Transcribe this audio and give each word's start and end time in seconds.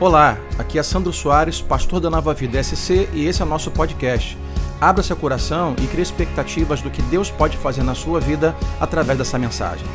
Olá, 0.00 0.36
aqui 0.58 0.76
é 0.76 0.82
Sandro 0.82 1.12
Soares, 1.12 1.62
pastor 1.62 2.00
da 2.00 2.10
Nova 2.10 2.34
Vida 2.34 2.60
SC 2.60 3.08
e 3.12 3.26
esse 3.26 3.40
é 3.40 3.44
o 3.44 3.48
nosso 3.48 3.70
podcast. 3.70 4.36
Abra 4.80 5.04
seu 5.04 5.16
coração 5.16 5.76
e 5.80 5.86
crie 5.86 6.02
expectativas 6.02 6.82
do 6.82 6.90
que 6.90 7.00
Deus 7.02 7.30
pode 7.30 7.56
fazer 7.56 7.84
na 7.84 7.94
sua 7.94 8.18
vida 8.18 8.56
através 8.80 9.16
dessa 9.16 9.38
mensagem. 9.38 9.86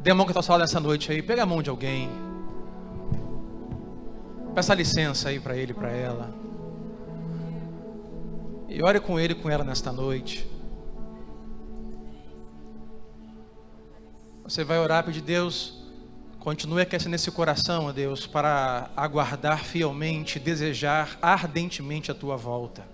Dê 0.00 0.12
a 0.12 0.14
mão 0.14 0.24
que 0.24 0.30
eu 0.30 0.38
estou 0.38 0.56
nessa 0.56 0.78
noite 0.78 1.10
aí, 1.10 1.20
pega 1.20 1.42
a 1.42 1.46
mão 1.46 1.60
de 1.60 1.68
alguém. 1.68 2.08
Peça 4.54 4.74
licença 4.74 5.30
aí 5.30 5.40
para 5.40 5.56
ele, 5.56 5.74
para 5.74 5.90
ela. 5.90 6.32
E 8.68 8.80
ore 8.84 9.00
com 9.00 9.18
ele 9.18 9.34
com 9.34 9.50
ela 9.50 9.64
nesta 9.64 9.90
noite. 9.90 10.48
Você 14.44 14.62
vai 14.62 14.78
orar, 14.78 15.04
pedir 15.04 15.20
Deus, 15.20 15.77
continue 16.38 16.82
aquecendo 16.82 17.16
esse 17.16 17.30
coração, 17.30 17.86
ó 17.86 17.92
Deus, 17.92 18.26
para 18.26 18.90
aguardar 18.96 19.64
fielmente, 19.64 20.38
desejar 20.38 21.18
ardentemente 21.20 22.10
a 22.10 22.14
tua 22.14 22.36
volta. 22.36 22.84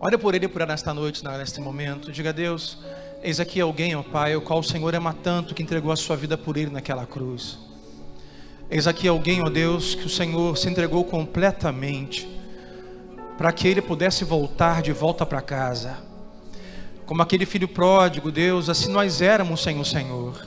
Olha 0.00 0.16
por 0.16 0.34
ele 0.34 0.48
por 0.48 0.62
ela 0.62 0.72
nesta 0.72 0.94
noite, 0.94 1.24
neste 1.24 1.60
momento. 1.60 2.12
Diga 2.12 2.30
a 2.30 2.32
Deus, 2.32 2.78
eis 3.22 3.40
aqui 3.40 3.60
alguém, 3.60 3.96
ó 3.96 4.02
Pai, 4.02 4.36
o 4.36 4.40
qual 4.40 4.60
o 4.60 4.64
Senhor 4.64 4.94
ama 4.94 5.12
tanto 5.12 5.54
que 5.54 5.62
entregou 5.62 5.92
a 5.92 5.96
sua 5.96 6.16
vida 6.16 6.38
por 6.38 6.56
ele 6.56 6.70
naquela 6.70 7.04
cruz. 7.04 7.58
Eis 8.70 8.86
aqui 8.86 9.08
alguém, 9.08 9.42
ó 9.42 9.50
Deus, 9.50 9.94
que 9.94 10.06
o 10.06 10.10
Senhor 10.10 10.56
se 10.56 10.68
entregou 10.68 11.04
completamente 11.04 12.28
para 13.36 13.52
que 13.52 13.66
ele 13.68 13.82
pudesse 13.82 14.24
voltar 14.24 14.82
de 14.82 14.92
volta 14.92 15.24
para 15.24 15.40
casa 15.40 16.07
como 17.08 17.22
aquele 17.22 17.46
filho 17.46 17.66
pródigo, 17.66 18.30
Deus, 18.30 18.68
assim 18.68 18.92
nós 18.92 19.22
éramos 19.22 19.62
sem 19.62 19.80
o 19.80 19.84
Senhor. 19.84 20.46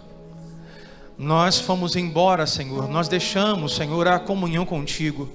Nós 1.18 1.58
fomos 1.60 1.96
embora, 1.96 2.46
Senhor, 2.46 2.88
nós 2.88 3.08
deixamos, 3.08 3.76
Senhor, 3.76 4.08
a 4.08 4.20
comunhão 4.20 4.64
contigo. 4.64 5.28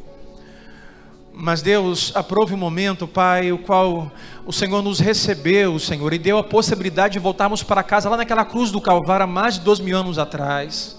Mas 1.34 1.62
Deus, 1.62 2.12
aprove 2.14 2.54
o 2.54 2.56
momento, 2.56 3.08
Pai, 3.08 3.50
o 3.50 3.58
qual 3.58 4.12
o 4.46 4.52
Senhor 4.52 4.80
nos 4.82 5.00
recebeu, 5.00 5.80
Senhor, 5.80 6.12
e 6.12 6.18
deu 6.18 6.38
a 6.38 6.44
possibilidade 6.44 7.14
de 7.14 7.18
voltarmos 7.18 7.60
para 7.60 7.82
casa 7.82 8.08
lá 8.08 8.16
naquela 8.16 8.44
cruz 8.44 8.70
do 8.70 8.80
Calvário 8.80 9.24
há 9.24 9.26
mais 9.26 9.54
de 9.54 9.62
dois 9.62 9.80
mil 9.80 9.98
anos 9.98 10.20
atrás. 10.20 10.96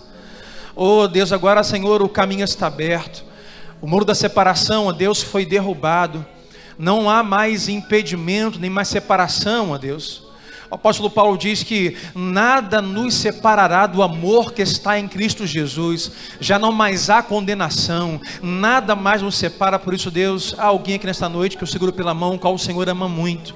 Oh 0.76 1.08
Deus, 1.08 1.32
agora, 1.32 1.64
Senhor, 1.64 2.02
o 2.02 2.10
caminho 2.10 2.44
está 2.44 2.68
aberto. 2.68 3.23
O 3.82 3.88
muro 3.88 4.04
da 4.04 4.14
separação, 4.14 4.88
ó 4.88 4.92
Deus, 4.92 5.23
foi 5.23 5.46
derrubado 5.46 6.26
não 6.78 7.10
há 7.10 7.23
mais 7.23 7.68
impedimento, 7.68 8.60
nem 8.60 8.70
mais 8.70 8.88
separação, 8.88 9.72
ó 9.72 9.78
Deus. 9.78 10.27
O 10.70 10.76
apóstolo 10.76 11.10
Paulo 11.10 11.38
diz 11.38 11.64
que 11.64 11.96
nada 12.14 12.82
nos 12.82 13.14
separará 13.14 13.88
do 13.88 14.04
amor 14.04 14.52
que 14.52 14.62
está 14.62 15.00
em 15.00 15.08
Cristo 15.08 15.48
Jesus, 15.48 16.12
já 16.42 16.60
não 16.60 16.73
mais 16.73 17.10
há 17.10 17.23
condenação, 17.23 18.20
nada 18.42 18.95
mais 18.95 19.22
nos 19.22 19.36
separa, 19.36 19.80
por 19.80 19.94
isso, 19.94 20.12
Deus, 20.12 20.54
há 20.58 20.66
alguém 20.66 20.95
aqui 20.95 21.06
nesta 21.06 21.30
noite 21.30 21.56
que 21.56 21.64
eu 21.64 21.68
seguro 21.68 21.94
pela 21.94 22.14
mão, 22.14 22.38
qual 22.38 22.54
o 22.54 22.60
Senhor 22.60 22.88
ama 22.90 23.08
muito. 23.08 23.56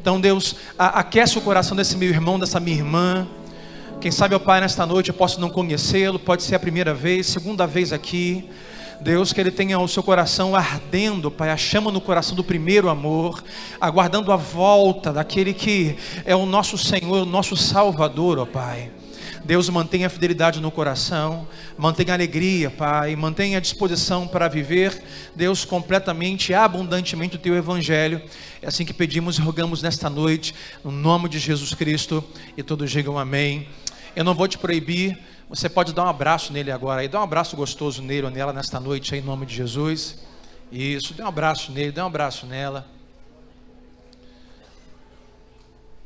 Então, 0.00 0.20
Deus, 0.20 0.54
aquece 0.78 1.38
o 1.38 1.40
coração 1.40 1.76
desse 1.76 1.96
meu 1.96 2.08
irmão, 2.08 2.38
dessa 2.38 2.60
minha 2.60 2.76
irmã. 2.76 3.26
Quem 4.00 4.10
sabe, 4.10 4.34
ó 4.34 4.38
Pai, 4.38 4.60
nesta 4.60 4.84
noite 4.86 5.08
eu 5.08 5.14
posso 5.14 5.40
não 5.40 5.48
conhecê-lo, 5.48 6.18
pode 6.18 6.42
ser 6.42 6.54
a 6.54 6.60
primeira 6.60 6.92
vez, 6.92 7.26
segunda 7.26 7.66
vez 7.66 7.92
aqui. 7.92 8.48
Deus, 9.00 9.32
que 9.32 9.40
ele 9.40 9.50
tenha 9.50 9.78
o 9.78 9.88
seu 9.88 10.02
coração 10.02 10.54
ardendo, 10.54 11.30
Pai, 11.30 11.50
a 11.50 11.56
chama 11.56 11.90
no 11.90 12.00
coração 12.00 12.34
do 12.34 12.44
primeiro 12.44 12.88
amor, 12.88 13.42
aguardando 13.80 14.32
a 14.32 14.36
volta 14.36 15.12
daquele 15.12 15.52
que 15.52 15.96
é 16.24 16.34
o 16.34 16.46
nosso 16.46 16.78
Senhor, 16.78 17.22
o 17.22 17.26
nosso 17.26 17.56
Salvador, 17.56 18.38
ó 18.38 18.46
Pai. 18.46 18.90
Deus 19.44 19.68
mantenha 19.68 20.06
a 20.06 20.10
fidelidade 20.10 20.58
no 20.58 20.70
coração, 20.70 21.46
mantenha 21.76 22.12
a 22.12 22.16
alegria, 22.16 22.70
Pai, 22.70 23.14
mantenha 23.14 23.58
a 23.58 23.60
disposição 23.60 24.26
para 24.26 24.48
viver, 24.48 25.02
Deus, 25.36 25.66
completamente, 25.66 26.54
abundantemente 26.54 27.36
o 27.36 27.38
Teu 27.38 27.54
Evangelho. 27.54 28.22
É 28.62 28.68
assim 28.68 28.86
que 28.86 28.94
pedimos 28.94 29.36
e 29.36 29.42
rogamos 29.42 29.82
nesta 29.82 30.08
noite, 30.08 30.54
no 30.82 30.90
nome 30.90 31.28
de 31.28 31.38
Jesus 31.38 31.74
Cristo, 31.74 32.24
e 32.56 32.62
todos 32.62 32.90
digam 32.90 33.18
amém. 33.18 33.68
Eu 34.16 34.24
não 34.24 34.34
vou 34.34 34.48
te 34.48 34.56
proibir 34.56 35.18
você 35.48 35.68
pode 35.68 35.92
dar 35.92 36.04
um 36.04 36.08
abraço 36.08 36.52
nele 36.52 36.70
agora, 36.70 37.04
e 37.04 37.08
dá 37.08 37.20
um 37.20 37.22
abraço 37.22 37.54
gostoso 37.54 38.02
nele 38.02 38.24
ou 38.24 38.30
nela 38.30 38.52
nesta 38.52 38.80
noite, 38.80 39.14
aí, 39.14 39.20
em 39.20 39.24
nome 39.24 39.44
de 39.44 39.54
Jesus. 39.54 40.18
Isso, 40.72 41.12
dê 41.12 41.22
um 41.22 41.26
abraço 41.26 41.70
nele, 41.70 41.92
dê 41.92 42.00
um 42.00 42.06
abraço 42.06 42.46
nela. 42.46 42.86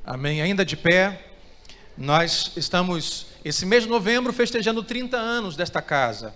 Amém. 0.04 0.43
Ainda 0.43 0.65
de 0.65 0.77
pé, 0.77 1.25
nós 1.97 2.53
estamos, 2.56 3.27
esse 3.44 3.65
mês 3.65 3.84
de 3.84 3.88
novembro, 3.88 4.32
festejando 4.32 4.82
30 4.82 5.16
anos 5.16 5.54
desta 5.54 5.81
casa. 5.81 6.34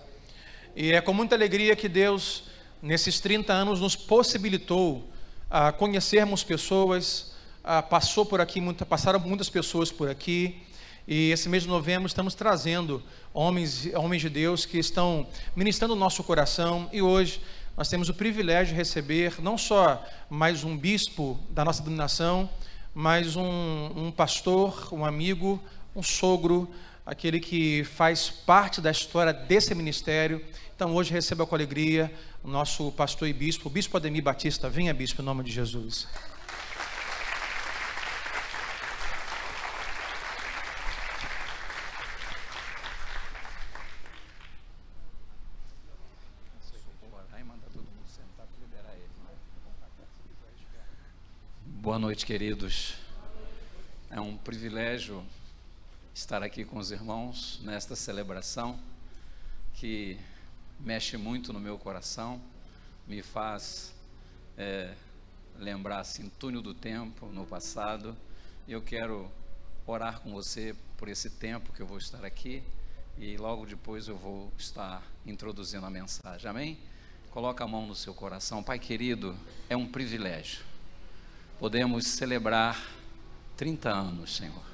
E 0.77 0.93
é 0.93 1.01
com 1.01 1.12
muita 1.12 1.35
alegria 1.35 1.75
que 1.75 1.89
Deus, 1.89 2.45
nesses 2.81 3.19
30 3.19 3.53
anos, 3.53 3.81
nos 3.81 3.97
possibilitou 3.97 5.09
a 5.51 5.73
conhecermos 5.73 6.45
pessoas, 6.45 7.33
a, 7.65 7.83
passou 7.83 8.25
por 8.25 8.41
aqui, 8.41 8.61
muita, 8.61 8.87
passaram 8.87 9.19
muitas 9.19 9.51
pessoas 9.51 9.91
por 9.91 10.09
aqui 10.09 10.62
e 11.07 11.31
esse 11.31 11.49
mês 11.49 11.65
de 11.65 11.69
novembro 11.69 12.07
estamos 12.07 12.35
trazendo 12.35 13.03
homens, 13.35 13.89
homens 13.95 14.23
de 14.23 14.31
Deus 14.31 14.65
que 14.65 14.79
estão 14.79 15.27
ministrando 15.57 15.95
o 15.95 15.97
nosso 15.97 16.23
coração. 16.23 16.89
E 16.93 17.03
hoje 17.03 17.41
nós 17.77 17.89
temos 17.89 18.09
o 18.09 18.15
privilégio 18.15 18.73
de 18.73 18.79
receber 18.79 19.41
não 19.41 19.59
só 19.59 20.05
mais 20.31 20.62
um 20.62 20.77
bispo 20.77 21.41
da 21.51 21.65
nossa 21.65 21.83
denominação, 21.83 22.49
mas 22.95 23.35
um, 23.35 23.91
um 23.97 24.12
pastor, 24.12 24.89
um 24.93 25.05
amigo, 25.05 25.61
um 25.97 26.03
sogro, 26.03 26.71
aquele 27.05 27.41
que 27.41 27.83
faz 27.83 28.31
parte 28.31 28.81
da 28.81 28.91
história 28.91 29.33
desse 29.33 29.75
ministério. 29.75 30.45
Então 30.77 30.95
hoje 30.95 31.12
receba 31.12 31.45
com 31.45 31.55
alegria 31.55 32.12
o 32.45 32.49
nosso 32.49 32.93
pastor 32.93 33.27
e 33.27 33.33
bispo, 33.33 33.69
o 33.69 33.73
bispo 33.73 33.97
Ademir 33.97 34.23
Batista. 34.23 34.69
Venha, 34.69 34.95
bispo, 34.95 35.21
em 35.21 35.25
nome 35.25 35.43
de 35.43 35.51
Jesus. 35.51 36.07
Boa 51.82 51.98
noite, 51.98 52.25
queridos. 52.25 52.94
É 54.09 54.20
um 54.20 54.37
privilégio 54.37 55.20
estar 56.15 56.41
aqui 56.41 56.65
com 56.65 56.78
os 56.78 56.93
irmãos 56.93 57.60
nesta 57.65 57.97
celebração 57.97 58.78
que 59.75 60.16
mexe 60.78 61.16
muito 61.16 61.53
no 61.53 61.59
meu 61.59 61.76
coração, 61.76 62.41
me 63.04 63.20
faz 63.20 63.93
é, 64.56 64.94
lembrar 65.59 65.98
assim 65.98 66.31
túnel 66.38 66.62
do 66.62 66.72
tempo 66.72 67.26
no 67.26 67.44
passado. 67.44 68.16
Eu 68.69 68.81
quero 68.81 69.28
orar 69.84 70.20
com 70.20 70.31
você 70.31 70.76
por 70.97 71.09
esse 71.09 71.31
tempo 71.31 71.72
que 71.72 71.82
eu 71.82 71.87
vou 71.87 71.99
estar 71.99 72.25
aqui 72.25 72.62
e 73.19 73.37
logo 73.37 73.66
depois 73.66 74.06
eu 74.06 74.16
vou 74.16 74.53
estar 74.56 75.03
introduzindo 75.26 75.84
a 75.84 75.91
mensagem. 75.91 76.49
Amém? 76.49 76.78
Coloca 77.32 77.64
a 77.64 77.66
mão 77.66 77.88
no 77.88 77.94
seu 77.97 78.14
coração, 78.14 78.62
Pai 78.62 78.78
querido. 78.78 79.37
É 79.69 79.76
um 79.76 79.88
privilégio 79.88 80.70
podemos 81.62 82.09
celebrar 82.09 82.77
30 83.56 83.89
anos, 83.89 84.34
Senhor. 84.34 84.65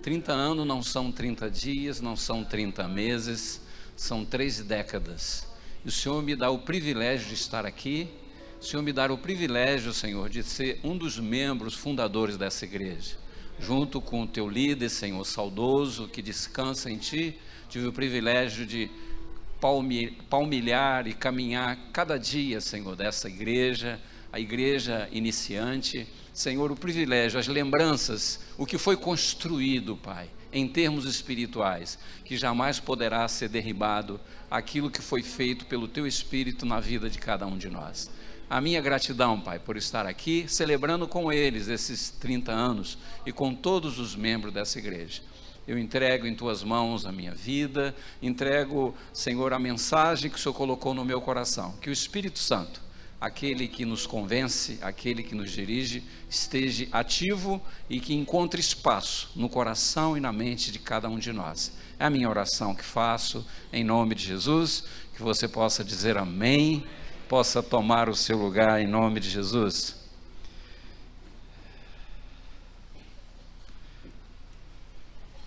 30 0.00 0.32
anos 0.32 0.64
não 0.64 0.84
são 0.84 1.10
30 1.10 1.50
dias, 1.50 2.00
não 2.00 2.14
são 2.14 2.44
30 2.44 2.86
meses, 2.86 3.60
são 3.96 4.24
três 4.24 4.60
décadas. 4.60 5.48
E 5.84 5.88
o 5.88 5.90
Senhor 5.90 6.22
me 6.22 6.36
dá 6.36 6.48
o 6.48 6.60
privilégio 6.60 7.26
de 7.26 7.34
estar 7.34 7.66
aqui, 7.66 8.08
o 8.60 8.64
Senhor 8.64 8.84
me 8.84 8.92
dá 8.92 9.12
o 9.12 9.18
privilégio, 9.18 9.92
Senhor, 9.92 10.30
de 10.30 10.44
ser 10.44 10.78
um 10.84 10.96
dos 10.96 11.18
membros 11.18 11.74
fundadores 11.74 12.36
dessa 12.36 12.64
igreja. 12.64 13.16
Junto 13.58 14.00
com 14.00 14.22
o 14.22 14.28
teu 14.28 14.48
líder, 14.48 14.90
Senhor, 14.90 15.24
saudoso, 15.24 16.06
que 16.06 16.22
descansa 16.22 16.88
em 16.88 16.98
ti, 16.98 17.36
tive 17.68 17.88
o 17.88 17.92
privilégio 17.92 18.64
de 18.64 18.88
palmilhar 20.30 21.08
e 21.08 21.14
caminhar 21.14 21.76
cada 21.92 22.16
dia, 22.16 22.60
Senhor, 22.60 22.94
dessa 22.94 23.28
igreja, 23.28 24.00
a 24.32 24.38
igreja 24.38 25.08
iniciante 25.12 26.06
Senhor, 26.38 26.70
o 26.70 26.76
privilégio, 26.76 27.40
as 27.40 27.48
lembranças, 27.48 28.38
o 28.56 28.64
que 28.64 28.78
foi 28.78 28.96
construído, 28.96 29.96
Pai, 29.96 30.30
em 30.52 30.68
termos 30.68 31.04
espirituais, 31.04 31.98
que 32.24 32.36
jamais 32.36 32.78
poderá 32.78 33.26
ser 33.26 33.48
derribado, 33.48 34.20
aquilo 34.48 34.88
que 34.88 35.02
foi 35.02 35.20
feito 35.20 35.66
pelo 35.66 35.88
Teu 35.88 36.06
Espírito 36.06 36.64
na 36.64 36.78
vida 36.78 37.10
de 37.10 37.18
cada 37.18 37.44
um 37.44 37.58
de 37.58 37.68
nós. 37.68 38.08
A 38.48 38.60
minha 38.60 38.80
gratidão, 38.80 39.40
Pai, 39.40 39.58
por 39.58 39.76
estar 39.76 40.06
aqui 40.06 40.44
celebrando 40.46 41.08
com 41.08 41.32
eles 41.32 41.66
esses 41.66 42.08
30 42.08 42.52
anos 42.52 42.96
e 43.26 43.32
com 43.32 43.52
todos 43.52 43.98
os 43.98 44.14
membros 44.14 44.54
dessa 44.54 44.78
igreja. 44.78 45.22
Eu 45.66 45.76
entrego 45.76 46.24
em 46.24 46.36
tuas 46.36 46.62
mãos 46.62 47.04
a 47.04 47.10
minha 47.10 47.34
vida, 47.34 47.92
entrego, 48.22 48.94
Senhor, 49.12 49.52
a 49.52 49.58
mensagem 49.58 50.30
que 50.30 50.36
o 50.36 50.40
Senhor 50.40 50.54
colocou 50.54 50.94
no 50.94 51.04
meu 51.04 51.20
coração. 51.20 51.74
Que 51.80 51.90
o 51.90 51.92
Espírito 51.92 52.38
Santo 52.38 52.86
aquele 53.20 53.66
que 53.66 53.84
nos 53.84 54.06
convence, 54.06 54.78
aquele 54.80 55.22
que 55.22 55.34
nos 55.34 55.50
dirige, 55.50 56.04
esteja 56.28 56.86
ativo 56.92 57.60
e 57.90 58.00
que 58.00 58.14
encontre 58.14 58.60
espaço 58.60 59.30
no 59.34 59.48
coração 59.48 60.16
e 60.16 60.20
na 60.20 60.32
mente 60.32 60.70
de 60.70 60.78
cada 60.78 61.08
um 61.08 61.18
de 61.18 61.32
nós. 61.32 61.72
É 61.98 62.04
a 62.04 62.10
minha 62.10 62.28
oração 62.28 62.74
que 62.74 62.84
faço 62.84 63.44
em 63.72 63.82
nome 63.82 64.14
de 64.14 64.24
Jesus, 64.24 64.84
que 65.16 65.22
você 65.22 65.48
possa 65.48 65.82
dizer 65.82 66.16
amém, 66.16 66.86
possa 67.28 67.62
tomar 67.62 68.08
o 68.08 68.14
seu 68.14 68.38
lugar 68.38 68.80
em 68.80 68.86
nome 68.86 69.18
de 69.18 69.28
Jesus. 69.28 69.96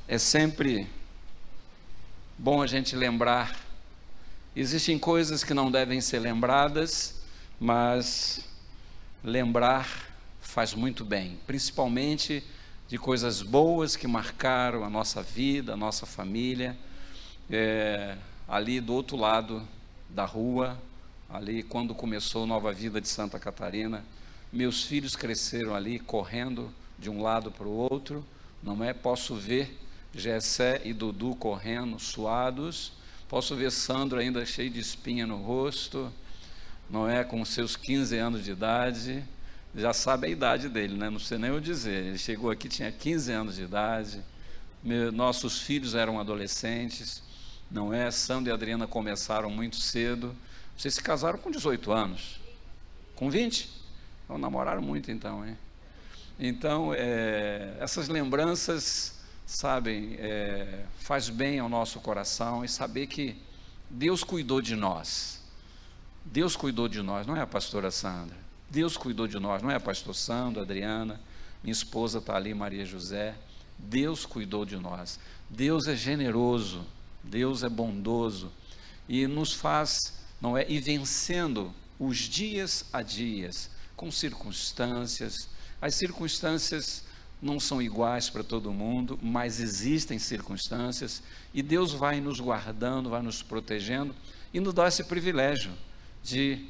É 0.09 0.17
sempre 0.17 0.89
bom 2.38 2.62
a 2.62 2.67
gente 2.67 2.97
lembrar. 2.97 3.57
Existem 4.53 5.00
coisas 5.00 5.41
que 5.41 5.53
não 5.53 5.71
devem 5.71 6.01
ser 6.01 6.19
lembradas, 6.19 7.20
mas 7.61 8.43
lembrar 9.23 9.87
faz 10.41 10.73
muito 10.73 11.05
bem, 11.05 11.37
principalmente 11.45 12.43
de 12.87 12.97
coisas 12.97 13.43
boas 13.43 13.95
que 13.95 14.07
marcaram 14.07 14.83
a 14.83 14.89
nossa 14.89 15.21
vida, 15.21 15.73
a 15.73 15.77
nossa 15.77 16.07
família. 16.07 16.75
É, 17.51 18.17
ali 18.47 18.81
do 18.81 18.95
outro 18.95 19.15
lado 19.15 19.61
da 20.09 20.25
rua, 20.25 20.75
ali 21.29 21.61
quando 21.61 21.93
começou 21.93 22.47
Nova 22.47 22.73
Vida 22.73 22.99
de 22.99 23.07
Santa 23.07 23.37
Catarina, 23.37 24.03
meus 24.51 24.83
filhos 24.83 25.15
cresceram 25.15 25.75
ali 25.75 25.99
correndo 25.99 26.73
de 26.97 27.11
um 27.11 27.21
lado 27.21 27.51
para 27.51 27.67
o 27.67 27.71
outro, 27.91 28.25
não 28.63 28.83
é? 28.83 28.91
Posso 28.91 29.35
ver 29.35 29.77
Jessé 30.15 30.81
e 30.83 30.93
Dudu 30.93 31.35
correndo, 31.35 31.99
suados. 31.99 32.93
Posso 33.29 33.55
ver 33.55 33.71
Sandro 33.71 34.19
ainda 34.19 34.43
cheio 34.47 34.71
de 34.71 34.79
espinha 34.79 35.27
no 35.27 35.37
rosto, 35.37 36.11
não 36.91 37.09
é? 37.09 37.23
Com 37.23 37.43
seus 37.45 37.75
15 37.75 38.17
anos 38.17 38.43
de 38.43 38.51
idade. 38.51 39.23
Já 39.73 39.93
sabe 39.93 40.27
a 40.27 40.29
idade 40.29 40.67
dele, 40.67 40.95
né? 40.97 41.09
Não 41.09 41.19
sei 41.19 41.38
nem 41.38 41.49
eu 41.49 41.61
dizer. 41.61 42.05
Ele 42.05 42.17
chegou 42.17 42.51
aqui, 42.51 42.67
tinha 42.67 42.91
15 42.91 43.31
anos 43.31 43.55
de 43.55 43.63
idade. 43.63 44.21
Meu, 44.83 45.11
nossos 45.11 45.61
filhos 45.61 45.95
eram 45.95 46.19
adolescentes, 46.19 47.23
não 47.69 47.93
é? 47.93 48.11
Sandro 48.11 48.51
e 48.51 48.53
Adriana 48.53 48.85
começaram 48.85 49.49
muito 49.49 49.77
cedo. 49.77 50.35
Vocês 50.77 50.95
se 50.95 51.01
casaram 51.01 51.39
com 51.39 51.49
18 51.49 51.91
anos. 51.91 52.41
Com 53.15 53.29
20? 53.29 53.69
Então 54.25 54.38
namoraram 54.38 54.81
muito 54.81 55.09
então, 55.09 55.47
hein? 55.47 55.57
Então, 56.39 56.91
é, 56.93 57.75
essas 57.79 58.07
lembranças 58.07 59.19
sabem, 59.45 60.15
é, 60.17 60.85
faz 60.99 61.29
bem 61.29 61.59
ao 61.59 61.69
nosso 61.69 61.99
coração 61.99 62.65
e 62.65 62.67
saber 62.67 63.07
que 63.07 63.35
Deus 63.89 64.23
cuidou 64.23 64.61
de 64.61 64.75
nós. 64.75 65.40
Deus 66.25 66.56
cuidou 66.56 66.88
de 66.88 67.01
nós, 67.01 67.25
não 67.25 67.35
é 67.35 67.41
a 67.41 67.47
pastora 67.47 67.91
Sandra. 67.91 68.38
Deus 68.69 68.95
cuidou 68.95 69.27
de 69.27 69.38
nós, 69.39 69.62
não 69.62 69.69
é 69.69 69.75
a 69.75 69.79
pastor 69.79 70.15
Sandro, 70.15 70.62
Adriana, 70.62 71.19
minha 71.63 71.73
esposa 71.73 72.19
está 72.19 72.35
ali, 72.35 72.53
Maria 72.53 72.85
José. 72.85 73.35
Deus 73.77 74.25
cuidou 74.25 74.65
de 74.65 74.77
nós. 74.77 75.19
Deus 75.50 75.88
é 75.88 75.95
generoso, 75.95 76.85
Deus 77.23 77.63
é 77.63 77.69
bondoso 77.69 78.51
e 79.09 79.27
nos 79.27 79.53
faz, 79.53 80.13
não 80.39 80.57
é, 80.57 80.65
ir 80.69 80.79
vencendo 80.79 81.73
os 82.00 82.18
dias 82.18 82.85
a 82.94 83.01
dias 83.01 83.69
com 83.95 84.09
circunstâncias. 84.09 85.50
As 85.81 85.95
circunstâncias 85.95 87.03
não 87.41 87.59
são 87.59 87.81
iguais 87.81 88.29
para 88.29 88.44
todo 88.44 88.71
mundo, 88.71 89.19
mas 89.21 89.59
existem 89.59 90.17
circunstâncias 90.17 91.21
e 91.53 91.62
Deus 91.62 91.91
vai 91.91 92.21
nos 92.21 92.39
guardando, 92.39 93.09
vai 93.09 93.21
nos 93.21 93.44
protegendo 93.44 94.15
e 94.53 94.59
nos 94.59 94.74
dá 94.74 94.88
esse 94.88 95.03
privilégio 95.03 95.71
de 96.23 96.65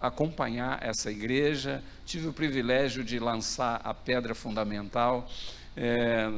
acompanhar 0.00 0.82
essa 0.82 1.10
igreja. 1.10 1.82
Tive 2.06 2.28
o 2.28 2.32
privilégio 2.32 3.04
de 3.04 3.18
lançar 3.18 3.80
a 3.84 3.92
pedra 3.92 4.34
fundamental. 4.34 5.28
É, 5.76 6.28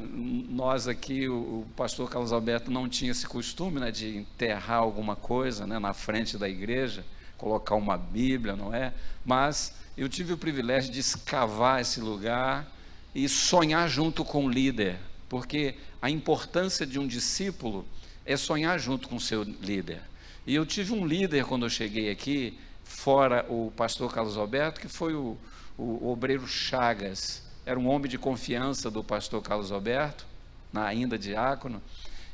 nós 0.48 0.86
aqui, 0.86 1.28
o, 1.28 1.34
o, 1.34 1.66
pastor 1.74 2.10
Carlos 2.10 2.32
Alberto 2.32 2.70
não 2.70 2.88
tinha 2.88 3.10
esse 3.10 3.26
costume 3.26 3.80
né, 3.80 3.90
de 3.90 4.18
enterrar 4.18 4.78
alguma 4.78 5.16
coisa 5.16 5.66
né, 5.66 5.78
na 5.78 5.94
frente 5.94 6.36
da 6.36 6.48
igreja, 6.48 7.04
colocar 7.38 7.74
uma 7.74 7.96
Bíblia, 7.96 8.54
não 8.54 8.74
é? 8.74 8.92
Mas 9.24 9.74
eu 9.96 10.08
tive 10.08 10.34
o 10.34 10.38
privilégio 10.38 10.92
de 10.92 11.00
escavar 11.00 11.80
esse 11.80 12.00
lugar 12.00 12.70
e 13.14 13.28
sonhar 13.28 13.88
junto 13.88 14.24
com 14.26 14.44
o 14.44 14.50
líder, 14.50 14.98
porque 15.26 15.74
a 16.02 16.10
importância 16.10 16.86
de 16.86 16.98
um 16.98 17.06
discípulo 17.06 17.86
é 18.26 18.36
sonhar 18.36 18.78
junto 18.78 19.08
com 19.08 19.16
o 19.16 19.20
seu 19.20 19.42
líder. 19.42 20.02
E 20.50 20.54
eu 20.56 20.66
tive 20.66 20.92
um 20.92 21.06
líder 21.06 21.44
quando 21.44 21.64
eu 21.64 21.70
cheguei 21.70 22.10
aqui, 22.10 22.58
fora 22.82 23.46
o 23.48 23.72
pastor 23.76 24.12
Carlos 24.12 24.36
Alberto, 24.36 24.80
que 24.80 24.88
foi 24.88 25.14
o, 25.14 25.38
o 25.78 26.10
obreiro 26.10 26.44
Chagas, 26.44 27.44
era 27.64 27.78
um 27.78 27.86
homem 27.86 28.10
de 28.10 28.18
confiança 28.18 28.90
do 28.90 29.04
pastor 29.04 29.40
Carlos 29.42 29.70
Alberto, 29.70 30.26
na 30.72 30.86
ainda 30.86 31.16
diácono, 31.16 31.80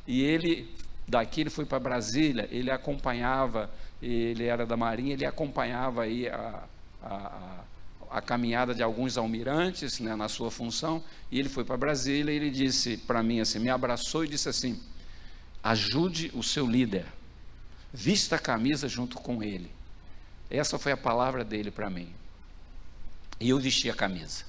e 0.06 0.22
ele 0.22 0.66
daqui 1.06 1.42
ele 1.42 1.50
foi 1.50 1.66
para 1.66 1.78
Brasília, 1.78 2.48
ele 2.50 2.70
acompanhava, 2.70 3.70
ele 4.00 4.44
era 4.44 4.64
da 4.64 4.78
Marinha, 4.78 5.12
ele 5.12 5.26
acompanhava 5.26 6.04
aí 6.04 6.26
a, 6.26 6.62
a, 7.02 7.64
a 8.12 8.22
caminhada 8.22 8.74
de 8.74 8.82
alguns 8.82 9.18
almirantes 9.18 10.00
né, 10.00 10.16
na 10.16 10.30
sua 10.30 10.50
função, 10.50 11.04
e 11.30 11.38
ele 11.38 11.50
foi 11.50 11.64
para 11.64 11.76
Brasília 11.76 12.32
e 12.32 12.36
ele 12.36 12.50
disse 12.50 12.96
para 12.96 13.22
mim 13.22 13.40
assim, 13.40 13.58
me 13.58 13.68
abraçou 13.68 14.24
e 14.24 14.28
disse 14.28 14.48
assim, 14.48 14.80
ajude 15.62 16.32
o 16.34 16.42
seu 16.42 16.66
líder, 16.66 17.04
vista 17.96 18.36
a 18.36 18.38
camisa 18.38 18.86
junto 18.88 19.16
com 19.16 19.42
ele. 19.42 19.70
Essa 20.50 20.78
foi 20.78 20.92
a 20.92 20.96
palavra 20.98 21.42
dele 21.42 21.70
para 21.70 21.88
mim. 21.88 22.12
E 23.40 23.48
eu 23.48 23.58
vesti 23.58 23.88
a 23.88 23.94
camisa. 23.94 24.44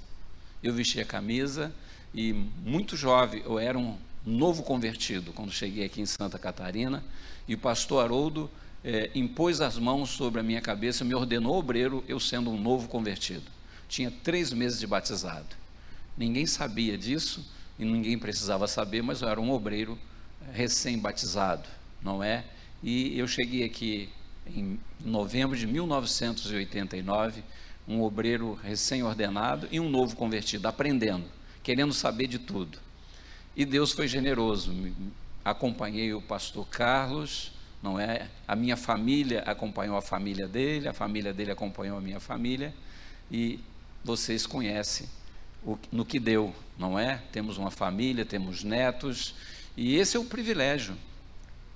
Eu 0.61 0.73
vesti 0.73 0.99
a 0.99 1.05
camisa 1.05 1.73
e 2.13 2.33
muito 2.33 2.97
jovem, 2.97 3.41
eu 3.45 3.57
era 3.57 3.77
um 3.77 3.97
novo 4.25 4.63
convertido 4.63 5.31
quando 5.31 5.51
cheguei 5.51 5.85
aqui 5.85 6.01
em 6.01 6.05
Santa 6.05 6.37
Catarina, 6.37 7.01
e 7.47 7.55
o 7.55 7.57
pastor 7.57 8.03
Haroldo 8.03 8.49
é, 8.83 9.09
impôs 9.15 9.61
as 9.61 9.77
mãos 9.77 10.09
sobre 10.09 10.41
a 10.41 10.43
minha 10.43 10.61
cabeça, 10.61 11.05
me 11.05 11.15
ordenou 11.15 11.57
obreiro, 11.57 12.03
eu 12.05 12.19
sendo 12.19 12.49
um 12.49 12.59
novo 12.59 12.89
convertido. 12.89 13.49
Tinha 13.87 14.11
três 14.11 14.51
meses 14.51 14.77
de 14.77 14.85
batizado. 14.85 15.55
Ninguém 16.17 16.45
sabia 16.45 16.97
disso 16.97 17.45
e 17.79 17.85
ninguém 17.85 18.19
precisava 18.19 18.67
saber, 18.67 19.01
mas 19.01 19.21
eu 19.21 19.29
era 19.29 19.39
um 19.39 19.51
obreiro 19.51 19.97
é, 20.49 20.57
recém-batizado, 20.57 21.69
não 22.01 22.21
é? 22.21 22.43
E 22.83 23.17
eu 23.17 23.27
cheguei 23.27 23.63
aqui 23.63 24.09
em 24.45 24.79
novembro 25.03 25.57
de 25.57 25.65
1989, 25.65 27.43
um 27.87 28.01
obreiro 28.01 28.53
recém-ordenado 28.63 29.67
e 29.71 29.79
um 29.79 29.89
novo 29.89 30.15
convertido, 30.15 30.67
aprendendo, 30.67 31.25
querendo 31.63 31.93
saber 31.93 32.27
de 32.27 32.39
tudo. 32.39 32.77
E 33.55 33.65
Deus 33.65 33.91
foi 33.91 34.07
generoso. 34.07 34.73
Acompanhei 35.43 36.13
o 36.13 36.21
pastor 36.21 36.67
Carlos, 36.67 37.51
não 37.81 37.99
é? 37.99 38.29
A 38.47 38.55
minha 38.55 38.77
família 38.77 39.41
acompanhou 39.41 39.97
a 39.97 40.01
família 40.01 40.47
dele, 40.47 40.87
a 40.87 40.93
família 40.93 41.33
dele 41.33 41.51
acompanhou 41.51 41.97
a 41.97 42.01
minha 42.01 42.19
família 42.19 42.73
e 43.31 43.59
vocês 44.03 44.45
conhecem 44.45 45.07
o, 45.63 45.77
no 45.91 46.05
que 46.05 46.19
deu, 46.19 46.53
não 46.77 46.99
é? 46.99 47.21
Temos 47.31 47.57
uma 47.57 47.71
família, 47.71 48.25
temos 48.25 48.63
netos 48.63 49.33
e 49.75 49.95
esse 49.95 50.17
é 50.17 50.19
o 50.19 50.25
privilégio. 50.25 50.95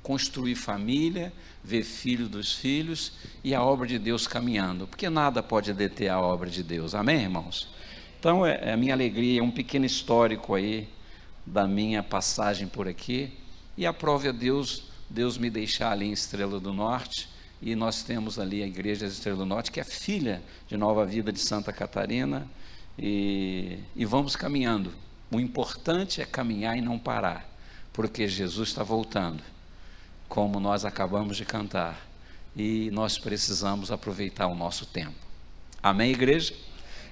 Construir 0.04 0.56
família, 0.56 1.32
ver 1.64 1.84
filho 1.84 2.28
dos 2.28 2.54
filhos 2.54 3.14
e 3.44 3.54
a 3.54 3.64
obra 3.64 3.88
de 3.88 4.00
Deus 4.00 4.28
caminhando, 4.28 4.88
porque 4.88 5.10
nada 5.10 5.44
pode 5.44 5.74
deter 5.74 6.10
a 6.10 6.20
obra 6.20 6.50
de 6.50 6.64
Deus, 6.64 6.96
amém, 6.96 7.22
irmãos? 7.22 7.68
Então, 8.20 8.46
é, 8.46 8.60
é 8.70 8.74
a 8.74 8.78
minha 8.78 8.94
alegria, 8.94 9.40
é 9.40 9.44
um 9.44 9.52
pequeno 9.52 9.86
histórico 9.86 10.56
aí 10.56 10.90
da 11.46 11.68
minha 11.68 12.02
passagem 12.02 12.68
por 12.68 12.88
aqui 12.88 13.32
e 13.78 13.86
aprove 13.86 14.30
a 14.30 14.32
Deus 14.32 14.92
Deus 15.12 15.38
me 15.38 15.50
deixar 15.50 15.92
ali 15.92 16.06
em 16.06 16.14
Estrela 16.14 16.60
do 16.60 16.74
Norte, 16.74 17.30
e 17.62 17.76
nós 17.76 18.02
temos 18.02 18.40
ali 18.40 18.64
a 18.64 18.66
Igreja 18.68 19.06
de 19.06 19.12
Estrela 19.12 19.38
do 19.38 19.46
Norte, 19.46 19.72
que 19.72 19.80
é 19.80 19.84
filha 19.84 20.42
de 20.68 20.78
Nova 20.78 21.06
Vida 21.06 21.32
de 21.34 21.40
Santa 21.40 21.74
Catarina, 21.74 22.48
e, 22.98 23.78
e 23.96 24.06
vamos 24.06 24.36
caminhando. 24.36 24.94
O 25.30 25.40
importante 25.40 26.22
é 26.22 26.26
caminhar 26.26 26.78
e 26.78 26.82
não 26.82 26.98
parar, 26.98 27.46
porque 27.92 28.28
Jesus 28.28 28.70
está 28.70 28.84
voltando, 28.84 29.44
como 30.32 30.62
nós 30.62 30.86
acabamos 30.86 31.36
de 31.36 31.44
cantar, 31.44 32.10
e 32.56 32.90
nós 32.92 33.20
precisamos 33.20 33.92
aproveitar 33.92 34.48
o 34.48 34.56
nosso 34.56 34.86
tempo. 34.86 35.20
Amém, 35.84 36.12
igreja? 36.12 36.56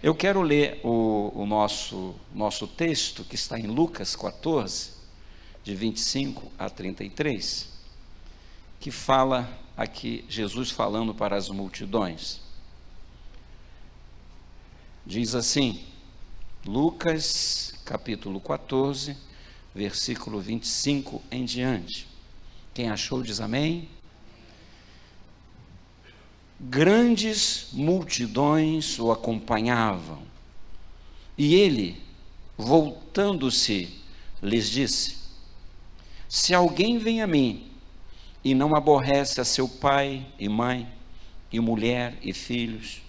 Eu 0.01 0.15
quero 0.15 0.41
ler 0.41 0.79
o, 0.85 1.29
o 1.35 1.45
nosso, 1.45 2.15
nosso 2.33 2.65
texto, 2.65 3.25
que 3.25 3.35
está 3.35 3.59
em 3.59 3.67
Lucas 3.67 4.15
14, 4.15 4.91
de 5.65 5.75
25 5.75 6.49
a 6.57 6.69
33 6.69 7.67
que 8.79 8.89
fala 8.89 9.49
aqui, 9.75 10.23
Jesus 10.29 10.71
falando 10.71 11.13
para 11.13 11.35
as 11.35 11.49
multidões. 11.49 12.39
Diz 15.05 15.35
assim, 15.35 15.83
Lucas 16.65 17.73
capítulo 17.83 18.39
14, 18.39 19.17
versículo 19.75 20.39
25 20.39 21.21
em 21.29 21.43
diante. 21.43 22.08
Quem 22.79 22.89
achou 22.89 23.21
diz 23.21 23.41
amém. 23.41 23.89
grandes 26.57 27.67
multidões 27.73 28.97
o 28.97 29.11
acompanhavam. 29.11 30.23
E 31.37 31.55
ele, 31.55 32.01
voltando-se, 32.57 33.99
lhes 34.41 34.69
disse: 34.69 35.17
Se 36.29 36.53
alguém 36.53 36.97
vem 36.97 37.21
a 37.21 37.27
mim 37.27 37.69
e 38.45 38.55
não 38.55 38.73
aborrece 38.73 39.41
a 39.41 39.43
seu 39.43 39.67
pai 39.67 40.25
e 40.39 40.47
mãe, 40.47 40.87
e 41.51 41.59
mulher 41.59 42.17
e 42.21 42.31
filhos, 42.31 43.01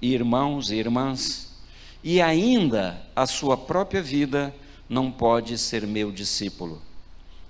e 0.00 0.14
irmãos 0.14 0.70
e 0.70 0.76
irmãs, 0.76 1.54
e 2.02 2.18
ainda 2.18 3.06
a 3.14 3.26
sua 3.26 3.58
própria 3.58 4.00
vida, 4.00 4.54
não 4.88 5.12
pode 5.12 5.58
ser 5.58 5.86
meu 5.86 6.10
discípulo. 6.10 6.80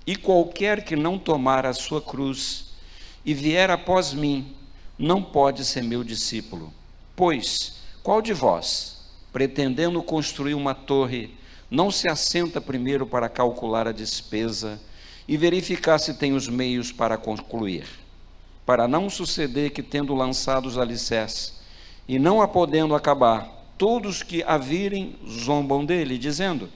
E 0.05 0.15
qualquer 0.15 0.83
que 0.83 0.95
não 0.95 1.17
tomar 1.17 1.65
a 1.65 1.73
sua 1.73 2.01
cruz 2.01 2.73
e 3.25 3.33
vier 3.33 3.69
após 3.69 4.13
mim, 4.13 4.53
não 4.99 5.23
pode 5.23 5.63
ser 5.63 5.81
meu 5.81 6.03
discípulo. 6.03 6.73
Pois, 7.15 7.75
qual 8.01 8.21
de 8.21 8.33
vós, 8.33 8.97
pretendendo 9.31 10.03
construir 10.03 10.53
uma 10.53 10.75
torre, 10.75 11.33
não 11.71 11.89
se 11.89 12.07
assenta 12.07 12.59
primeiro 12.59 13.07
para 13.07 13.29
calcular 13.29 13.87
a 13.87 13.91
despesa 13.91 14.79
e 15.27 15.37
verificar 15.37 15.97
se 15.97 16.15
tem 16.15 16.33
os 16.33 16.47
meios 16.47 16.91
para 16.91 17.17
concluir? 17.17 17.85
Para 18.65 18.87
não 18.87 19.09
suceder 19.09 19.71
que, 19.71 19.81
tendo 19.81 20.13
lançado 20.13 20.65
os 20.65 20.77
alicerces 20.77 21.61
e 22.07 22.19
não 22.19 22.41
a 22.41 22.47
podendo 22.47 22.93
acabar, 22.93 23.63
todos 23.77 24.21
que 24.21 24.43
a 24.43 24.57
virem 24.57 25.15
zombam 25.27 25.85
dele, 25.85 26.17
dizendo: 26.17 26.69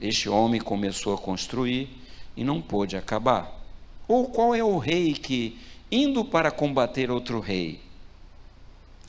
Este 0.00 0.28
homem 0.28 0.60
começou 0.60 1.14
a 1.14 1.18
construir 1.18 1.99
e 2.36 2.44
não 2.44 2.60
pôde 2.60 2.96
acabar. 2.96 3.60
Ou 4.06 4.26
qual 4.26 4.54
é 4.54 4.62
o 4.62 4.78
rei 4.78 5.12
que, 5.12 5.58
indo 5.90 6.24
para 6.24 6.50
combater 6.50 7.10
outro 7.10 7.40
rei, 7.40 7.80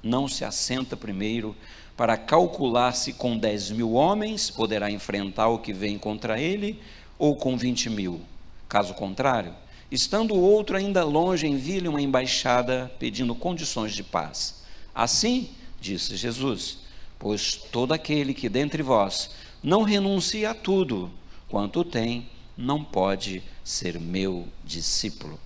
não 0.04 0.28
se 0.28 0.44
assenta 0.44 0.98
primeiro 0.98 1.56
para 1.96 2.18
calcular 2.18 2.94
se 2.94 3.14
com 3.14 3.38
10 3.38 3.72
mil 3.72 3.94
homens 3.94 4.50
poderá 4.50 4.90
enfrentar 4.90 5.50
o 5.50 5.60
que 5.60 5.74
vem 5.74 5.98
contra 5.98 6.40
ele 6.40 6.80
ou 7.20 7.36
com 7.36 7.56
20 7.56 7.90
mil? 7.90 8.22
Caso 8.68 8.94
contrário, 8.94 9.54
estando 9.92 10.34
o 10.34 10.42
outro 10.42 10.78
ainda 10.78 11.04
longe, 11.04 11.48
envie-lhe 11.48 11.88
uma 11.88 12.02
embaixada 12.02 12.92
pedindo 12.98 13.36
condições 13.36 13.94
de 13.94 14.04
paz. 14.04 14.64
Assim, 14.96 15.50
disse 15.80 16.16
Jesus, 16.16 16.80
pois 17.20 17.56
todo 17.56 17.94
aquele 17.94 18.34
que 18.34 18.50
dentre 18.50 18.82
vós 18.82 19.32
não 19.62 19.84
renuncia 19.84 20.52
a 20.52 20.56
tudo 20.56 21.12
quanto 21.48 21.84
tem, 21.84 22.28
não 22.58 22.84
pode 22.84 23.44
ser 23.64 24.00
meu 24.00 24.48
discípulo. 24.64 25.40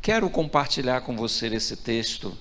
Quero 0.00 0.30
compartilhar 0.30 1.00
com 1.00 1.16
você 1.16 1.46
esse 1.48 1.76
texto, 1.76 2.36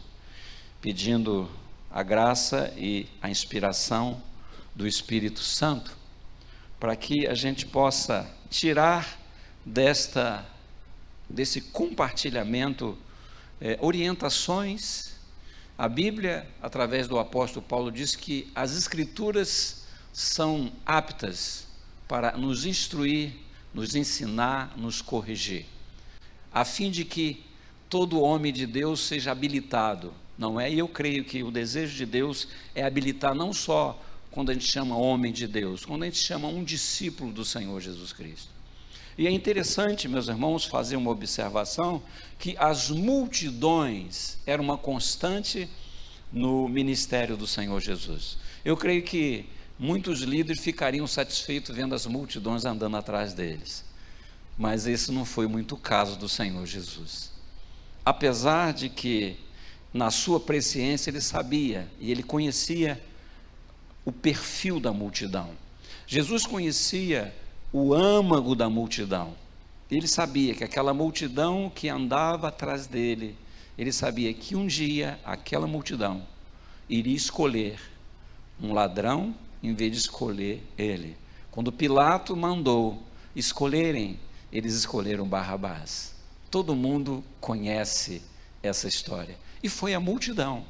pedindo 0.81 1.49
a 1.89 2.03
graça 2.03 2.73
e 2.77 3.07
a 3.21 3.29
inspiração 3.29 4.21
do 4.75 4.85
Espírito 4.85 5.39
Santo, 5.39 5.97
para 6.79 6.95
que 6.95 7.25
a 7.25 7.33
gente 7.33 7.65
possa 7.65 8.29
tirar 8.49 9.17
desta 9.65 10.45
desse 11.29 11.59
compartilhamento 11.59 12.97
é, 13.59 13.77
orientações. 13.81 15.15
A 15.77 15.89
Bíblia, 15.89 16.47
através 16.61 17.07
do 17.07 17.17
apóstolo 17.17 17.65
Paulo, 17.65 17.91
diz 17.91 18.15
que 18.15 18.51
as 18.53 18.77
Escrituras 18.77 19.85
são 20.13 20.71
aptas 20.85 21.67
para 22.07 22.37
nos 22.37 22.65
instruir, 22.65 23.33
nos 23.75 23.93
ensinar, 23.93 24.73
nos 24.77 25.01
corrigir, 25.01 25.65
a 26.51 26.63
fim 26.63 26.89
de 26.89 27.03
que 27.03 27.43
todo 27.89 28.21
homem 28.21 28.53
de 28.53 28.65
Deus 28.65 29.01
seja 29.01 29.33
habilitado, 29.33 30.13
não 30.37 30.57
é? 30.57 30.71
E 30.71 30.79
eu 30.79 30.87
creio 30.87 31.25
que 31.25 31.43
o 31.43 31.51
desejo 31.51 31.93
de 31.93 32.05
Deus 32.05 32.47
é 32.73 32.83
habilitar 32.83 33.35
não 33.35 33.51
só 33.51 34.01
quando 34.31 34.49
a 34.49 34.53
gente 34.53 34.65
chama 34.65 34.97
homem 34.97 35.33
de 35.33 35.45
Deus, 35.45 35.85
quando 35.85 36.03
a 36.03 36.05
gente 36.05 36.19
chama 36.19 36.47
um 36.47 36.63
discípulo 36.63 37.33
do 37.33 37.43
Senhor 37.43 37.81
Jesus 37.81 38.13
Cristo. 38.13 38.49
E 39.17 39.27
é 39.27 39.31
interessante, 39.31 40.07
meus 40.07 40.29
irmãos, 40.29 40.63
fazer 40.63 40.95
uma 40.95 41.11
observação 41.11 42.01
que 42.39 42.55
as 42.57 42.89
multidões 42.89 44.37
eram 44.45 44.63
uma 44.63 44.77
constante 44.77 45.69
no 46.31 46.69
ministério 46.69 47.35
do 47.35 47.45
Senhor 47.45 47.81
Jesus. 47.81 48.37
Eu 48.63 48.77
creio 48.77 49.03
que 49.03 49.45
muitos 49.77 50.21
líderes 50.21 50.61
ficariam 50.61 51.05
satisfeitos 51.05 51.75
vendo 51.75 51.93
as 51.93 52.05
multidões 52.05 52.65
andando 52.65 52.97
atrás 52.97 53.33
deles. 53.33 53.83
Mas 54.57 54.87
esse 54.87 55.11
não 55.11 55.25
foi 55.25 55.47
muito 55.47 55.75
o 55.75 55.77
caso 55.77 56.17
do 56.17 56.29
Senhor 56.29 56.65
Jesus. 56.65 57.31
Apesar 58.05 58.73
de 58.73 58.89
que 58.89 59.37
na 59.93 60.11
sua 60.11 60.39
presciência 60.39 61.09
ele 61.09 61.21
sabia 61.21 61.87
e 61.99 62.11
ele 62.11 62.23
conhecia 62.23 63.01
o 64.03 64.11
perfil 64.11 64.79
da 64.79 64.93
multidão. 64.93 65.51
Jesus 66.05 66.45
conhecia 66.45 67.33
o 67.71 67.93
âmago 67.93 68.55
da 68.55 68.69
multidão. 68.69 69.33
Ele 69.89 70.07
sabia 70.07 70.53
que 70.53 70.63
aquela 70.63 70.93
multidão 70.93 71.71
que 71.73 71.89
andava 71.89 72.47
atrás 72.47 72.87
dele, 72.87 73.35
ele 73.77 73.91
sabia 73.91 74.33
que 74.33 74.55
um 74.55 74.67
dia 74.67 75.19
aquela 75.25 75.67
multidão 75.67 76.25
iria 76.89 77.15
escolher 77.15 77.79
um 78.61 78.73
ladrão 78.73 79.35
em 79.61 79.73
vez 79.73 79.91
de 79.91 79.97
escolher 79.97 80.63
ele. 80.77 81.17
Quando 81.51 81.71
Pilato 81.71 82.35
mandou 82.35 83.01
escolherem, 83.35 84.19
eles 84.51 84.73
escolheram 84.73 85.27
Barrabás. 85.27 86.15
Todo 86.49 86.75
mundo 86.75 87.23
conhece 87.39 88.21
essa 88.61 88.87
história. 88.87 89.37
E 89.61 89.69
foi 89.69 89.93
a 89.93 89.99
multidão. 89.99 90.65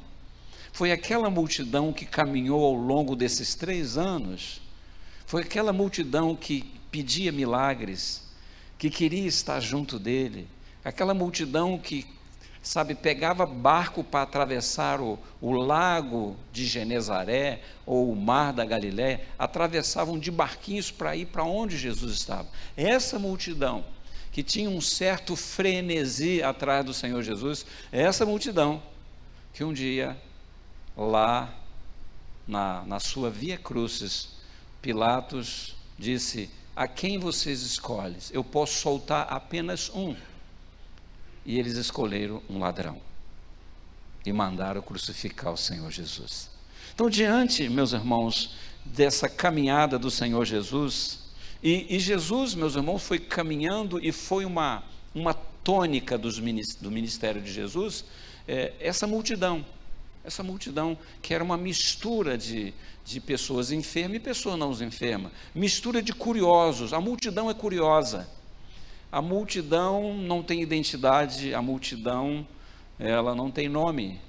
Foi 0.72 0.92
aquela 0.92 1.30
multidão 1.30 1.92
que 1.92 2.04
caminhou 2.04 2.64
ao 2.64 2.74
longo 2.74 3.16
desses 3.16 3.54
três 3.54 3.96
anos. 3.96 4.60
Foi 5.24 5.42
aquela 5.42 5.72
multidão 5.72 6.36
que 6.36 6.64
pedia 6.90 7.32
milagres, 7.32 8.22
que 8.78 8.90
queria 8.90 9.26
estar 9.26 9.60
junto 9.60 9.98
dele, 9.98 10.48
aquela 10.84 11.14
multidão 11.14 11.78
que, 11.78 12.06
sabe, 12.66 12.96
pegava 12.96 13.46
barco 13.46 14.02
para 14.02 14.22
atravessar 14.22 15.00
o, 15.00 15.16
o 15.40 15.52
lago 15.52 16.36
de 16.52 16.66
Genezaré 16.66 17.62
ou 17.86 18.10
o 18.10 18.16
mar 18.16 18.52
da 18.52 18.64
Galiléia, 18.64 19.20
atravessavam 19.38 20.18
de 20.18 20.32
barquinhos 20.32 20.90
para 20.90 21.14
ir 21.14 21.26
para 21.26 21.44
onde 21.44 21.78
Jesus 21.78 22.12
estava. 22.12 22.48
Essa 22.76 23.20
multidão 23.20 23.84
que 24.32 24.42
tinha 24.42 24.68
um 24.68 24.80
certo 24.80 25.36
frenesi 25.36 26.42
atrás 26.42 26.84
do 26.84 26.92
Senhor 26.92 27.22
Jesus, 27.22 27.64
essa 27.92 28.26
multidão 28.26 28.82
que 29.54 29.62
um 29.62 29.72
dia, 29.72 30.20
lá 30.96 31.54
na, 32.48 32.82
na 32.84 32.98
sua 32.98 33.30
via 33.30 33.56
crucis, 33.56 34.30
Pilatos 34.82 35.76
disse: 35.96 36.50
a 36.74 36.88
quem 36.88 37.16
vocês 37.16 37.62
escolhem? 37.62 38.18
Eu 38.32 38.42
posso 38.42 38.74
soltar 38.74 39.28
apenas 39.30 39.88
um. 39.94 40.16
E 41.46 41.58
eles 41.58 41.76
escolheram 41.76 42.42
um 42.50 42.58
ladrão 42.58 43.00
e 44.26 44.32
mandaram 44.32 44.82
crucificar 44.82 45.52
o 45.52 45.56
Senhor 45.56 45.90
Jesus. 45.92 46.50
Então, 46.92 47.08
diante, 47.08 47.68
meus 47.68 47.92
irmãos, 47.92 48.56
dessa 48.84 49.28
caminhada 49.28 49.98
do 49.98 50.10
Senhor 50.10 50.44
Jesus, 50.44 51.20
e, 51.62 51.96
e 51.96 52.00
Jesus, 52.00 52.54
meus 52.54 52.74
irmãos, 52.74 53.02
foi 53.02 53.20
caminhando 53.20 54.04
e 54.04 54.10
foi 54.10 54.44
uma, 54.44 54.82
uma 55.14 55.34
tônica 55.34 56.18
dos, 56.18 56.38
do 56.38 56.90
ministério 56.90 57.40
de 57.40 57.52
Jesus, 57.52 58.04
é, 58.48 58.72
essa 58.80 59.06
multidão, 59.06 59.64
essa 60.24 60.42
multidão 60.42 60.98
que 61.22 61.32
era 61.32 61.42
uma 61.42 61.56
mistura 61.56 62.36
de, 62.36 62.74
de 63.04 63.20
pessoas 63.20 63.70
enfermas 63.70 64.16
e 64.16 64.20
pessoas 64.20 64.58
não 64.58 64.72
enfermas, 64.72 65.30
mistura 65.54 66.02
de 66.02 66.12
curiosos. 66.12 66.92
A 66.92 67.00
multidão 67.00 67.48
é 67.48 67.54
curiosa. 67.54 68.28
A 69.10 69.22
multidão 69.22 70.14
não 70.14 70.42
tem 70.42 70.60
identidade, 70.60 71.54
a 71.54 71.62
multidão 71.62 72.46
ela 72.98 73.34
não 73.34 73.50
tem 73.50 73.68
nome. 73.68 74.20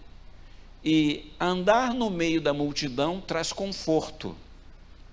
E 0.83 1.31
andar 1.39 1.93
no 1.93 2.09
meio 2.09 2.39
da 2.39 2.53
multidão 2.53 3.19
traz 3.19 3.51
conforto, 3.51 4.35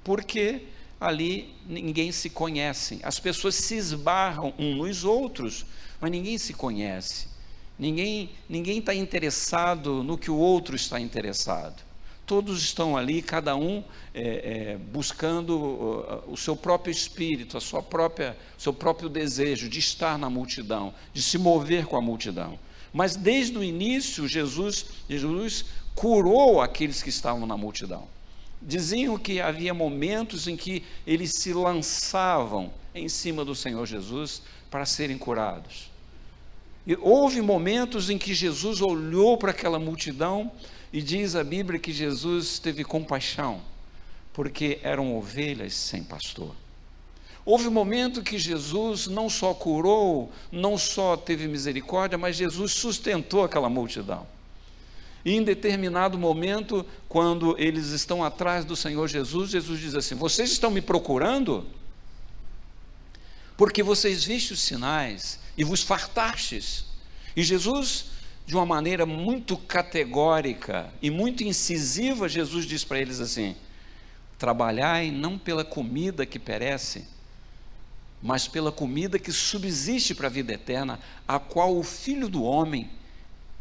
porque 0.02 0.62
ali 1.00 1.54
ninguém 1.66 2.12
se 2.12 2.30
conhece. 2.30 3.00
As 3.02 3.18
pessoas 3.18 3.54
se 3.54 3.74
esbarram 3.74 4.52
uns 4.58 4.76
nos 4.76 5.04
outros, 5.04 5.66
mas 6.00 6.10
ninguém 6.10 6.38
se 6.38 6.52
conhece. 6.52 7.28
Ninguém 7.78 8.30
ninguém 8.48 8.78
está 8.78 8.94
interessado 8.94 10.02
no 10.02 10.16
que 10.16 10.30
o 10.30 10.36
outro 10.36 10.76
está 10.76 11.00
interessado. 11.00 11.82
Todos 12.26 12.62
estão 12.62 12.96
ali, 12.96 13.20
cada 13.20 13.54
um 13.54 13.84
é, 14.14 14.22
é, 14.72 14.78
buscando 14.78 16.22
o, 16.26 16.36
seu 16.36 16.56
próprio 16.56 16.90
espírito, 16.90 17.58
a 17.58 17.60
sua 17.60 17.82
própria, 17.82 18.36
seu 18.56 18.72
próprio 18.72 19.10
desejo 19.10 19.68
de 19.68 19.78
estar 19.78 20.18
na 20.18 20.30
multidão, 20.30 20.94
de 21.12 21.20
se 21.20 21.36
mover 21.36 21.84
com 21.84 21.96
a 21.96 22.00
multidão. 22.00 22.58
Mas 22.92 23.14
desde 23.14 23.58
o 23.58 23.64
início, 23.64 24.26
Jesus, 24.26 24.86
Jesus 25.08 25.66
curou 25.94 26.62
aqueles 26.62 27.02
que 27.02 27.10
estavam 27.10 27.46
na 27.46 27.56
multidão. 27.56 28.08
Diziam 28.62 29.18
que 29.18 29.40
havia 29.40 29.74
momentos 29.74 30.48
em 30.48 30.56
que 30.56 30.82
eles 31.06 31.32
se 31.34 31.52
lançavam 31.52 32.72
em 32.94 33.08
cima 33.08 33.44
do 33.44 33.54
Senhor 33.54 33.84
Jesus 33.84 34.40
para 34.70 34.86
serem 34.86 35.18
curados. 35.18 35.90
E 36.86 36.96
houve 37.00 37.40
momentos 37.40 38.10
em 38.10 38.16
que 38.16 38.34
Jesus 38.34 38.80
olhou 38.80 39.36
para 39.36 39.50
aquela 39.50 39.78
multidão 39.78 40.50
e 40.94 41.02
diz 41.02 41.34
a 41.34 41.42
Bíblia 41.42 41.80
que 41.80 41.92
Jesus 41.92 42.60
teve 42.60 42.84
compaixão, 42.84 43.60
porque 44.32 44.78
eram 44.80 45.16
ovelhas 45.16 45.74
sem 45.74 46.04
pastor. 46.04 46.54
Houve 47.44 47.66
um 47.66 47.72
momento 47.72 48.22
que 48.22 48.38
Jesus 48.38 49.08
não 49.08 49.28
só 49.28 49.52
curou, 49.52 50.30
não 50.52 50.78
só 50.78 51.16
teve 51.16 51.48
misericórdia, 51.48 52.16
mas 52.16 52.36
Jesus 52.36 52.70
sustentou 52.74 53.42
aquela 53.42 53.68
multidão. 53.68 54.24
E 55.24 55.32
em 55.32 55.42
determinado 55.42 56.16
momento, 56.16 56.86
quando 57.08 57.56
eles 57.58 57.88
estão 57.88 58.22
atrás 58.22 58.64
do 58.64 58.76
Senhor 58.76 59.08
Jesus, 59.08 59.50
Jesus 59.50 59.80
diz 59.80 59.96
assim: 59.96 60.14
Vocês 60.14 60.52
estão 60.52 60.70
me 60.70 60.80
procurando? 60.80 61.66
Porque 63.56 63.82
vocês 63.82 64.22
vistes 64.22 64.58
os 64.58 64.62
sinais 64.62 65.40
e 65.58 65.64
vos 65.64 65.82
fartastes. 65.82 66.84
E 67.34 67.42
Jesus, 67.42 68.13
de 68.46 68.54
uma 68.54 68.66
maneira 68.66 69.06
muito 69.06 69.56
categórica 69.56 70.92
e 71.00 71.10
muito 71.10 71.42
incisiva, 71.42 72.28
Jesus 72.28 72.66
diz 72.66 72.84
para 72.84 72.98
eles 72.98 73.20
assim: 73.20 73.56
Trabalhai 74.38 75.10
não 75.10 75.38
pela 75.38 75.64
comida 75.64 76.26
que 76.26 76.38
perece, 76.38 77.06
mas 78.22 78.46
pela 78.46 78.70
comida 78.70 79.18
que 79.18 79.32
subsiste 79.32 80.14
para 80.14 80.26
a 80.26 80.30
vida 80.30 80.52
eterna, 80.52 81.00
a 81.26 81.38
qual 81.38 81.76
o 81.76 81.82
Filho 81.82 82.28
do 82.28 82.42
Homem 82.42 82.90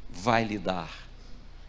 vai 0.10 0.44
lhe 0.44 0.58
dar. 0.58 1.04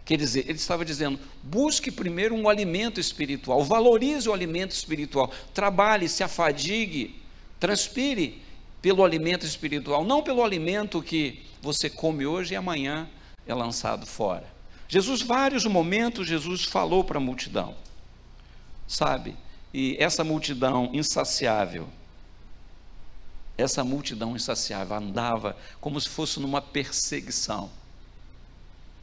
Quer 0.05 0.19
dizer, 0.19 0.41
ele 0.49 0.59
estava 0.59 0.85
dizendo: 0.85 1.19
busque 1.43 1.91
primeiro 1.91 2.35
um 2.35 2.49
alimento 2.49 3.01
espiritual, 3.01 3.65
valorize 3.65 4.29
o 4.29 4.33
alimento 4.33 4.73
espiritual, 4.73 5.33
trabalhe, 5.53 6.09
se 6.09 6.23
afadigue, 6.23 7.23
transpire 7.59 8.43
pelo 8.83 9.03
alimento 9.03 9.47
espiritual, 9.47 10.05
não 10.05 10.23
pelo 10.23 10.45
alimento 10.45 11.01
que 11.01 11.43
você 11.65 11.91
come 11.91 12.27
hoje 12.27 12.55
e 12.55 12.57
amanhã 12.57 13.09
é 13.47 13.55
lançado 13.55 14.07
fora. 14.07 14.47
Jesus, 14.87 15.23
vários 15.23 15.65
momentos, 15.65 16.29
Jesus 16.29 16.65
falou 16.65 17.03
para 17.03 17.19
a 17.19 17.21
multidão, 17.21 17.75
sabe? 18.87 19.37
E 19.73 19.97
essa 19.99 20.23
multidão 20.23 20.91
insaciável, 20.93 21.89
essa 23.59 23.83
multidão 23.83 24.37
insaciável 24.37 24.97
andava 24.97 25.57
como 25.81 26.01
se 26.01 26.09
fosse 26.09 26.39
numa 26.39 26.61
perseguição 26.63 27.71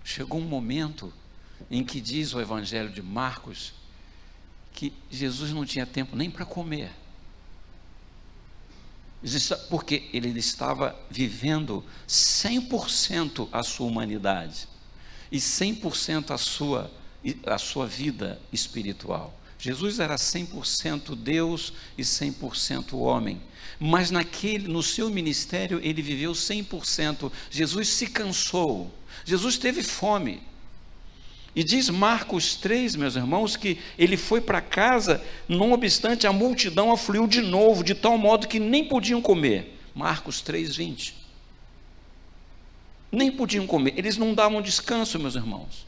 Chegou 0.03 0.39
um 0.39 0.46
momento 0.46 1.13
em 1.70 1.84
que 1.84 2.01
diz 2.01 2.34
o 2.34 2.41
Evangelho 2.41 2.89
de 2.89 3.01
Marcos 3.01 3.74
que 4.74 4.94
Jesus 5.10 5.51
não 5.51 5.65
tinha 5.65 5.86
tempo 5.86 6.15
nem 6.15 6.30
para 6.32 6.46
comer. 6.46 6.91
Porque 9.69 10.09
ele 10.13 10.37
estava 10.39 10.95
vivendo 11.09 11.83
100% 12.07 13.47
a 13.51 13.63
sua 13.63 13.87
humanidade 13.87 14.67
e 15.31 15.37
100% 15.37 16.31
a 16.31 16.37
sua, 16.37 16.91
a 17.45 17.57
sua 17.57 17.85
vida 17.85 18.41
espiritual. 18.51 19.39
Jesus 19.59 19.99
era 19.99 20.15
100% 20.15 21.15
Deus 21.15 21.71
e 21.95 22.01
100% 22.01 22.93
homem. 22.93 23.39
Mas 23.79 24.09
naquele, 24.09 24.67
no 24.67 24.81
seu 24.81 25.09
ministério, 25.09 25.79
ele 25.83 26.01
viveu 26.01 26.31
100%. 26.31 27.31
Jesus 27.51 27.89
se 27.89 28.07
cansou 28.07 28.91
Jesus 29.25 29.57
teve 29.57 29.83
fome. 29.83 30.41
E 31.53 31.63
diz 31.63 31.89
Marcos 31.89 32.55
3, 32.55 32.96
meus 32.96 33.15
irmãos, 33.15 33.58
que 33.58 33.77
ele 33.98 34.15
foi 34.15 34.39
para 34.39 34.62
casa, 34.62 35.22
não 35.50 35.74
obstante 35.74 36.25
a 36.25 36.31
multidão 36.31 36.91
afluiu 36.91 37.27
de 37.27 37.41
novo, 37.41 37.84
de 37.84 37.93
tal 37.93 38.17
modo 38.17 38.48
que 38.48 38.60
nem 38.60 38.88
podiam 38.88 39.22
comer. 39.22 39.77
Marcos 39.93 40.39
3, 40.41 40.75
20. 40.75 41.15
Nem 43.12 43.29
podiam 43.29 43.67
comer, 43.67 43.93
eles 43.98 44.15
não 44.15 44.34
davam 44.34 44.62
descanso, 44.62 45.20
meus 45.20 45.36
irmãos, 45.36 45.86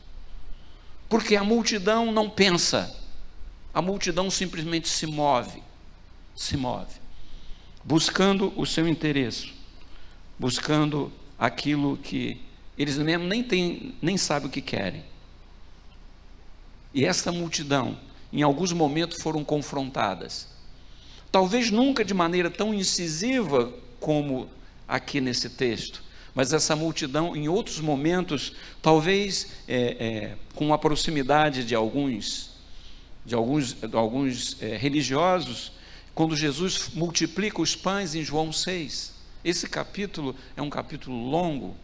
porque 1.07 1.37
a 1.37 1.43
multidão 1.43 2.11
não 2.11 2.29
pensa, 2.29 2.93
a 3.73 3.81
multidão 3.81 4.29
simplesmente 4.29 4.89
se 4.89 5.07
move, 5.07 5.63
se 6.35 6.57
move, 6.57 6.93
buscando 7.81 8.51
o 8.57 8.65
seu 8.65 8.85
interesse, 8.85 9.53
buscando 10.37 11.09
aquilo 11.39 11.95
que 11.95 12.41
eles 12.77 12.97
mesmo 12.97 13.25
nem, 13.25 13.41
têm, 13.41 13.95
nem 14.01 14.17
sabem 14.17 14.49
o 14.49 14.51
que 14.51 14.61
querem. 14.61 15.12
E 16.93 17.05
esta 17.05 17.31
multidão, 17.31 17.97
em 18.31 18.41
alguns 18.41 18.71
momentos, 18.71 19.21
foram 19.21 19.43
confrontadas. 19.43 20.47
Talvez 21.31 21.71
nunca 21.71 22.05
de 22.05 22.13
maneira 22.13 22.51
tão 22.51 22.73
incisiva 22.73 23.73
como 23.99 24.47
aqui 24.87 25.19
nesse 25.19 25.49
texto, 25.49 26.03
mas 26.35 26.53
essa 26.53 26.75
multidão, 26.75 27.35
em 27.35 27.47
outros 27.47 27.79
momentos, 27.79 28.53
talvez 28.81 29.47
é, 29.67 29.77
é, 29.77 30.37
com 30.55 30.73
a 30.73 30.77
proximidade 30.77 31.63
de 31.63 31.73
alguns, 31.73 32.51
de 33.25 33.33
alguns, 33.33 33.73
de 33.73 33.95
alguns 33.95 34.61
é, 34.61 34.77
religiosos, 34.77 35.71
quando 36.13 36.35
Jesus 36.35 36.89
multiplica 36.93 37.61
os 37.61 37.75
pães 37.75 38.13
em 38.13 38.23
João 38.23 38.51
6. 38.51 39.13
Esse 39.43 39.67
capítulo 39.67 40.35
é 40.55 40.61
um 40.61 40.69
capítulo 40.69 41.29
longo, 41.29 41.75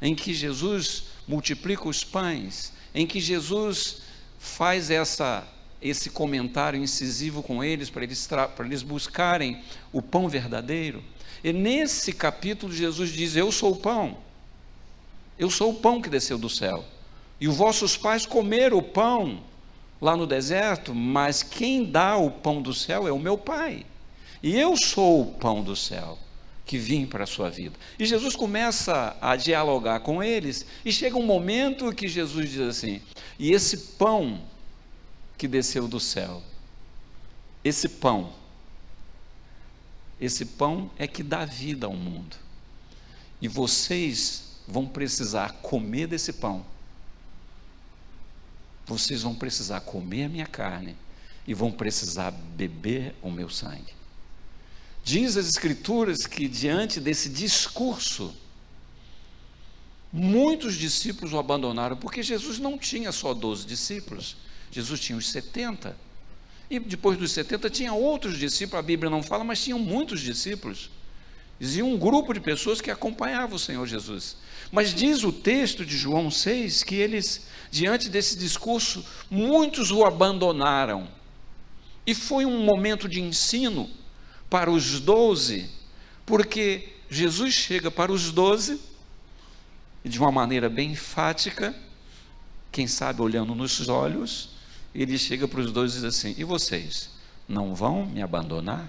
em 0.00 0.14
que 0.14 0.32
Jesus 0.32 1.04
multiplica 1.26 1.88
os 1.88 2.04
pães, 2.04 2.72
em 2.94 3.06
que 3.06 3.20
Jesus 3.20 4.02
faz 4.38 4.90
essa, 4.90 5.46
esse 5.80 6.10
comentário 6.10 6.82
incisivo 6.82 7.42
com 7.42 7.62
eles, 7.62 7.90
para 7.90 8.04
eles, 8.04 8.26
para 8.26 8.64
eles 8.64 8.82
buscarem 8.82 9.62
o 9.92 10.00
pão 10.00 10.28
verdadeiro. 10.28 11.02
E 11.42 11.52
nesse 11.52 12.12
capítulo, 12.12 12.72
Jesus 12.72 13.10
diz: 13.10 13.36
Eu 13.36 13.52
sou 13.52 13.72
o 13.72 13.76
pão, 13.76 14.18
eu 15.38 15.50
sou 15.50 15.70
o 15.70 15.74
pão 15.74 16.00
que 16.00 16.08
desceu 16.08 16.38
do 16.38 16.48
céu. 16.48 16.84
E 17.40 17.46
os 17.46 17.56
vossos 17.56 17.96
pais 17.96 18.26
comeram 18.26 18.78
o 18.78 18.82
pão 18.82 19.40
lá 20.00 20.16
no 20.16 20.26
deserto, 20.26 20.94
mas 20.94 21.42
quem 21.42 21.84
dá 21.84 22.16
o 22.16 22.30
pão 22.30 22.62
do 22.62 22.74
céu 22.74 23.06
é 23.06 23.12
o 23.12 23.18
meu 23.18 23.36
Pai. 23.36 23.84
E 24.42 24.56
eu 24.56 24.76
sou 24.76 25.22
o 25.22 25.26
pão 25.34 25.62
do 25.62 25.74
céu 25.74 26.18
que 26.64 26.76
vim 26.76 27.06
para 27.06 27.24
a 27.24 27.26
sua 27.26 27.48
vida. 27.48 27.74
E 27.98 28.04
Jesus 28.04 28.36
começa 28.36 29.16
a 29.20 29.36
dialogar 29.36 30.00
com 30.00 30.22
eles, 30.22 30.66
e 30.84 30.92
chega 30.92 31.16
um 31.16 31.24
momento 31.24 31.94
que 31.94 32.06
Jesus 32.06 32.50
diz 32.50 32.60
assim: 32.60 33.00
e 33.38 33.52
esse 33.52 33.76
pão 33.96 34.42
que 35.36 35.46
desceu 35.46 35.86
do 35.86 36.00
céu, 36.00 36.42
esse 37.64 37.88
pão, 37.88 38.32
esse 40.20 40.44
pão 40.44 40.90
é 40.98 41.06
que 41.06 41.22
dá 41.22 41.44
vida 41.44 41.86
ao 41.86 41.94
mundo. 41.94 42.36
E 43.40 43.46
vocês 43.46 44.48
vão 44.66 44.86
precisar 44.86 45.52
comer 45.62 46.08
desse 46.08 46.32
pão. 46.32 46.64
Vocês 48.84 49.22
vão 49.22 49.34
precisar 49.34 49.80
comer 49.82 50.24
a 50.24 50.28
minha 50.28 50.46
carne 50.46 50.96
e 51.46 51.54
vão 51.54 51.70
precisar 51.70 52.30
beber 52.30 53.14
o 53.22 53.30
meu 53.30 53.48
sangue. 53.48 53.94
Diz 55.04 55.36
as 55.36 55.48
Escrituras 55.48 56.26
que 56.26 56.48
diante 56.48 57.00
desse 57.00 57.28
discurso, 57.28 58.34
muitos 60.12 60.74
discípulos 60.74 61.32
o 61.32 61.38
abandonaram, 61.38 61.96
porque 61.96 62.22
Jesus 62.22 62.58
não 62.58 62.78
tinha 62.78 63.12
só 63.12 63.34
12 63.34 63.66
discípulos, 63.66 64.36
Jesus 64.70 65.00
tinha 65.00 65.18
os 65.18 65.28
70. 65.28 65.96
E 66.70 66.78
depois 66.78 67.18
dos 67.18 67.32
70 67.32 67.70
tinha 67.70 67.92
outros 67.92 68.38
discípulos, 68.38 68.78
a 68.78 68.86
Bíblia 68.86 69.10
não 69.10 69.22
fala, 69.22 69.42
mas 69.44 69.62
tinham 69.62 69.78
muitos 69.78 70.20
discípulos. 70.20 70.90
Existia 71.60 71.84
um 71.84 71.98
grupo 71.98 72.32
de 72.32 72.40
pessoas 72.40 72.80
que 72.80 72.90
acompanhavam 72.90 73.56
o 73.56 73.58
Senhor 73.58 73.86
Jesus. 73.86 74.36
Mas 74.70 74.94
diz 74.94 75.24
o 75.24 75.32
texto 75.32 75.84
de 75.84 75.96
João 75.96 76.30
6 76.30 76.84
que 76.84 76.94
eles, 76.94 77.46
diante 77.70 78.08
desse 78.08 78.36
discurso, 78.36 79.04
muitos 79.30 79.90
o 79.90 80.04
abandonaram. 80.04 81.08
E 82.06 82.14
foi 82.14 82.44
um 82.46 82.62
momento 82.64 83.08
de 83.08 83.20
ensino 83.20 83.90
para 84.48 84.70
os 84.70 85.00
doze, 85.00 85.68
porque 86.24 86.88
Jesus 87.10 87.54
chega 87.54 87.90
para 87.90 88.12
os 88.12 88.30
doze, 88.30 88.80
de 90.08 90.18
uma 90.18 90.32
maneira 90.32 90.68
bem 90.68 90.92
enfática, 90.92 91.74
quem 92.72 92.86
sabe 92.86 93.22
olhando 93.22 93.54
nos 93.54 93.88
olhos, 93.88 94.50
ele 94.94 95.18
chega 95.18 95.46
para 95.46 95.60
os 95.60 95.72
doze 95.72 95.98
e 95.98 96.00
diz 96.00 96.04
assim: 96.04 96.34
E 96.36 96.44
vocês, 96.44 97.10
não 97.48 97.74
vão 97.74 98.06
me 98.06 98.22
abandonar? 98.22 98.88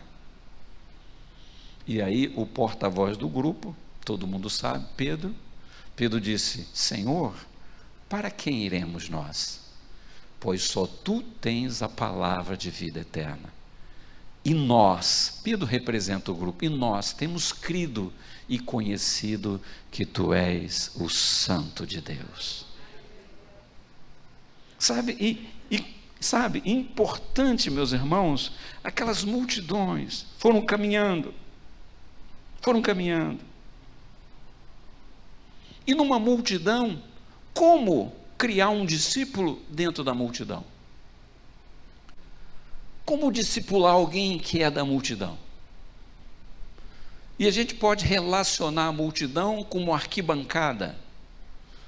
E 1.85 2.01
aí 2.01 2.31
o 2.35 2.45
porta-voz 2.45 3.17
do 3.17 3.27
grupo, 3.27 3.75
todo 4.05 4.27
mundo 4.27 4.49
sabe, 4.49 4.85
Pedro, 4.95 5.35
Pedro 5.95 6.21
disse: 6.21 6.67
Senhor, 6.73 7.33
para 8.07 8.31
quem 8.31 8.63
iremos 8.63 9.09
nós? 9.09 9.59
Pois 10.39 10.63
só 10.63 10.87
tu 10.87 11.21
tens 11.21 11.81
a 11.81 11.89
palavra 11.89 12.55
de 12.55 12.69
vida 12.69 12.99
eterna. 13.01 13.53
E 14.43 14.53
nós, 14.53 15.41
Pedro 15.43 15.65
representa 15.65 16.31
o 16.31 16.35
grupo, 16.35 16.63
e 16.63 16.69
nós 16.69 17.11
temos 17.11 17.51
crido 17.51 18.13
e 18.49 18.57
conhecido 18.57 19.61
que 19.91 20.05
tu 20.05 20.33
és 20.33 20.91
o 20.95 21.07
Santo 21.07 21.85
de 21.85 22.01
Deus. 22.01 22.65
Sabe, 24.79 25.15
e, 25.19 25.47
e 25.69 25.85
sabe, 26.19 26.63
importante, 26.65 27.69
meus 27.69 27.91
irmãos, 27.91 28.51
aquelas 28.83 29.23
multidões 29.23 30.25
foram 30.39 30.65
caminhando, 30.65 31.33
foram 32.61 32.81
caminhando. 32.81 33.39
E 35.85 35.93
numa 35.93 36.19
multidão, 36.19 37.01
como 37.53 38.13
criar 38.37 38.69
um 38.69 38.85
discípulo 38.85 39.61
dentro 39.69 40.03
da 40.03 40.13
multidão? 40.13 40.63
Como 43.05 43.31
discipular 43.31 43.93
alguém 43.93 44.39
que 44.39 44.63
é 44.63 44.71
da 44.71 44.85
multidão? 44.85 45.37
E 47.39 47.47
a 47.47 47.51
gente 47.51 47.73
pode 47.73 48.05
relacionar 48.05 48.87
a 48.87 48.91
multidão 48.91 49.63
com 49.63 49.81
uma 49.81 49.95
arquibancada 49.95 50.97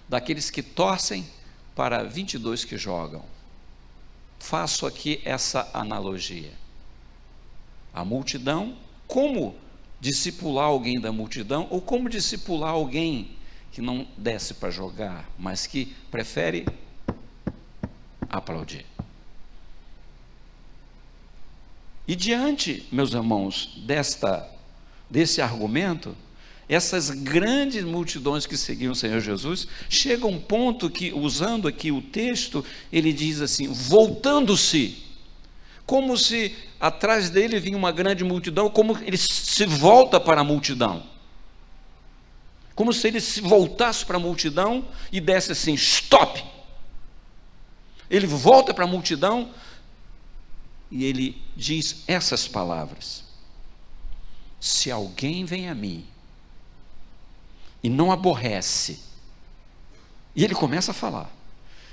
daqueles 0.07 0.49
que 0.49 0.63
torcem 0.63 1.27
para 1.75 2.03
22 2.03 2.63
que 2.63 2.77
jogam. 2.77 3.21
Faço 4.39 4.87
aqui 4.87 5.21
essa 5.25 5.69
analogia. 5.73 6.53
A 7.93 8.05
multidão, 8.05 8.77
como 9.05 9.53
discipular 9.99 10.65
alguém 10.65 11.01
da 11.01 11.11
multidão, 11.11 11.67
ou 11.69 11.81
como 11.81 12.09
discipular 12.09 12.71
alguém 12.71 13.31
que 13.73 13.81
não 13.81 14.07
desce 14.17 14.53
para 14.53 14.71
jogar, 14.71 15.29
mas 15.37 15.67
que 15.67 15.93
prefere 16.09 16.65
aplaudir. 18.29 18.85
E 22.07 22.15
diante, 22.15 22.87
meus 22.89 23.13
irmãos, 23.13 23.77
desta 23.85 24.49
desse 25.11 25.41
argumento, 25.41 26.15
essas 26.69 27.09
grandes 27.09 27.83
multidões 27.83 28.45
que 28.45 28.55
seguiam 28.55 28.93
o 28.93 28.95
Senhor 28.95 29.19
Jesus, 29.19 29.67
chega 29.89 30.25
um 30.25 30.39
ponto 30.39 30.89
que, 30.89 31.11
usando 31.11 31.67
aqui 31.67 31.91
o 31.91 32.01
texto, 32.01 32.65
ele 32.91 33.11
diz 33.11 33.41
assim: 33.41 33.67
voltando-se, 33.67 35.03
como 35.85 36.17
se 36.17 36.55
atrás 36.79 37.29
dele 37.29 37.59
vinha 37.59 37.77
uma 37.77 37.91
grande 37.91 38.23
multidão, 38.23 38.69
como 38.69 38.97
ele 39.03 39.17
se 39.17 39.65
volta 39.65 40.17
para 40.17 40.39
a 40.39 40.45
multidão. 40.45 41.03
Como 42.73 42.93
se 42.93 43.05
ele 43.09 43.19
se 43.19 43.41
voltasse 43.41 44.05
para 44.05 44.15
a 44.15 44.19
multidão 44.19 44.87
e 45.11 45.19
desse 45.19 45.51
assim: 45.51 45.73
stop! 45.73 46.41
Ele 48.09 48.27
volta 48.27 48.73
para 48.73 48.85
a 48.85 48.87
multidão 48.87 49.51
e 50.89 51.03
ele 51.03 51.41
diz 51.55 52.03
essas 52.07 52.47
palavras: 52.47 53.25
Se 54.61 54.89
alguém 54.89 55.43
vem 55.43 55.67
a 55.67 55.75
mim 55.75 56.07
e 57.83 57.89
não 57.89 58.11
aborrece. 58.11 58.99
E 60.35 60.43
ele 60.43 60.53
começa 60.53 60.91
a 60.91 60.93
falar. 60.93 61.29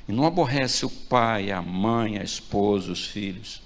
E 0.07 0.12
não 0.12 0.26
aborrece 0.26 0.87
o 0.87 0.90
pai, 0.90 1.50
a 1.50 1.61
mãe, 1.61 2.18
a 2.18 2.22
esposa, 2.22 2.92
os 2.92 3.07
filhos. 3.07 3.62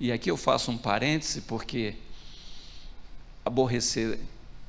E 0.00 0.10
aqui 0.12 0.30
eu 0.30 0.36
faço 0.36 0.70
um 0.70 0.78
parêntese, 0.78 1.42
porque 1.42 1.96
aborrecer, 3.44 4.18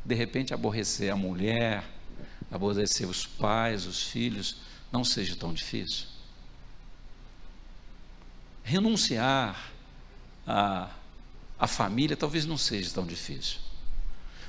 de 0.04 0.16
repente 0.16 0.54
aborrecer 0.54 1.12
a 1.12 1.16
mulher, 1.16 1.84
aborrecer 2.52 3.08
os 3.08 3.26
pais, 3.26 3.86
os 3.86 4.04
filhos, 4.04 4.58
não 4.92 5.04
seja 5.04 5.36
tão 5.36 5.54
difícil. 5.54 6.08
Renunciar 8.64 9.72
à, 10.46 10.90
à 11.60 11.68
família 11.68 12.16
talvez 12.16 12.46
não 12.46 12.58
seja 12.58 12.92
tão 12.94 13.06
difícil. 13.06 13.60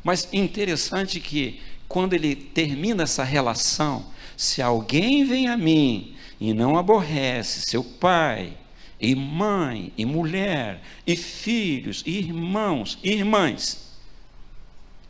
Mas 0.03 0.29
interessante 0.33 1.21
que 1.21 1.61
quando 1.89 2.15
ele 2.15 2.35
termina 2.35 3.03
essa 3.05 3.25
relação, 3.25 4.07
se 4.37 4.61
alguém 4.61 5.25
vem 5.25 5.49
a 5.49 5.57
mim 5.57 6.17
e 6.41 6.53
não 6.53 6.77
aborrece 6.77 7.63
seu 7.63 7.83
pai, 7.83 8.57
e 9.01 9.15
mãe, 9.15 9.93
e 9.97 10.05
mulher, 10.05 10.83
e 11.07 11.17
filhos, 11.17 12.03
e 12.07 12.19
irmãos, 12.19 12.99
e 13.03 13.13
irmãs, 13.13 13.93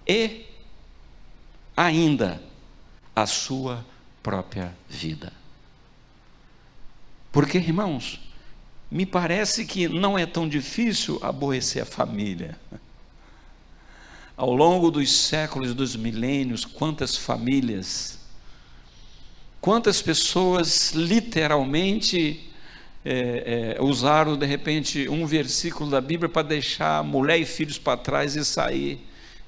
e 0.07 0.47
ainda 1.77 2.43
a 3.15 3.27
sua 3.27 3.85
própria 4.23 4.77
vida. 4.89 5.33
Porque, 7.31 7.59
irmãos, 7.59 8.21
me 8.91 9.05
parece 9.05 9.65
que 9.65 9.89
não 9.89 10.19
é 10.19 10.27
tão 10.27 10.49
difícil 10.49 11.19
aborrecer 11.23 11.83
a 11.83 11.87
família 11.87 12.59
ao 14.37 14.55
longo 14.55 14.91
dos 14.91 15.11
séculos, 15.11 15.73
dos 15.73 15.97
milênios, 15.97 16.65
quantas 16.65 17.17
famílias, 17.17 18.19
quantas 19.61 20.03
pessoas 20.03 20.93
literalmente 20.93 22.51
é, 23.03 23.77
é, 23.79 23.83
usaram 23.83 24.37
de 24.37 24.45
repente 24.45 25.09
um 25.09 25.25
versículo 25.27 25.89
da 25.89 26.01
Bíblia 26.01 26.29
para 26.29 26.43
deixar 26.43 27.03
mulher 27.03 27.41
e 27.41 27.47
filhos 27.47 27.79
para 27.79 27.97
trás 27.97 28.37
e 28.37 28.45
sair 28.45 29.01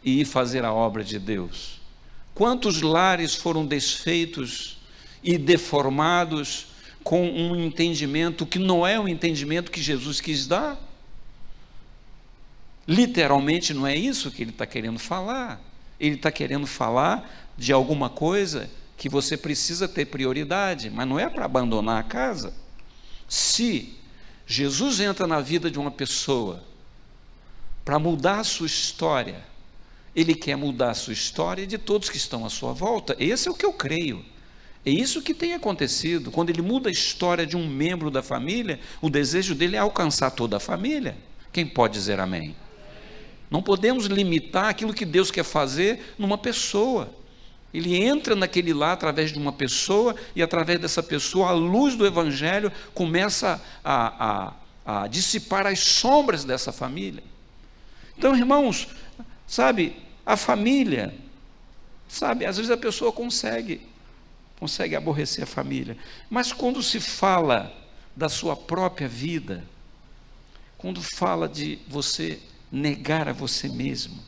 e 0.03 0.21
ir 0.21 0.25
fazer 0.25 0.65
a 0.65 0.73
obra 0.73 1.05
de 1.05 1.19
Deus. 1.19 1.81
Quantos 2.35 2.81
lares 2.81 3.35
foram 3.35 3.67
desfeitos 3.67 4.79
e 5.23 5.37
deformados 5.37 6.69
com 7.09 7.27
um 7.27 7.57
entendimento 7.57 8.45
que 8.45 8.59
não 8.59 8.87
é 8.87 9.01
o 9.01 9.09
entendimento 9.09 9.71
que 9.71 9.81
Jesus 9.81 10.21
quis 10.21 10.47
dar? 10.47 10.79
Literalmente 12.87 13.73
não 13.73 13.87
é 13.87 13.97
isso 13.97 14.31
que 14.31 14.43
ele 14.43 14.51
está 14.51 14.67
querendo 14.67 14.99
falar. 14.99 15.59
Ele 15.99 16.17
está 16.17 16.31
querendo 16.31 16.67
falar 16.67 17.51
de 17.57 17.73
alguma 17.73 18.11
coisa 18.11 18.69
que 18.95 19.09
você 19.09 19.39
precisa 19.39 19.89
ter 19.89 20.05
prioridade, 20.05 20.91
mas 20.91 21.09
não 21.09 21.19
é 21.19 21.31
para 21.31 21.47
abandonar 21.47 21.99
a 21.99 22.03
casa. 22.03 22.53
Se 23.27 23.97
Jesus 24.47 25.01
entra 25.01 25.27
na 25.27 25.41
vida 25.41 25.71
de 25.71 25.79
uma 25.79 25.91
pessoa 25.91 26.63
para 27.87 27.99
mudar 27.99 28.41
a 28.41 28.45
sua 28.45 28.67
história, 28.67 29.43
ele 30.15 30.35
quer 30.35 30.57
mudar 30.57 30.91
a 30.91 30.95
sua 30.95 31.15
história 31.15 31.67
de 31.67 31.79
todos 31.79 32.11
que 32.11 32.19
estão 32.19 32.45
à 32.45 32.51
sua 32.51 32.75
volta. 32.75 33.17
Esse 33.19 33.49
é 33.49 33.51
o 33.51 33.55
que 33.55 33.65
eu 33.65 33.73
creio. 33.73 34.23
É 34.85 34.91
isso 34.91 35.23
que 35.23 35.35
tem 35.35 35.55
acontecido. 35.55 36.31
Quando 36.31 36.51
ele 36.51 36.63
muda 36.63 36.89
a 36.89 36.93
história 36.93 37.47
de 37.47 37.57
um 37.57 37.69
membro 37.69 38.11
da 38.11 38.23
família, 38.23 38.81
o 39.01 39.11
desejo 39.11 39.55
dele 39.55 39.77
é 39.77 39.79
alcançar 39.79 40.31
toda 40.31 40.57
a 40.57 40.61
família. 40.61 41.17
Quem 41.53 41.67
pode 41.67 41.95
dizer 41.95 42.21
amém? 42.21 42.55
Não 43.51 43.63
podemos 43.63 44.07
limitar 44.07 44.67
aquilo 44.67 44.95
que 44.95 45.05
Deus 45.05 45.31
quer 45.31 45.45
fazer 45.45 46.15
numa 46.19 46.39
pessoa. 46.39 47.11
Ele 47.73 47.97
entra 47.97 48.35
naquele 48.35 48.73
lá 48.73 48.93
através 48.93 49.33
de 49.33 49.39
uma 49.39 49.53
pessoa, 49.53 50.15
e 50.35 50.43
através 50.43 50.81
dessa 50.81 51.03
pessoa, 51.03 51.49
a 51.49 51.53
luz 51.53 51.95
do 51.97 52.07
Evangelho 52.07 52.73
começa 52.95 53.63
a, 53.85 54.55
a, 54.87 55.03
a 55.03 55.07
dissipar 55.07 55.67
as 55.67 55.81
sombras 55.81 56.45
dessa 56.45 56.73
família. 56.73 57.23
Então, 58.17 58.35
irmãos, 58.35 58.89
sabe, 59.47 59.97
a 60.25 60.37
família, 60.37 61.15
sabe, 62.09 62.45
às 62.45 62.57
vezes 62.57 62.71
a 62.71 62.77
pessoa 62.77 63.13
consegue, 63.13 63.83
consegue 64.59 64.97
aborrecer 64.97 65.45
a 65.45 65.47
família, 65.47 65.97
mas 66.29 66.53
quando 66.53 66.83
se 66.83 67.01
fala 67.01 67.73
da 68.17 68.29
sua 68.29 68.57
própria 68.57 69.09
vida, 69.09 69.65
quando 70.77 71.01
fala 71.01 71.49
de 71.49 71.79
você 71.89 72.41
negar 72.71 73.29
a 73.29 73.33
você 73.33 73.69
mesmo. 73.69 74.23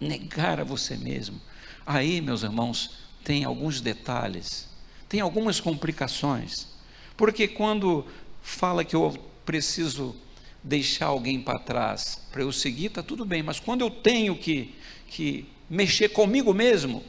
Negar 0.00 0.60
a 0.60 0.64
você 0.64 0.96
mesmo. 0.96 1.40
Aí, 1.86 2.20
meus 2.20 2.42
irmãos, 2.42 2.98
tem 3.22 3.44
alguns 3.44 3.80
detalhes, 3.80 4.68
tem 5.08 5.20
algumas 5.20 5.60
complicações. 5.60 6.68
Porque 7.16 7.46
quando 7.46 8.06
fala 8.42 8.84
que 8.84 8.96
eu 8.96 9.16
preciso 9.44 10.16
deixar 10.62 11.06
alguém 11.06 11.40
para 11.40 11.58
trás 11.58 12.20
para 12.30 12.42
eu 12.42 12.52
seguir, 12.52 12.86
está 12.86 13.02
tudo 13.02 13.24
bem, 13.24 13.42
mas 13.42 13.60
quando 13.60 13.82
eu 13.82 13.90
tenho 13.90 14.36
que, 14.36 14.74
que 15.08 15.46
mexer 15.68 16.08
comigo 16.10 16.54
mesmo, 16.54 17.02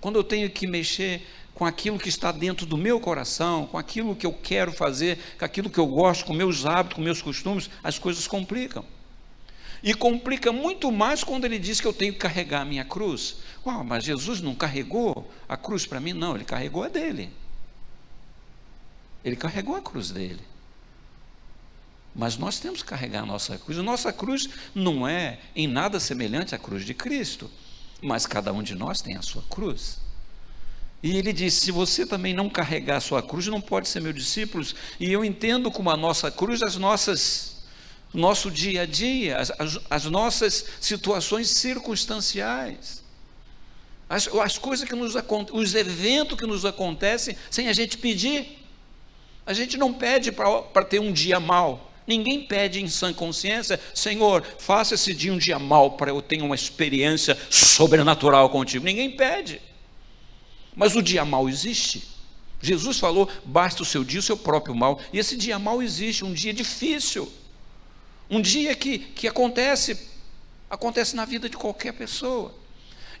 quando 0.00 0.16
eu 0.16 0.24
tenho 0.24 0.48
que 0.50 0.66
mexer 0.66 1.26
com 1.54 1.66
aquilo 1.66 1.98
que 1.98 2.08
está 2.08 2.32
dentro 2.32 2.64
do 2.64 2.76
meu 2.76 2.98
coração, 2.98 3.66
com 3.66 3.76
aquilo 3.76 4.16
que 4.16 4.26
eu 4.26 4.32
quero 4.32 4.72
fazer, 4.72 5.18
com 5.38 5.44
aquilo 5.44 5.68
que 5.68 5.78
eu 5.78 5.86
gosto, 5.86 6.24
com 6.24 6.32
meus 6.32 6.64
hábitos, 6.64 6.96
com 6.96 7.02
meus 7.02 7.20
costumes, 7.20 7.68
as 7.82 7.98
coisas 7.98 8.26
complicam. 8.26 8.84
E 9.82 9.94
complica 9.94 10.52
muito 10.52 10.90
mais 10.92 11.24
quando 11.24 11.44
ele 11.44 11.58
diz 11.58 11.80
que 11.80 11.86
eu 11.86 11.92
tenho 11.92 12.12
que 12.12 12.18
carregar 12.18 12.62
a 12.62 12.64
minha 12.64 12.84
cruz. 12.84 13.36
Uau, 13.64 13.82
mas 13.84 14.04
Jesus 14.04 14.40
não 14.40 14.54
carregou 14.54 15.30
a 15.48 15.56
cruz 15.56 15.86
para 15.86 16.00
mim? 16.00 16.12
Não, 16.12 16.34
ele 16.34 16.44
carregou 16.44 16.82
a 16.82 16.88
dele. 16.88 17.30
Ele 19.24 19.36
carregou 19.36 19.76
a 19.76 19.82
cruz 19.82 20.10
dele. 20.10 20.40
Mas 22.14 22.36
nós 22.36 22.58
temos 22.58 22.82
que 22.82 22.88
carregar 22.88 23.22
a 23.22 23.26
nossa 23.26 23.56
cruz. 23.58 23.78
A 23.78 23.82
nossa 23.82 24.12
cruz 24.12 24.48
não 24.74 25.06
é 25.06 25.38
em 25.54 25.66
nada 25.66 26.00
semelhante 26.00 26.54
à 26.54 26.58
cruz 26.58 26.84
de 26.84 26.92
Cristo, 26.92 27.50
mas 28.02 28.26
cada 28.26 28.52
um 28.52 28.62
de 28.62 28.74
nós 28.74 29.00
tem 29.00 29.16
a 29.16 29.22
sua 29.22 29.42
cruz. 29.48 29.98
E 31.02 31.16
ele 31.16 31.32
disse: 31.32 31.60
se 31.60 31.72
você 31.72 32.04
também 32.06 32.34
não 32.34 32.48
carregar 32.48 32.96
a 32.96 33.00
sua 33.00 33.22
cruz, 33.22 33.46
não 33.46 33.60
pode 33.60 33.88
ser 33.88 34.00
meu 34.00 34.12
discípulo. 34.12 34.64
E 34.98 35.10
eu 35.10 35.24
entendo 35.24 35.70
como 35.70 35.90
a 35.90 35.96
nossa 35.96 36.30
cruz 36.30 36.62
as 36.62 36.76
nossas 36.76 37.60
nosso 38.12 38.50
dia 38.50 38.82
a 38.82 38.86
dia, 38.86 39.38
as, 39.38 39.52
as, 39.58 39.78
as 39.88 40.04
nossas 40.06 40.66
situações 40.80 41.48
circunstanciais, 41.48 43.04
as, 44.08 44.26
as 44.26 44.58
coisas 44.58 44.88
que 44.88 44.96
nos 44.96 45.14
os 45.52 45.74
eventos 45.74 46.38
que 46.38 46.46
nos 46.46 46.64
acontecem 46.64 47.36
sem 47.50 47.68
a 47.68 47.72
gente 47.72 47.96
pedir. 47.96 48.58
A 49.46 49.52
gente 49.52 49.76
não 49.76 49.92
pede 49.92 50.30
para 50.30 50.84
ter 50.84 51.00
um 51.00 51.12
dia 51.12 51.40
mal, 51.40 51.89
Ninguém 52.06 52.42
pede 52.42 52.80
em 52.80 52.88
sã 52.88 53.12
consciência, 53.12 53.78
Senhor, 53.94 54.44
faça 54.58 54.94
esse 54.94 55.14
dia 55.14 55.32
um 55.32 55.38
dia 55.38 55.58
mal 55.58 55.92
para 55.92 56.10
eu 56.10 56.20
ter 56.20 56.42
uma 56.42 56.54
experiência 56.54 57.38
sobrenatural 57.48 58.50
contigo. 58.50 58.84
Ninguém 58.84 59.10
pede. 59.10 59.60
Mas 60.74 60.96
o 60.96 61.02
dia 61.02 61.24
mal 61.24 61.48
existe. 61.48 62.08
Jesus 62.60 62.98
falou: 62.98 63.28
basta 63.44 63.82
o 63.82 63.86
seu 63.86 64.04
dia, 64.04 64.20
o 64.20 64.22
seu 64.22 64.36
próprio 64.36 64.74
mal. 64.74 65.00
E 65.12 65.18
esse 65.18 65.36
dia 65.36 65.58
mal 65.58 65.82
existe, 65.82 66.24
um 66.24 66.32
dia 66.32 66.52
difícil. 66.52 67.30
Um 68.28 68.40
dia 68.40 68.74
que, 68.74 68.98
que 68.98 69.26
acontece, 69.26 70.08
acontece 70.68 71.16
na 71.16 71.24
vida 71.24 71.48
de 71.48 71.56
qualquer 71.56 71.92
pessoa. 71.92 72.54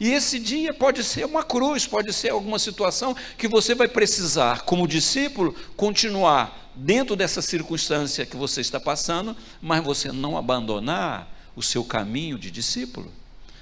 E 0.00 0.08
esse 0.08 0.38
dia 0.38 0.72
pode 0.72 1.04
ser 1.04 1.26
uma 1.26 1.44
cruz, 1.44 1.86
pode 1.86 2.10
ser 2.14 2.30
alguma 2.30 2.58
situação 2.58 3.14
que 3.36 3.46
você 3.46 3.74
vai 3.74 3.86
precisar, 3.86 4.62
como 4.62 4.88
discípulo, 4.88 5.54
continuar 5.76 6.72
dentro 6.74 7.14
dessa 7.14 7.42
circunstância 7.42 8.24
que 8.24 8.34
você 8.34 8.62
está 8.62 8.80
passando, 8.80 9.36
mas 9.60 9.84
você 9.84 10.10
não 10.10 10.38
abandonar 10.38 11.28
o 11.54 11.62
seu 11.62 11.84
caminho 11.84 12.38
de 12.38 12.50
discípulo, 12.50 13.12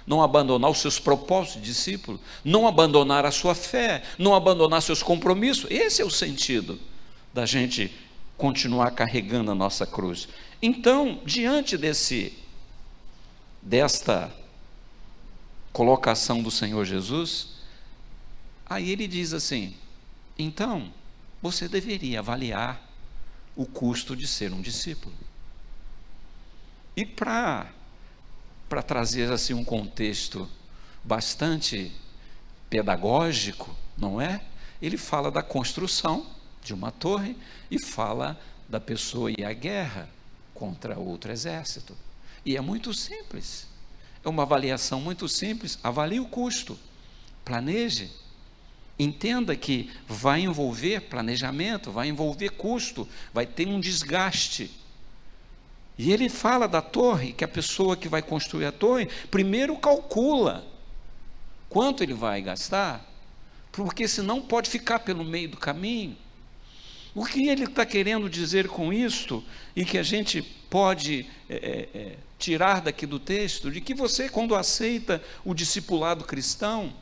não 0.06 0.22
abandonar 0.22 0.70
os 0.70 0.78
seus 0.78 1.00
propósitos 1.00 1.60
de 1.60 1.66
discípulo, 1.66 2.20
não 2.44 2.68
abandonar 2.68 3.26
a 3.26 3.32
sua 3.32 3.54
fé, 3.56 4.04
não 4.16 4.32
abandonar 4.32 4.80
seus 4.80 5.02
compromissos. 5.02 5.68
Esse 5.68 6.00
é 6.00 6.04
o 6.04 6.10
sentido 6.10 6.78
da 7.34 7.44
gente 7.44 7.92
continuar 8.36 8.92
carregando 8.92 9.50
a 9.50 9.56
nossa 9.56 9.84
cruz. 9.84 10.28
Então, 10.62 11.20
diante 11.24 11.76
desse 11.76 12.32
desta 13.60 14.32
colocação 15.72 16.42
do 16.42 16.50
Senhor 16.50 16.84
Jesus, 16.84 17.48
aí 18.66 18.90
ele 18.90 19.06
diz 19.06 19.32
assim: 19.32 19.74
então, 20.38 20.92
você 21.40 21.68
deveria 21.68 22.18
avaliar 22.18 22.80
o 23.54 23.64
custo 23.66 24.16
de 24.16 24.26
ser 24.26 24.52
um 24.52 24.60
discípulo. 24.60 25.14
E 26.96 27.06
para 27.06 27.72
trazer 28.84 29.30
assim 29.30 29.54
um 29.54 29.64
contexto 29.64 30.48
bastante 31.04 31.92
pedagógico, 32.68 33.72
não 33.96 34.20
é? 34.20 34.40
Ele 34.82 34.96
fala 34.96 35.30
da 35.30 35.42
construção 35.42 36.26
de 36.60 36.74
uma 36.74 36.90
torre 36.90 37.36
e 37.70 37.80
fala 37.80 38.36
da 38.68 38.80
pessoa 38.80 39.30
ir 39.30 39.44
à 39.44 39.52
guerra 39.52 40.08
contra 40.52 40.98
outro 40.98 41.30
exército. 41.30 41.96
E 42.44 42.56
é 42.56 42.60
muito 42.60 42.92
simples. 42.92 43.67
É 44.28 44.30
uma 44.30 44.42
avaliação 44.42 45.00
muito 45.00 45.26
simples. 45.26 45.78
Avalie 45.82 46.20
o 46.20 46.26
custo. 46.26 46.78
Planeje. 47.46 48.10
Entenda 48.98 49.56
que 49.56 49.90
vai 50.06 50.42
envolver 50.42 51.00
planejamento, 51.00 51.90
vai 51.90 52.08
envolver 52.08 52.50
custo, 52.50 53.08
vai 53.32 53.46
ter 53.46 53.66
um 53.66 53.80
desgaste. 53.80 54.70
E 55.96 56.12
ele 56.12 56.28
fala 56.28 56.68
da 56.68 56.82
torre, 56.82 57.32
que 57.32 57.42
a 57.42 57.48
pessoa 57.48 57.96
que 57.96 58.06
vai 58.06 58.20
construir 58.20 58.66
a 58.66 58.72
torre, 58.72 59.08
primeiro 59.30 59.74
calcula 59.78 60.66
quanto 61.70 62.02
ele 62.02 62.12
vai 62.12 62.42
gastar, 62.42 63.08
porque 63.72 64.06
senão 64.06 64.42
pode 64.42 64.68
ficar 64.68 64.98
pelo 64.98 65.24
meio 65.24 65.48
do 65.48 65.56
caminho. 65.56 66.14
O 67.14 67.24
que 67.24 67.48
ele 67.48 67.64
está 67.64 67.86
querendo 67.86 68.28
dizer 68.28 68.68
com 68.68 68.92
isto, 68.92 69.42
e 69.74 69.86
que 69.86 69.96
a 69.96 70.02
gente 70.02 70.42
pode 70.42 71.24
é, 71.48 71.88
é, 71.94 72.18
tirar 72.38 72.80
daqui 72.80 73.04
do 73.04 73.18
texto, 73.18 73.70
de 73.70 73.80
que 73.80 73.94
você, 73.94 74.28
quando 74.28 74.54
aceita 74.54 75.22
o 75.44 75.52
discipulado 75.52 76.24
cristão, 76.24 76.94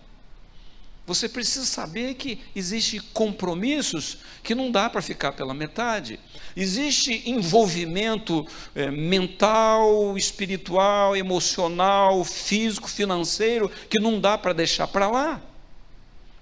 você 1.06 1.28
precisa 1.28 1.64
saber 1.64 2.14
que 2.14 2.40
existem 2.54 3.00
compromissos 3.12 4.18
que 4.42 4.56
não 4.56 4.72
dá 4.72 4.90
para 4.90 5.00
ficar 5.00 5.32
pela 5.32 5.54
metade. 5.54 6.18
Existe 6.56 7.30
envolvimento 7.30 8.44
é, 8.74 8.90
mental, 8.90 10.18
espiritual, 10.18 11.16
emocional, 11.16 12.24
físico, 12.24 12.88
financeiro 12.88 13.70
que 13.88 14.00
não 14.00 14.18
dá 14.18 14.36
para 14.36 14.52
deixar 14.52 14.88
para 14.88 15.08
lá. 15.08 15.40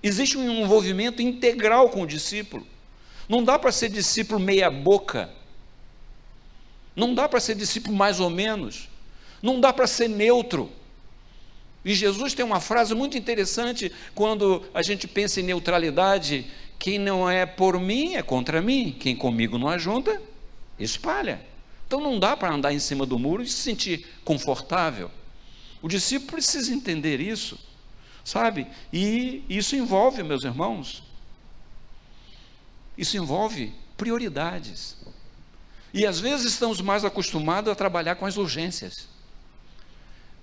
Existe 0.03 0.39
um 0.39 0.63
envolvimento 0.63 1.21
integral 1.21 1.91
com 1.91 2.03
o 2.03 2.07
discípulo. 2.07 2.67
Não 3.29 3.45
dá 3.45 3.59
para 3.59 3.73
ser 3.73 3.91
discípulo 3.91 4.41
meia-boca. 4.41 5.31
Não 6.95 7.15
dá 7.15 7.29
para 7.29 7.41
ser 7.41 7.55
discípulo 7.55 7.97
mais 7.97 8.21
ou 8.21 8.31
menos. 8.31 8.89
Não 9.43 9.61
dá 9.61 9.73
para 9.73 9.87
ser 9.87 10.09
neutro. 10.09 10.71
E 11.85 11.95
Jesus 11.95 12.33
tem 12.33 12.45
uma 12.45 12.61
frase 12.61 12.95
muito 12.95 13.19
interessante 13.19 13.93
quando 14.15 14.65
a 14.73 14.83
gente 14.83 15.07
pensa 15.07 15.41
em 15.41 15.45
neutralidade: 15.45 16.47
quem 16.79 16.99
não 16.99 17.29
é 17.29 17.45
por 17.45 17.79
mim 17.79 18.15
é 18.15 18.23
contra 18.23 18.63
mim, 18.63 18.97
quem 18.99 19.15
comigo 19.15 19.59
não 19.59 19.69
ajunta, 19.69 20.21
espalha. 20.79 21.41
Então 21.87 22.01
não 22.01 22.19
dá 22.19 22.37
para 22.37 22.53
andar 22.53 22.73
em 22.73 22.79
cima 22.79 23.05
do 23.05 23.19
muro 23.19 23.43
e 23.43 23.47
se 23.47 23.59
sentir 23.59 24.07
confortável. 24.25 25.11
O 25.83 25.89
discípulo 25.89 26.33
precisa 26.33 26.73
entender 26.73 27.21
isso, 27.21 27.59
sabe? 28.25 28.67
E 28.91 29.45
isso 29.49 29.77
envolve, 29.77 30.23
meus 30.23 30.45
irmãos, 30.45 31.03
isso 32.97 33.17
envolve 33.19 33.75
prioridades. 33.97 34.97
E 35.95 36.05
às 36.05 36.19
vezes 36.19 36.47
estamos 36.47 36.81
mais 36.81 37.05
acostumados 37.05 37.71
a 37.73 37.75
trabalhar 37.77 38.17
com 38.17 38.27
as 38.27 38.37
urgências. 38.37 39.07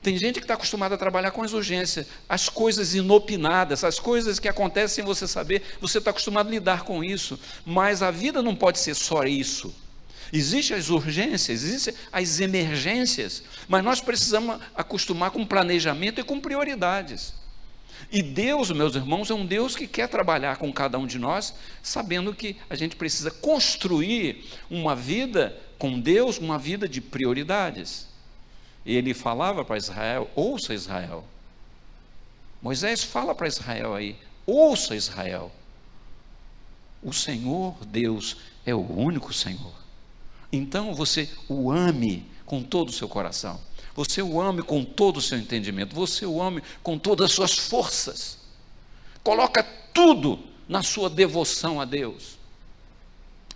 Tem 0.02 0.18
gente 0.18 0.40
que 0.40 0.46
está 0.46 0.54
acostumada 0.54 0.96
a 0.96 0.98
trabalhar 0.98 1.32
com 1.32 1.44
as 1.44 1.52
urgências, 1.52 2.08
as 2.28 2.48
coisas 2.48 2.96
inopinadas, 2.96 3.84
as 3.84 4.00
coisas 4.00 4.40
que 4.40 4.48
acontecem 4.48 4.96
sem 4.96 5.04
você 5.04 5.28
saber, 5.28 5.62
você 5.82 5.98
está 5.98 6.10
acostumado 6.10 6.48
a 6.48 6.52
lidar 6.52 6.84
com 6.84 7.04
isso. 7.04 7.38
Mas 7.66 8.02
a 8.02 8.10
vida 8.10 8.42
não 8.42 8.56
pode 8.56 8.80
ser 8.80 8.96
só 8.96 9.26
isso. 9.26 9.76
Existem 10.32 10.78
as 10.78 10.90
urgências, 10.90 11.64
existem 11.64 11.94
as 12.14 12.40
emergências, 12.40 13.44
mas 13.68 13.84
nós 13.84 14.00
precisamos 14.00 14.58
acostumar 14.74 15.32
com 15.32 15.46
planejamento 15.46 16.22
e 16.22 16.24
com 16.24 16.40
prioridades. 16.40 17.34
E 18.10 18.22
Deus, 18.22 18.72
meus 18.72 18.96
irmãos, 18.96 19.30
é 19.30 19.34
um 19.34 19.46
Deus 19.46 19.76
que 19.76 19.88
quer 19.88 20.08
trabalhar 20.08 20.58
com 20.58 20.72
cada 20.72 20.98
um 20.98 21.06
de 21.06 21.20
nós, 21.20 21.54
sabendo 21.84 22.34
que 22.34 22.56
a 22.70 22.76
gente 22.76 22.96
precisa 22.96 23.30
construir 23.30 24.46
uma 24.70 24.96
vida 24.96 25.58
com 25.78 26.00
Deus, 26.00 26.38
uma 26.38 26.58
vida 26.58 26.88
de 26.88 27.02
prioridades. 27.02 28.08
Ele 28.86 29.14
falava 29.14 29.64
para 29.64 29.78
Israel: 29.78 30.30
ouça 30.36 30.74
Israel. 30.74 31.24
Moisés 32.62 33.04
fala 33.04 33.36
para 33.36 33.48
Israel 33.48 33.94
aí: 33.94 34.16
ouça 34.46 34.96
Israel. 34.96 35.52
O 37.04 37.12
Senhor 37.12 37.76
Deus 37.86 38.38
é 38.66 38.74
o 38.76 38.92
único 38.92 39.34
Senhor. 39.34 39.74
Então 40.52 40.94
você 40.94 41.30
o 41.48 41.72
ame 41.72 42.26
com 42.46 42.62
todo 42.62 42.90
o 42.90 42.94
seu 42.94 43.08
coração. 43.08 43.60
Você 43.96 44.22
o 44.22 44.40
ame 44.40 44.62
com 44.62 44.84
todo 44.84 45.18
o 45.18 45.22
seu 45.22 45.38
entendimento, 45.38 45.96
você 45.96 46.26
o 46.26 46.42
ame 46.42 46.64
com 46.82 46.98
todas 46.98 47.26
as 47.26 47.32
suas 47.34 47.54
forças. 47.58 48.38
Coloca 49.24 49.64
tudo 49.94 50.40
na 50.68 50.82
sua 50.82 51.10
devoção 51.10 51.82
a 51.82 51.86
Deus. 51.86 52.40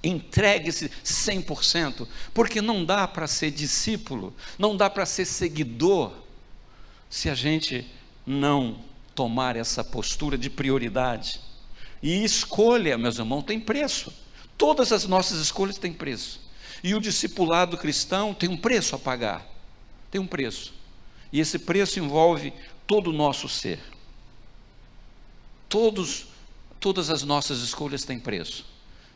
Entregue-se 0.04 0.90
100%, 1.04 2.08
porque 2.34 2.62
não 2.62 2.84
dá 2.84 3.08
para 3.08 3.28
ser 3.28 3.50
discípulo, 3.50 4.36
não 4.60 4.76
dá 4.76 4.90
para 4.90 5.06
ser 5.06 5.26
seguidor, 5.26 6.12
se 7.10 7.30
a 7.30 7.34
gente 7.34 7.90
não 8.26 8.80
tomar 9.16 9.56
essa 9.56 9.84
postura 9.84 10.38
de 10.38 10.50
prioridade. 10.50 11.40
E 12.04 12.24
escolha, 12.24 12.98
meus 12.98 13.18
irmãos, 13.18 13.44
tem 13.44 13.60
preço. 13.60 14.14
Todas 14.58 14.92
as 14.92 15.06
nossas 15.06 15.40
escolhas 15.40 15.78
têm 15.78 15.94
preço. 15.94 16.42
E 16.84 16.94
o 16.94 17.00
discipulado 17.00 17.78
cristão 17.78 18.34
tem 18.34 18.50
um 18.50 18.58
preço 18.58 18.96
a 18.96 19.00
pagar 19.00 19.55
tem 20.16 20.22
um 20.22 20.28
preço. 20.28 20.74
E 21.30 21.42
esse 21.42 21.60
preço 21.60 22.00
envolve 22.00 22.54
todo 22.88 23.10
o 23.10 23.14
nosso 23.14 23.50
ser. 23.50 23.82
Todos, 25.68 26.28
todas 26.80 27.10
as 27.10 27.24
nossas 27.24 27.60
escolhas 27.60 28.06
têm 28.06 28.18
preço. 28.18 28.66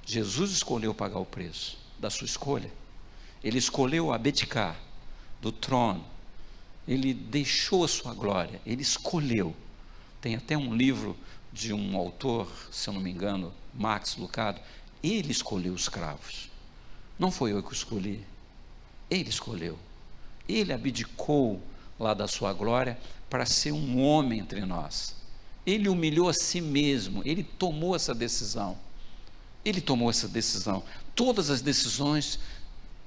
Jesus 0.05 0.51
escolheu 0.51 0.93
pagar 0.93 1.19
o 1.19 1.25
preço 1.25 1.77
da 1.97 2.09
sua 2.09 2.25
escolha. 2.25 2.69
Ele 3.41 3.57
escolheu 3.57 4.11
abdicar 4.11 4.77
do 5.41 5.53
trono. 5.53 6.03
Ele 6.85 7.13
deixou 7.13 7.85
a 7.85 7.87
sua 7.87 8.13
glória. 8.13 8.59
Ele 8.65 8.81
escolheu. 8.81 9.55
Tem 10.19 10.35
até 10.35 10.57
um 10.57 10.75
livro 10.75 11.15
de 11.53 11.71
um 11.71 11.95
autor, 11.95 12.51
se 12.69 12.89
eu 12.89 12.93
não 12.93 12.99
me 12.99 13.09
engano, 13.09 13.53
Max 13.73 14.17
Lucado. 14.17 14.59
Ele 15.01 15.31
escolheu 15.31 15.73
os 15.73 15.87
cravos. 15.87 16.49
Não 17.17 17.31
foi 17.31 17.53
eu 17.53 17.63
que 17.63 17.73
escolhi. 17.73 18.25
Ele 19.09 19.29
escolheu. 19.29 19.79
Ele 20.49 20.73
abdicou 20.73 21.61
lá 21.99 22.15
da 22.15 22.27
sua 22.27 22.51
glória 22.51 22.97
para 23.29 23.45
ser 23.45 23.71
um 23.71 24.01
homem 24.01 24.39
entre 24.39 24.65
nós. 24.65 25.15
Ele 25.65 25.87
humilhou 25.87 26.27
a 26.27 26.33
si 26.33 26.59
mesmo, 26.59 27.21
ele 27.23 27.43
tomou 27.43 27.95
essa 27.95 28.15
decisão. 28.15 28.75
Ele 29.63 29.79
tomou 29.79 30.09
essa 30.09 30.27
decisão. 30.27 30.83
Todas 31.13 31.51
as 31.51 31.61
decisões 31.61 32.39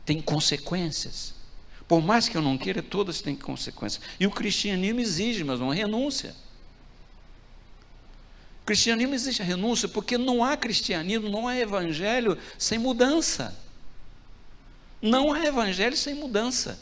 têm 0.07 0.21
consequências. 0.21 1.35
Por 1.89 2.01
mais 2.01 2.29
que 2.29 2.37
eu 2.37 2.43
não 2.43 2.57
queira, 2.57 2.83
todas 2.83 3.21
têm 3.21 3.35
consequências. 3.35 4.03
E 4.21 4.27
o 4.27 4.31
cristianismo 4.31 5.01
exige, 5.01 5.43
mas 5.43 5.61
uma 5.61 5.75
renúncia. 5.75 6.37
O 8.63 8.65
cristianismo 8.65 9.15
exige 9.15 9.43
a 9.43 9.45
renúncia, 9.45 9.89
porque 9.89 10.17
não 10.17 10.45
há 10.45 10.57
cristianismo, 10.57 11.29
não 11.29 11.49
há 11.49 11.57
evangelho 11.57 12.39
sem 12.57 12.79
mudança. 12.79 13.59
Não 15.01 15.33
há 15.33 15.45
evangelho 15.45 15.97
sem 15.97 16.15
mudança. 16.15 16.79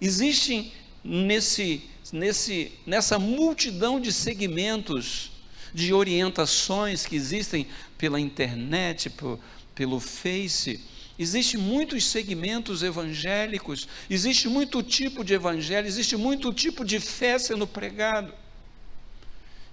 Existem 0.00 0.72
nesse, 1.02 1.82
nesse, 2.12 2.72
nessa 2.86 3.18
multidão 3.18 4.00
de 4.00 4.12
segmentos, 4.12 5.30
de 5.74 5.92
orientações 5.92 7.06
que 7.06 7.16
existem 7.16 7.66
pela 7.96 8.18
internet, 8.18 9.10
por, 9.10 9.38
pelo 9.74 10.00
Face, 10.00 10.80
Existem 11.18 11.60
muitos 11.60 12.04
segmentos 12.04 12.84
evangélicos, 12.84 13.88
existe 14.08 14.48
muito 14.48 14.84
tipo 14.84 15.24
de 15.24 15.34
evangelho, 15.34 15.88
existe 15.88 16.16
muito 16.16 16.52
tipo 16.52 16.84
de 16.84 17.00
fé 17.00 17.36
sendo 17.40 17.66
pregado, 17.66 18.32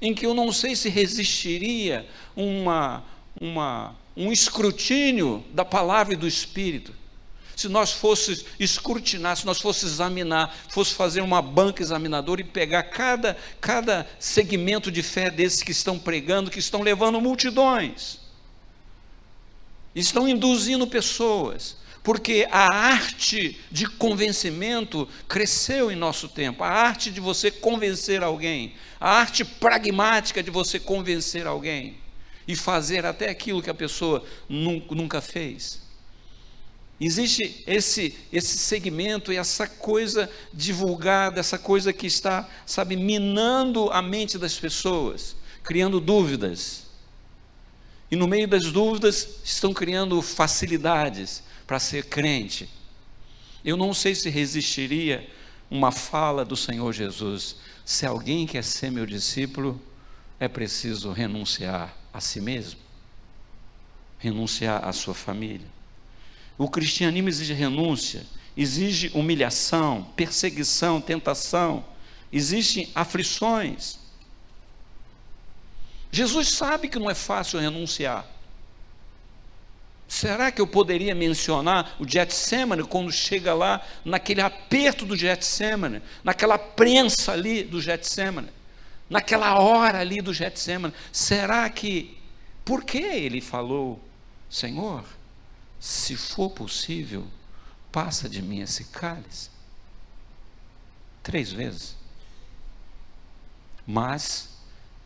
em 0.02 0.12
que 0.12 0.26
eu 0.26 0.34
não 0.34 0.52
sei 0.52 0.76
se 0.76 0.90
resistiria 0.90 2.08
uma, 2.36 3.04
uma, 3.40 3.96
um 4.18 4.32
escrutínio 4.32 5.46
da 5.54 5.64
palavra 5.64 6.16
e 6.16 6.18
do 6.18 6.28
Espírito. 6.28 6.92
Se 7.56 7.70
nós 7.70 7.92
fosse 7.92 8.46
escrutinar, 8.60 9.38
se 9.38 9.46
nós 9.46 9.60
fosse 9.60 9.86
examinar, 9.86 10.56
fosse 10.70 10.94
fazer 10.94 11.22
uma 11.22 11.42
banca 11.42 11.82
examinadora 11.82 12.42
e 12.42 12.44
pegar 12.44 12.84
cada, 12.84 13.38
cada 13.62 14.08
segmento 14.20 14.92
de 14.92 15.02
fé 15.02 15.30
desses 15.30 15.64
que 15.64 15.72
estão 15.72 15.98
pregando, 15.98 16.52
que 16.52 16.60
estão 16.60 16.82
levando 16.82 17.22
multidões 17.22 18.26
estão 19.96 20.28
induzindo 20.28 20.86
pessoas, 20.86 21.78
porque 22.04 22.48
a 22.52 22.68
arte 22.68 23.60
de 23.72 23.88
convencimento 23.88 25.08
cresceu 25.28 25.90
em 25.90 25.96
nosso 25.96 26.28
tempo, 26.28 26.64
a 26.64 26.68
arte 26.68 27.10
de 27.10 27.20
você 27.20 27.50
convencer 27.50 28.22
alguém, 28.22 28.76
a 29.00 29.10
arte 29.10 29.46
pragmática 29.46 30.44
de 30.44 30.52
você 30.52 30.80
convencer 30.80 31.48
alguém 31.48 31.98
e 32.48 32.56
fazer 32.56 33.06
até 33.06 33.30
aquilo 33.30 33.62
que 33.62 33.70
a 33.70 33.74
pessoa 33.74 34.24
nunca 34.48 35.22
fez. 35.22 35.85
Existe 37.00 37.64
esse, 37.68 38.16
esse 38.32 38.58
segmento 38.58 39.34
e 39.34 39.38
essa 39.38 39.68
coisa 39.68 40.30
divulgada, 40.54 41.40
essa 41.40 41.58
coisa 41.58 41.92
que 41.92 42.08
está, 42.08 42.50
sabe, 42.66 42.96
minando 42.96 43.90
a 43.92 44.02
mente 44.02 44.38
das 44.38 44.58
pessoas, 44.58 45.36
criando 45.62 46.00
dúvidas 46.00 46.86
e 48.10 48.16
no 48.16 48.28
meio 48.28 48.48
das 48.48 48.72
dúvidas 48.72 49.40
estão 49.44 49.74
criando 49.74 50.22
facilidades 50.22 51.44
para 51.66 51.80
ser 51.80 52.06
crente. 52.06 52.70
Eu 53.64 53.76
não 53.76 53.94
sei 53.94 54.14
se 54.14 54.30
resistiria 54.30 55.28
uma 55.70 55.92
fala 55.92 56.46
do 56.46 56.56
Senhor 56.56 56.94
Jesus: 56.94 57.58
se 57.84 58.06
alguém 58.06 58.46
quer 58.46 58.64
ser 58.64 58.92
meu 58.92 59.06
discípulo, 59.06 59.82
é 60.40 60.48
preciso 60.48 61.12
renunciar 61.12 61.96
a 62.14 62.22
si 62.22 62.40
mesmo, 62.40 62.80
renunciar 64.20 64.86
à 64.88 64.94
sua 64.94 65.14
família. 65.14 65.75
O 66.58 66.70
cristianismo 66.70 67.30
exige 67.30 67.54
renúncia, 67.54 68.26
exige 68.56 69.12
humilhação, 69.14 70.04
perseguição, 70.16 71.02
tentação, 71.02 71.86
existem 72.32 72.90
aflições. 72.96 74.00
Jesus 76.12 76.50
sabe 76.50 76.88
que 76.88 76.98
não 76.98 77.10
é 77.10 77.14
fácil 77.14 77.60
renunciar. 77.60 78.26
Será 80.08 80.52
que 80.52 80.62
eu 80.62 80.68
poderia 80.68 81.16
mencionar 81.16 81.96
o 82.00 82.08
Getsemane 82.08 82.84
quando 82.84 83.12
chega 83.12 83.54
lá 83.54 83.86
naquele 84.06 84.40
aperto 84.40 85.06
do 85.06 85.18
Getsemane, 85.18 86.02
naquela 86.24 86.58
prensa 86.58 87.34
ali 87.34 87.64
do 87.64 87.82
Getsemane, 87.82 88.50
naquela 89.10 89.60
hora 89.60 90.00
ali 90.00 90.22
do 90.22 90.34
Getsemane? 90.34 90.94
Será 91.12 91.70
que 91.70 92.18
por 92.64 92.84
que 92.84 93.00
ele 93.00 93.42
falou, 93.42 94.00
Senhor, 94.50 95.04
se 95.86 96.16
for 96.16 96.50
possível, 96.50 97.28
passa 97.92 98.28
de 98.28 98.42
mim 98.42 98.60
esse 98.60 98.86
cálice? 98.86 99.52
Três 101.22 101.52
vezes. 101.52 101.96
Mas 103.86 104.50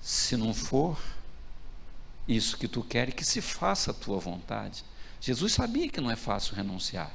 se 0.01 0.37
não 0.37 0.53
for 0.53 0.97
isso 2.25 2.57
que 2.57 2.65
tu 2.65 2.81
queres, 2.81 3.13
que 3.13 3.25
se 3.25 3.41
faça 3.41 3.91
a 3.91 3.93
tua 3.93 4.19
vontade. 4.19 4.85
Jesus 5.19 5.51
sabia 5.51 5.89
que 5.89 5.99
não 5.99 6.09
é 6.09 6.15
fácil 6.15 6.55
renunciar. 6.55 7.11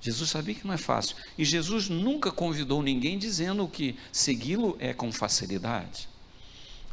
Jesus 0.00 0.30
sabia 0.30 0.54
que 0.54 0.64
não 0.64 0.74
é 0.74 0.78
fácil. 0.78 1.16
E 1.36 1.44
Jesus 1.44 1.88
nunca 1.88 2.30
convidou 2.30 2.80
ninguém 2.80 3.18
dizendo 3.18 3.66
que 3.66 3.98
segui-lo 4.12 4.76
é 4.78 4.94
com 4.94 5.10
facilidade. 5.10 6.08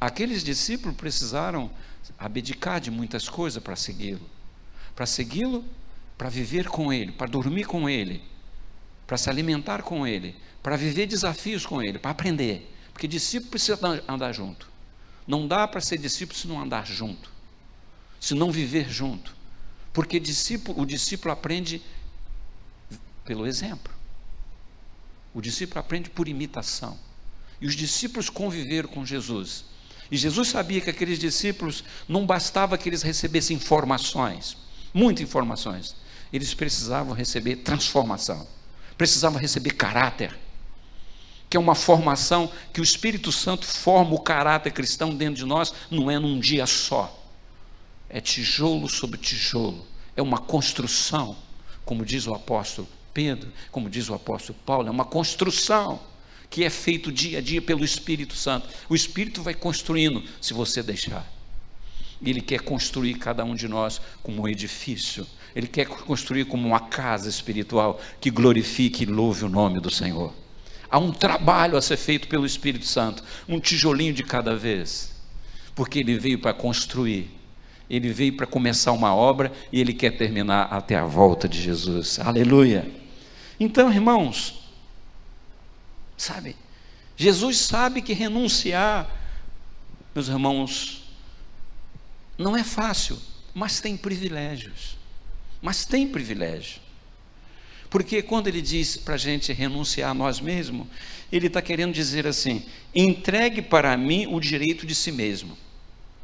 Aqueles 0.02 0.44
discípulos 0.44 0.98
precisaram 0.98 1.70
abdicar 2.18 2.82
de 2.82 2.90
muitas 2.90 3.30
coisas 3.30 3.62
para 3.62 3.76
segui-lo. 3.76 4.37
Para 4.98 5.06
segui-lo, 5.06 5.64
para 6.18 6.28
viver 6.28 6.68
com 6.68 6.92
ele, 6.92 7.12
para 7.12 7.28
dormir 7.28 7.66
com 7.66 7.88
ele, 7.88 8.24
para 9.06 9.16
se 9.16 9.30
alimentar 9.30 9.84
com 9.84 10.08
ele, 10.08 10.36
para 10.64 10.76
viver 10.76 11.06
desafios 11.06 11.68
com 11.68 11.84
ele, 11.84 12.00
para 12.00 12.10
aprender. 12.10 12.76
Porque 12.92 13.08
discípulo 13.08 13.52
precisa 13.52 13.80
andar 14.08 14.34
junto. 14.34 14.68
Não 15.28 15.48
dá 15.48 15.68
para 15.68 15.82
ser 15.82 16.00
discípulo 16.00 16.40
se 16.40 16.48
não 16.48 16.60
andar 16.60 16.88
junto, 16.88 17.32
se 18.20 18.34
não 18.34 18.52
viver 18.52 18.90
junto. 18.90 19.36
Porque 19.94 20.20
discípulo, 20.20 20.82
o 20.82 20.86
discípulo 20.86 21.32
aprende 21.32 21.80
pelo 23.24 23.46
exemplo. 23.46 23.94
O 25.32 25.42
discípulo 25.42 25.80
aprende 25.80 26.10
por 26.10 26.28
imitação. 26.28 26.98
E 27.62 27.68
os 27.68 27.76
discípulos 27.76 28.32
conviveram 28.32 28.90
com 28.90 29.06
Jesus. 29.06 29.66
E 30.10 30.18
Jesus 30.18 30.48
sabia 30.48 30.82
que 30.82 30.90
aqueles 30.90 31.20
discípulos 31.20 31.84
não 32.10 32.26
bastava 32.26 32.80
que 32.80 32.90
eles 32.90 33.04
recebessem 33.04 33.58
informações, 33.58 34.58
muitas 34.98 35.24
informações. 35.24 35.96
Eles 36.34 36.54
precisavam 36.54 37.14
receber 37.14 37.58
transformação, 37.58 38.48
precisavam 38.98 39.40
receber 39.40 39.72
caráter, 39.72 40.38
que 41.50 41.56
é 41.56 41.60
uma 41.60 41.76
formação 41.76 42.52
que 42.74 42.82
o 42.82 42.84
Espírito 42.84 43.32
Santo 43.32 43.66
forma 43.66 44.16
o 44.16 44.20
caráter 44.20 44.74
cristão 44.74 45.16
dentro 45.16 45.36
de 45.36 45.46
nós, 45.46 45.74
não 45.90 46.10
é 46.10 46.20
num 46.20 46.40
dia 46.40 46.66
só. 46.66 47.14
É 48.10 48.20
tijolo 48.20 48.90
sobre 48.90 49.18
tijolo, 49.18 49.86
é 50.16 50.22
uma 50.22 50.40
construção, 50.40 51.38
como 51.86 52.04
diz 52.04 52.26
o 52.26 52.34
apóstolo 52.34 52.88
Pedro, 53.14 53.52
como 53.72 53.90
diz 53.90 54.10
o 54.10 54.14
apóstolo 54.14 54.58
Paulo, 54.66 54.88
é 54.88 54.92
uma 54.92 55.06
construção 55.06 56.02
que 56.50 56.64
é 56.64 56.70
feito 56.70 57.12
dia 57.12 57.38
a 57.40 57.42
dia 57.42 57.62
pelo 57.62 57.86
Espírito 57.86 58.36
Santo. 58.36 58.68
O 58.90 58.96
Espírito 58.96 59.44
vai 59.44 59.54
construindo, 59.54 60.24
se 60.42 60.54
você 60.54 60.82
deixar. 60.82 61.37
Ele 62.22 62.42
quer 62.42 62.62
construir 62.62 63.16
cada 63.16 63.44
um 63.44 63.56
de 63.56 63.68
nós 63.68 64.02
como 64.24 64.42
um 64.42 64.48
edifício. 64.48 65.26
Ele 65.56 65.68
quer 65.68 65.88
construir 65.88 66.46
como 66.46 66.68
uma 66.68 66.80
casa 66.80 67.30
espiritual 67.30 68.00
que 68.20 68.30
glorifique 68.30 69.04
e 69.04 69.06
louve 69.06 69.46
o 69.46 69.50
nome 69.50 69.80
do 69.80 69.90
Senhor. 69.90 70.34
Há 70.90 71.00
um 71.00 71.12
trabalho 71.12 71.78
a 71.78 71.82
ser 71.82 71.98
feito 71.98 72.28
pelo 72.28 72.46
Espírito 72.46 72.86
Santo, 72.86 73.24
um 73.48 73.60
tijolinho 73.60 74.14
de 74.14 74.24
cada 74.24 74.56
vez, 74.56 75.14
porque 75.76 76.00
ele 76.00 76.18
veio 76.18 76.40
para 76.40 76.54
construir, 76.54 77.30
ele 77.90 78.12
veio 78.14 78.36
para 78.38 78.48
começar 78.48 78.92
uma 78.94 79.14
obra 79.14 79.52
e 79.72 79.82
ele 79.82 79.94
quer 79.94 80.12
terminar 80.12 80.64
até 80.72 80.96
a 80.96 81.06
volta 81.06 81.48
de 81.48 81.62
Jesus. 81.62 82.20
Aleluia. 82.20 82.90
Então, 83.60 83.92
irmãos, 83.92 84.70
sabe, 86.16 86.56
Jesus 87.18 87.58
sabe 87.58 88.02
que 88.02 88.14
renunciar, 88.14 89.10
meus 90.14 90.30
irmãos, 90.30 91.07
não 92.38 92.56
é 92.56 92.64
fácil, 92.64 93.18
mas 93.54 93.80
tem 93.82 93.98
privilégios. 93.98 94.98
Mas 95.62 95.86
tem 95.86 96.08
privilégio. 96.08 96.80
Porque 97.90 98.22
quando 98.22 98.48
ele 98.48 98.62
diz 98.62 98.98
para 98.98 99.16
a 99.16 99.18
gente 99.18 99.52
renunciar 99.54 100.12
a 100.12 100.14
nós 100.14 100.40
mesmos, 100.40 100.88
ele 101.32 101.48
está 101.48 101.62
querendo 101.62 101.94
dizer 101.94 102.28
assim: 102.28 102.64
entregue 102.94 103.62
para 103.62 103.96
mim 103.98 104.28
o 104.28 104.40
direito 104.40 104.86
de 104.86 104.94
si 104.94 105.12
mesmo. 105.12 105.58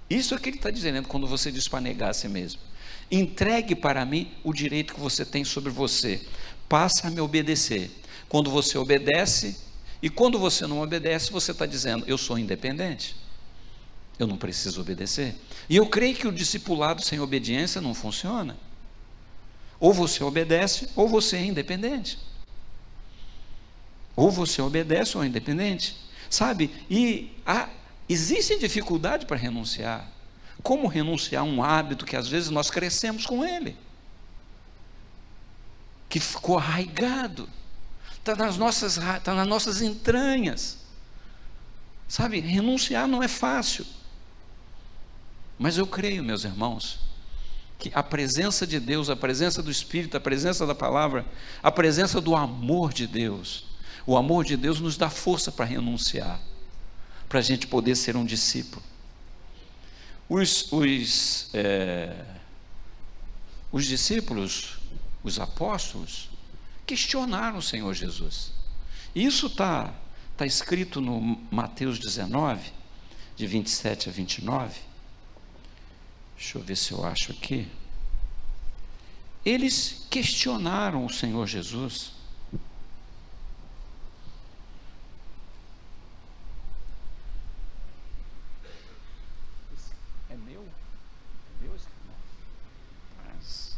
Isso 0.10 0.34
é 0.34 0.38
o 0.38 0.40
que 0.40 0.50
ele 0.50 0.58
está 0.58 0.70
dizendo 0.70 1.08
quando 1.08 1.26
você 1.26 1.52
diz 1.52 1.68
para 1.68 1.82
negar 1.82 2.10
a 2.12 2.14
si 2.14 2.28
mesmo. 2.28 2.62
Entregue 3.10 3.76
para 3.76 4.06
mim 4.06 4.32
o 4.44 4.54
direito 4.54 4.94
que 4.94 5.00
você 5.00 5.26
tem 5.26 5.44
sobre 5.44 5.72
você. 5.72 6.22
Passa 6.68 7.08
a 7.08 7.12
me 7.12 7.22
obedecer. 7.22 7.90
Quando 8.28 8.52
você 8.52 8.78
obedece, 8.78 9.58
e 10.02 10.10
quando 10.10 10.38
você 10.38 10.68
não 10.68 10.82
obedece, 10.82 11.32
você 11.32 11.52
está 11.52 11.66
dizendo: 11.66 12.04
eu 12.08 12.18
sou 12.18 12.38
independente. 12.38 13.16
Eu 14.24 14.28
não 14.28 14.38
preciso 14.38 14.80
obedecer. 14.80 15.36
E 15.70 15.76
eu 15.76 15.86
creio 15.86 16.16
que 16.16 16.26
o 16.26 16.32
discipulado 16.32 17.04
sem 17.04 17.20
obediência 17.20 17.82
não 17.82 17.94
funciona. 17.94 18.56
Ou 19.78 19.94
você 19.94 20.24
obedece, 20.24 20.90
ou 20.96 21.10
você 21.10 21.36
é 21.36 21.44
independente. 21.44 22.18
Ou 24.16 24.32
você 24.32 24.62
obedece 24.62 25.18
ou 25.18 25.24
é 25.26 25.28
independente. 25.28 25.98
Sabe? 26.30 26.72
E 26.90 27.36
há, 27.46 27.68
existe 28.08 28.58
dificuldade 28.58 29.26
para 29.26 29.36
renunciar. 29.36 30.10
Como 30.62 30.88
renunciar 30.88 31.42
a 31.42 31.46
um 31.46 31.62
hábito 31.62 32.06
que 32.06 32.16
às 32.16 32.30
vezes 32.30 32.50
nós 32.50 32.72
crescemos 32.72 33.26
com 33.26 33.46
ele? 33.46 33.76
Que 36.08 36.22
ficou 36.22 36.58
arraigado. 36.58 37.50
Está 38.20 38.38
nas, 38.38 38.56
nossas, 38.56 38.98
tá 39.22 39.34
nas 39.34 39.48
nossas 39.48 39.82
entranhas. 39.82 40.78
Sabe? 42.08 42.40
Renunciar 42.40 43.06
não 43.06 43.22
é 43.22 43.28
fácil. 43.28 43.86
Mas 45.58 45.78
eu 45.78 45.86
creio, 45.86 46.24
meus 46.24 46.44
irmãos, 46.44 47.00
que 47.80 47.92
a 47.94 48.02
presença 48.02 48.66
de 48.66 48.80
Deus, 48.80 49.10
a 49.10 49.16
presença 49.16 49.62
do 49.62 49.70
Espírito, 49.70 50.16
a 50.16 50.20
presença 50.20 50.66
da 50.66 50.74
palavra, 50.74 51.26
a 51.62 51.72
presença 51.72 52.22
do 52.22 52.36
amor 52.36 52.94
de 52.94 53.06
Deus, 53.06 53.66
o 54.06 54.18
amor 54.18 54.46
de 54.46 54.56
Deus 54.58 54.80
nos 54.80 54.98
dá 54.98 55.10
força 55.10 55.52
para 55.52 55.66
renunciar, 55.66 56.40
para 57.28 57.40
a 57.40 57.42
gente 57.42 57.68
poder 57.68 57.96
ser 57.96 58.16
um 58.16 58.26
discípulo. 58.26 58.82
Os, 60.30 60.72
os, 60.72 61.50
é, 61.54 62.16
os 63.72 63.86
discípulos, 63.86 64.78
os 65.24 65.40
apóstolos, 65.40 66.30
questionaram 66.86 67.58
o 67.58 67.62
Senhor 67.62 67.94
Jesus. 67.94 68.52
Isso 69.16 69.48
está 69.48 69.94
tá 70.36 70.46
escrito 70.46 71.00
no 71.00 71.38
Mateus 71.52 72.00
19, 72.00 72.72
de 73.36 73.48
27 73.48 74.10
a 74.10 74.12
29. 74.12 74.93
Deixa 76.44 76.58
eu 76.58 76.62
ver 76.62 76.76
se 76.76 76.92
eu 76.92 77.06
acho 77.06 77.32
aqui. 77.32 77.72
Eles 79.46 80.06
questionaram 80.10 81.06
o 81.06 81.10
Senhor 81.10 81.48
Jesus. 81.48 82.12
É 90.30 90.36
meu? 90.36 90.68
É 90.68 91.64
meu 91.64 91.76
esse 91.78 91.88
Mas... 93.26 93.78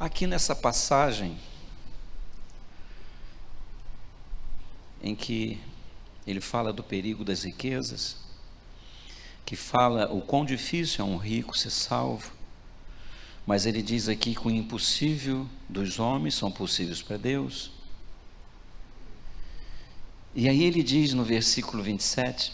Aqui 0.00 0.26
nessa 0.26 0.56
passagem, 0.56 1.38
em 5.02 5.14
que 5.14 5.58
ele 6.26 6.40
fala 6.40 6.72
do 6.72 6.82
perigo 6.82 7.24
das 7.24 7.42
riquezas, 7.42 8.16
que 9.44 9.56
fala 9.56 10.10
o 10.12 10.20
quão 10.20 10.44
difícil 10.44 11.04
é 11.04 11.08
um 11.08 11.16
rico 11.16 11.58
ser 11.58 11.70
salvo, 11.70 12.32
mas 13.44 13.66
ele 13.66 13.82
diz 13.82 14.08
aqui 14.08 14.34
que 14.34 14.46
o 14.46 14.50
impossível 14.50 15.48
dos 15.68 15.98
homens 15.98 16.34
são 16.34 16.50
possíveis 16.50 17.02
para 17.02 17.16
Deus. 17.16 17.72
E 20.34 20.48
aí 20.48 20.62
ele 20.62 20.82
diz 20.82 21.12
no 21.12 21.24
versículo 21.24 21.82
27: 21.82 22.52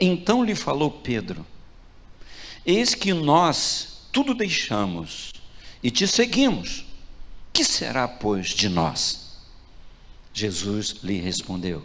Então 0.00 0.42
lhe 0.42 0.56
falou 0.56 0.90
Pedro: 0.90 1.46
Eis 2.66 2.94
que 2.94 3.14
nós 3.14 4.08
tudo 4.12 4.34
deixamos 4.34 5.32
e 5.82 5.90
te 5.90 6.08
seguimos. 6.08 6.84
Que 7.52 7.64
será, 7.64 8.06
pois, 8.06 8.48
de 8.48 8.68
nós? 8.68 9.25
Jesus 10.36 10.96
lhe 11.02 11.18
respondeu: 11.18 11.82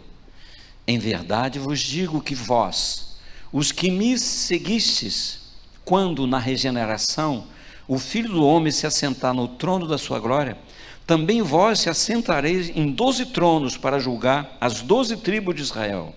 Em 0.86 0.98
verdade 0.98 1.58
vos 1.58 1.80
digo 1.80 2.20
que 2.20 2.34
vós, 2.34 3.16
os 3.50 3.72
que 3.72 3.90
me 3.90 4.18
seguistes, 4.18 5.40
quando 5.86 6.26
na 6.26 6.38
regeneração 6.38 7.46
o 7.88 7.98
Filho 7.98 8.28
do 8.28 8.44
Homem 8.44 8.70
se 8.70 8.86
assentar 8.86 9.32
no 9.32 9.48
trono 9.48 9.88
da 9.88 9.96
sua 9.96 10.20
glória, 10.20 10.58
também 11.06 11.40
vós 11.40 11.80
se 11.80 11.88
assentareis 11.88 12.68
em 12.76 12.92
doze 12.92 13.24
tronos 13.24 13.78
para 13.78 13.98
julgar 13.98 14.54
as 14.60 14.82
doze 14.82 15.16
tribos 15.16 15.54
de 15.54 15.62
Israel. 15.62 16.14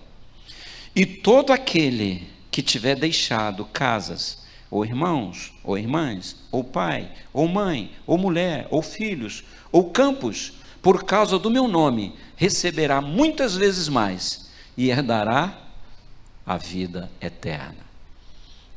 E 0.94 1.06
todo 1.06 1.54
aquele 1.54 2.28
que 2.50 2.60
tiver 2.60 2.96
deixado 2.96 3.64
casas, 3.64 4.44
ou 4.70 4.84
irmãos, 4.84 5.54
ou 5.64 5.78
irmãs, 5.78 6.36
ou 6.52 6.62
pai, 6.62 7.10
ou 7.32 7.48
mãe, 7.48 7.92
ou 8.06 8.18
mulher, 8.18 8.68
ou 8.70 8.82
filhos, 8.82 9.42
ou 9.72 9.88
campos, 9.90 10.52
por 10.86 11.02
causa 11.02 11.36
do 11.36 11.50
meu 11.50 11.66
nome, 11.66 12.14
receberá 12.36 13.00
muitas 13.00 13.56
vezes 13.56 13.88
mais 13.88 14.50
e 14.76 14.90
herdará 14.90 15.58
a 16.46 16.56
vida 16.56 17.10
eterna. 17.20 17.84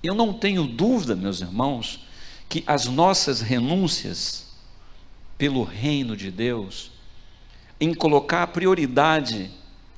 Eu 0.02 0.16
não 0.16 0.34
tenho 0.34 0.66
dúvida, 0.66 1.16
meus 1.16 1.42
irmãos, 1.42 2.06
que 2.48 2.64
as 2.66 2.86
nossas 2.86 3.42
renúncias 3.42 4.48
pelo 5.38 5.64
reino 5.64 6.18
de 6.18 6.32
Deus, 6.32 6.92
em 7.80 7.94
colocar 7.94 8.48
prioridade 8.48 9.52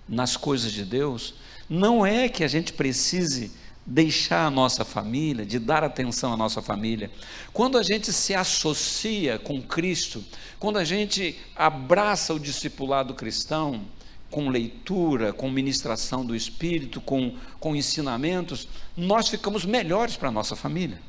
nas 0.08 0.36
coisas 0.36 0.72
de 0.72 0.84
Deus, 0.84 1.36
não 1.70 2.06
é 2.06 2.28
que 2.28 2.44
a 2.44 2.48
gente 2.48 2.74
precise 2.74 3.52
deixar 3.92 4.46
a 4.46 4.50
nossa 4.50 4.86
família, 4.86 5.46
de 5.46 5.60
dar 5.60 5.84
atenção 5.84 6.32
à 6.32 6.38
nossa 6.38 6.62
família. 6.62 7.12
Quando 7.52 7.78
a 7.78 7.84
gente 7.84 8.14
se 8.14 8.34
associa 8.34 9.38
com 9.38 9.62
Cristo, 9.62 10.24
quando 10.58 10.78
a 10.78 10.84
gente 10.86 11.38
abraça 11.56 12.34
o 12.34 12.40
discipulado 12.40 13.14
cristão, 13.14 13.82
com 14.30 14.48
leitura, 14.48 15.34
com 15.34 15.52
ministração 15.52 16.26
do 16.26 16.34
Espírito, 16.34 17.02
com, 17.02 17.36
com 17.60 17.76
ensinamentos, 17.76 18.66
nós 18.96 19.28
ficamos 19.28 19.66
melhores 19.66 20.16
para 20.16 20.30
a 20.30 20.32
nossa 20.32 20.56
família. 20.56 21.02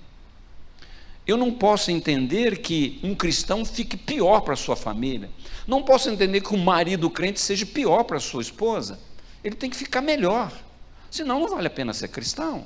Eu 1.25 1.37
não 1.37 1.53
posso 1.53 1.93
entender 1.93 2.59
que 2.59 2.99
um 3.01 3.15
cristão 3.15 3.65
fique 3.65 3.97
pior 3.97 4.41
para 4.41 4.55
a 4.55 4.57
sua 4.57 4.75
família. 4.75 5.31
Não 5.69 5.85
posso 5.85 6.11
entender 6.11 6.41
que 6.41 6.53
um 6.53 6.65
marido 6.65 7.09
crente 7.09 7.41
seja 7.41 7.65
pior 7.65 8.03
para 8.03 8.17
a 8.17 8.21
sua 8.21 8.43
esposa. 8.43 8.99
Ele 9.45 9.55
tem 9.55 9.71
que 9.71 9.77
ficar 9.77 10.01
melhor. 10.01 10.53
Senão 11.13 11.39
não 11.41 11.49
vale 11.49 11.67
a 11.67 11.71
pena 11.71 11.93
ser 11.93 12.09
cristão. 12.09 12.65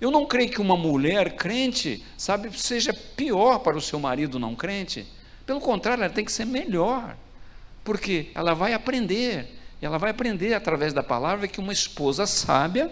Eu 0.00 0.10
não 0.10 0.26
creio 0.26 0.50
que 0.50 0.60
uma 0.60 0.76
mulher 0.76 1.36
crente, 1.36 2.04
sabe, 2.18 2.50
seja 2.58 2.92
pior 2.92 3.60
para 3.60 3.78
o 3.78 3.80
seu 3.80 4.00
marido 4.00 4.36
não 4.36 4.56
crente. 4.56 5.06
Pelo 5.46 5.60
contrário, 5.60 6.02
ela 6.02 6.12
tem 6.12 6.24
que 6.24 6.32
ser 6.32 6.44
melhor. 6.44 7.16
Porque 7.84 8.32
ela 8.34 8.52
vai 8.52 8.74
aprender, 8.74 9.56
ela 9.80 9.96
vai 9.96 10.10
aprender 10.10 10.54
através 10.54 10.92
da 10.92 11.04
palavra 11.04 11.46
que 11.46 11.60
uma 11.60 11.72
esposa 11.72 12.26
sábia 12.26 12.90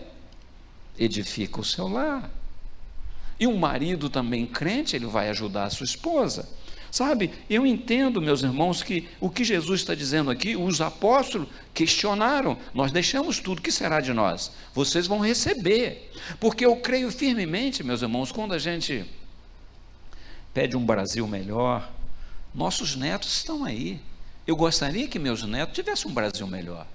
edifica 0.97 1.61
o 1.61 1.65
seu 1.65 1.89
lar. 1.89 2.31
E 3.41 3.49
um 3.49 3.57
marido 3.57 4.09
também 4.09 4.47
crente, 4.47 4.95
ele 4.95 5.07
vai 5.07 5.31
ajudar 5.31 5.65
a 5.65 5.71
sua 5.71 5.85
esposa. 5.85 6.49
Sabe, 6.91 7.31
eu 7.49 7.65
entendo, 7.65 8.21
meus 8.21 8.43
irmãos, 8.43 8.83
que 8.83 9.09
o 9.21 9.31
que 9.31 9.45
Jesus 9.45 9.81
está 9.81 9.95
dizendo 9.95 10.31
aqui, 10.31 10.57
os 10.57 10.81
apóstolos 10.81 11.49
questionaram: 11.73 12.59
nós 12.75 12.91
deixamos 12.91 13.39
tudo, 13.39 13.63
que 13.63 13.71
será 13.71 14.01
de 14.01 14.13
nós? 14.13 14.51
Vocês 14.75 15.07
vão 15.07 15.21
receber, 15.21 16.11
porque 16.41 16.67
eu 16.67 16.77
creio 16.77 17.11
firmemente, 17.13 17.85
meus 17.85 18.03
irmãos, 18.03 18.33
quando 18.33 18.55
a 18.55 18.59
gente 18.59 19.05
pede 20.53 20.77
um 20.77 20.85
Brasil 20.85 21.27
melhor, 21.29 21.89
nossos 22.53 22.97
netos 22.97 23.37
estão 23.37 23.65
aí. 23.65 24.01
Eu 24.45 24.57
gostaria 24.57 25.07
que 25.07 25.19
meus 25.19 25.45
netos 25.45 25.75
tivessem 25.75 26.11
um 26.11 26.15
Brasil 26.15 26.47
melhor. 26.47 26.87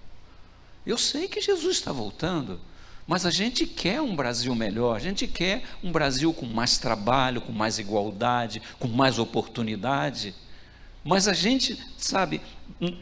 Eu 0.86 0.98
sei 0.98 1.30
que 1.30 1.40
Jesus 1.40 1.78
está 1.78 1.94
voltando. 1.94 2.60
Mas 3.08 3.26
a 3.26 3.30
gente 3.30 3.68
quer 3.68 4.02
um 4.02 4.16
Brasil 4.16 4.56
melhor, 4.56 4.96
a 4.96 5.00
gente 5.00 5.28
quer 5.28 5.64
um 5.84 5.92
Brasil 5.92 6.34
com 6.34 6.46
mais 6.48 6.78
trabalho, 6.78 7.40
com 7.40 7.52
mais 7.52 7.78
igualdade, 7.78 8.62
com 8.80 8.88
mais 8.88 9.20
oportunidade. 9.20 10.34
Mas 11.04 11.28
a 11.28 11.34
gente, 11.34 11.80
sabe, 12.00 12.42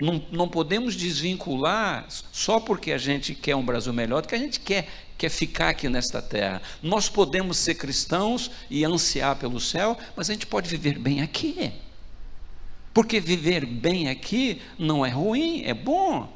não, 0.02 0.22
não 0.30 0.50
podemos 0.50 0.94
desvincular 0.94 2.06
só 2.34 2.60
porque 2.60 2.92
a 2.92 2.98
gente 2.98 3.34
quer 3.34 3.56
um 3.56 3.64
Brasil 3.64 3.94
melhor, 3.94 4.22
do 4.22 4.28
que 4.28 4.36
a 4.36 4.40
gente 4.40 4.60
quer, 4.60 4.90
quer 5.18 5.30
ficar 5.30 5.70
aqui 5.70 5.88
nesta 5.88 6.22
terra. 6.22 6.62
Nós 6.82 7.08
podemos 7.08 7.56
ser 7.56 7.76
cristãos 7.76 8.52
e 8.70 8.84
ansiar 8.84 9.38
pelo 9.38 9.58
céu, 9.62 9.98
mas 10.18 10.30
a 10.30 10.34
gente 10.34 10.46
pode 10.46 10.68
viver 10.68 11.00
bem 11.00 11.22
aqui. 11.22 11.72
Porque 12.94 13.22
viver 13.22 13.66
bem 13.66 14.10
aqui 14.10 14.62
não 14.78 15.06
é 15.06 15.10
ruim, 15.10 15.64
é 15.64 15.74
bom. 15.74 16.32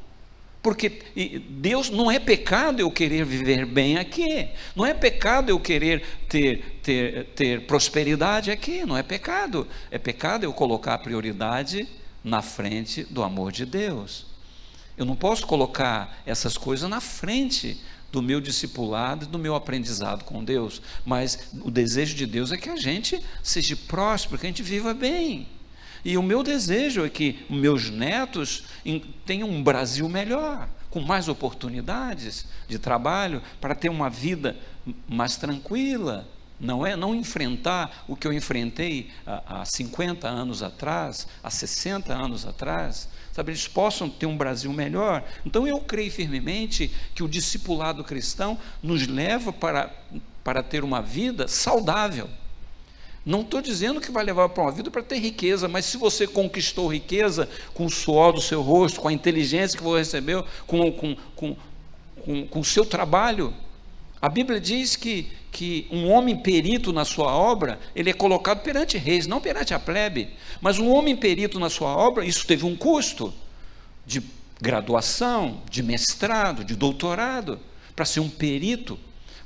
Porque 0.67 1.01
Deus 1.47 1.89
não 1.89 2.11
é 2.11 2.19
pecado 2.19 2.81
eu 2.81 2.91
querer 2.91 3.23
viver 3.23 3.65
bem 3.65 3.97
aqui, 3.97 4.49
não 4.75 4.85
é 4.85 4.93
pecado 4.93 5.49
eu 5.49 5.57
querer 5.57 6.03
ter, 6.27 6.81
ter, 6.83 7.23
ter 7.27 7.61
prosperidade 7.65 8.51
aqui, 8.51 8.85
não 8.85 8.97
é 8.97 9.01
pecado. 9.01 9.65
É 9.89 9.97
pecado 9.97 10.43
eu 10.43 10.51
colocar 10.51 10.95
a 10.95 10.97
prioridade 10.97 11.87
na 12.21 12.41
frente 12.41 13.05
do 13.05 13.23
amor 13.23 13.53
de 13.53 13.65
Deus. 13.65 14.25
Eu 14.97 15.05
não 15.05 15.15
posso 15.15 15.47
colocar 15.47 16.21
essas 16.25 16.57
coisas 16.57 16.89
na 16.89 16.99
frente 16.99 17.81
do 18.11 18.21
meu 18.21 18.41
discipulado 18.41 19.23
e 19.23 19.29
do 19.29 19.39
meu 19.39 19.55
aprendizado 19.55 20.25
com 20.25 20.43
Deus, 20.43 20.81
mas 21.05 21.47
o 21.63 21.71
desejo 21.71 22.13
de 22.13 22.25
Deus 22.25 22.51
é 22.51 22.57
que 22.57 22.69
a 22.69 22.75
gente 22.75 23.23
seja 23.41 23.77
próspero, 23.87 24.37
que 24.37 24.45
a 24.45 24.49
gente 24.49 24.63
viva 24.63 24.93
bem. 24.93 25.47
E 26.03 26.17
o 26.17 26.23
meu 26.23 26.43
desejo 26.43 27.05
é 27.05 27.09
que 27.09 27.45
meus 27.49 27.89
netos 27.89 28.63
tenham 29.25 29.49
um 29.49 29.63
Brasil 29.63 30.07
melhor, 30.07 30.67
com 30.89 31.01
mais 31.01 31.27
oportunidades 31.27 32.45
de 32.67 32.79
trabalho, 32.79 33.41
para 33.59 33.75
ter 33.75 33.89
uma 33.89 34.09
vida 34.09 34.55
mais 35.07 35.35
tranquila, 35.37 36.27
não 36.59 36.85
é? 36.85 36.95
Não 36.95 37.13
enfrentar 37.13 38.05
o 38.07 38.15
que 38.15 38.25
eu 38.25 38.33
enfrentei 38.33 39.09
há, 39.25 39.61
há 39.61 39.65
50 39.65 40.27
anos 40.27 40.63
atrás, 40.63 41.27
há 41.43 41.49
60 41.49 42.13
anos 42.13 42.45
atrás, 42.45 43.07
sabe, 43.31 43.51
eles 43.51 43.67
possam 43.67 44.09
ter 44.09 44.25
um 44.25 44.37
Brasil 44.37 44.71
melhor. 44.73 45.23
Então 45.45 45.67
eu 45.67 45.79
creio 45.79 46.11
firmemente 46.11 46.91
que 47.13 47.23
o 47.23 47.27
discipulado 47.27 48.03
cristão 48.03 48.57
nos 48.81 49.05
leva 49.07 49.53
para, 49.53 49.91
para 50.43 50.63
ter 50.63 50.83
uma 50.83 51.01
vida 51.01 51.47
saudável 51.47 52.29
Não 53.27 53.41
estou 53.41 53.61
dizendo 53.61 53.99
que 53.99 54.09
vai 54.09 54.23
levar 54.23 54.47
para 54.47 54.63
uma 54.63 54.71
vida 54.71 54.89
para 54.89 55.03
ter 55.03 55.19
riqueza, 55.19 55.67
mas 55.67 55.83
se 55.83 55.97
você 55.97 56.25
conquistou 56.25 56.87
riqueza 56.87 57.49
com 57.73 57.85
o 57.85 57.89
suor 57.89 58.31
do 58.31 58.39
seu 58.39 58.61
rosto, 58.61 59.01
com 59.01 59.09
a 59.09 59.11
inteligência 59.11 59.77
que 59.77 59.83
você 59.83 59.99
recebeu, 59.99 60.45
com, 60.65 60.89
com, 60.93 61.13
com, 61.35 61.57
com, 62.23 62.47
com 62.47 62.59
o 62.61 62.63
seu 62.63 62.85
trabalho, 62.85 63.53
a 64.21 64.29
Bíblia 64.29 64.61
diz 64.61 64.95
que, 64.95 65.29
que 65.51 65.89
um 65.91 66.09
homem 66.09 66.37
perito 66.37 66.93
na 66.93 67.03
sua 67.03 67.35
obra, 67.35 67.77
ele 67.93 68.09
é 68.09 68.13
colocado 68.13 68.61
perante 68.61 68.97
reis, 68.97 69.27
não 69.27 69.41
perante 69.41 69.73
a 69.73 69.79
plebe. 69.79 70.29
Mas 70.61 70.79
um 70.79 70.89
homem 70.89 71.13
perito 71.13 71.59
na 71.59 71.69
sua 71.69 71.89
obra, 71.89 72.23
isso 72.23 72.47
teve 72.47 72.65
um 72.65 72.77
custo 72.77 73.33
de 74.05 74.23
graduação, 74.61 75.61
de 75.69 75.83
mestrado, 75.83 76.63
de 76.63 76.77
doutorado, 76.77 77.59
para 77.93 78.05
ser 78.05 78.21
um 78.21 78.29
perito. 78.29 78.97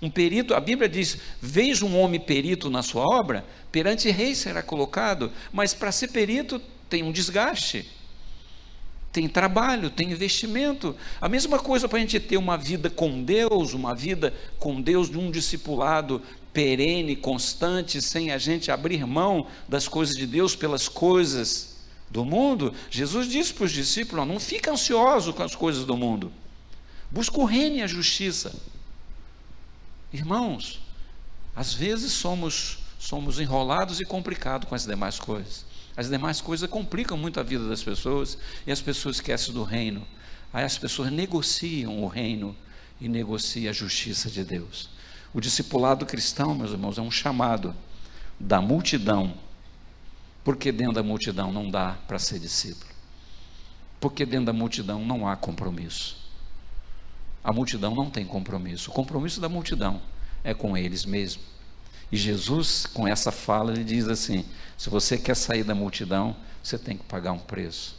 Um 0.01 0.09
perito, 0.09 0.55
a 0.55 0.59
Bíblia 0.59 0.89
diz: 0.89 1.17
veja 1.39 1.85
um 1.85 1.99
homem 1.99 2.19
perito 2.19 2.69
na 2.69 2.81
sua 2.81 3.03
obra, 3.03 3.45
perante 3.71 4.09
rei 4.09 4.33
será 4.33 4.63
colocado, 4.63 5.31
mas 5.53 5.73
para 5.73 5.91
ser 5.91 6.07
perito 6.07 6.59
tem 6.89 7.03
um 7.03 7.11
desgaste, 7.11 7.87
tem 9.13 9.27
trabalho, 9.27 9.91
tem 9.91 10.11
investimento. 10.11 10.95
A 11.19 11.29
mesma 11.29 11.59
coisa 11.59 11.87
para 11.87 11.99
a 11.99 12.01
gente 12.01 12.19
ter 12.19 12.37
uma 12.37 12.57
vida 12.57 12.89
com 12.89 13.23
Deus, 13.23 13.73
uma 13.73 13.93
vida 13.93 14.33
com 14.57 14.81
Deus 14.81 15.09
de 15.09 15.19
um 15.19 15.29
discipulado 15.29 16.21
perene, 16.51 17.15
constante, 17.15 18.01
sem 18.01 18.31
a 18.31 18.37
gente 18.39 18.71
abrir 18.71 19.05
mão 19.05 19.45
das 19.69 19.87
coisas 19.87 20.15
de 20.15 20.25
Deus 20.25 20.55
pelas 20.55 20.89
coisas 20.89 21.77
do 22.09 22.25
mundo. 22.25 22.73
Jesus 22.89 23.27
disse 23.27 23.53
para 23.53 23.65
os 23.65 23.71
discípulos: 23.71 24.27
não 24.27 24.39
fica 24.39 24.71
ansioso 24.71 25.31
com 25.31 25.43
as 25.43 25.55
coisas 25.55 25.85
do 25.85 25.95
mundo, 25.95 26.31
busca 27.11 27.39
o 27.39 27.45
reino 27.45 27.77
e 27.77 27.81
a 27.83 27.87
justiça. 27.87 28.70
Irmãos, 30.13 30.81
às 31.55 31.73
vezes 31.73 32.11
somos 32.11 32.79
somos 33.01 33.39
enrolados 33.39 33.99
e 33.99 34.05
complicados 34.05 34.69
com 34.69 34.75
as 34.75 34.85
demais 34.85 35.17
coisas. 35.17 35.65
As 35.97 36.07
demais 36.07 36.39
coisas 36.39 36.69
complicam 36.69 37.17
muito 37.17 37.39
a 37.39 37.43
vida 37.43 37.67
das 37.67 37.83
pessoas 37.83 38.37
e 38.65 38.71
as 38.71 38.79
pessoas 38.79 39.15
esquecem 39.15 39.53
do 39.53 39.63
reino. 39.63 40.07
Aí 40.53 40.63
as 40.63 40.77
pessoas 40.77 41.11
negociam 41.11 42.03
o 42.03 42.07
reino 42.07 42.55
e 42.99 43.09
negociam 43.09 43.71
a 43.71 43.73
justiça 43.73 44.29
de 44.29 44.43
Deus. 44.43 44.89
O 45.33 45.41
discipulado 45.41 46.05
cristão, 46.05 46.53
meus 46.53 46.71
irmãos, 46.71 46.99
é 46.99 47.01
um 47.01 47.09
chamado 47.09 47.75
da 48.39 48.61
multidão. 48.61 49.33
Porque 50.43 50.71
dentro 50.71 50.93
da 50.93 51.03
multidão 51.03 51.51
não 51.51 51.69
dá 51.69 51.97
para 52.07 52.19
ser 52.19 52.39
discípulo. 52.39 52.91
Porque 53.99 54.25
dentro 54.25 54.45
da 54.45 54.53
multidão 54.53 55.03
não 55.03 55.27
há 55.27 55.35
compromisso. 55.35 56.20
A 57.43 57.51
multidão 57.51 57.95
não 57.95 58.09
tem 58.09 58.25
compromisso. 58.25 58.91
O 58.91 58.93
compromisso 58.93 59.41
da 59.41 59.49
multidão 59.49 60.01
é 60.43 60.53
com 60.53 60.77
eles 60.77 61.05
mesmos. 61.05 61.45
E 62.11 62.17
Jesus, 62.17 62.85
com 62.85 63.07
essa 63.07 63.31
fala, 63.31 63.71
ele 63.71 63.83
diz 63.83 64.07
assim: 64.07 64.45
se 64.77 64.89
você 64.89 65.17
quer 65.17 65.35
sair 65.35 65.63
da 65.63 65.73
multidão, 65.73 66.35
você 66.61 66.77
tem 66.77 66.97
que 66.97 67.03
pagar 67.03 67.31
um 67.31 67.39
preço. 67.39 67.95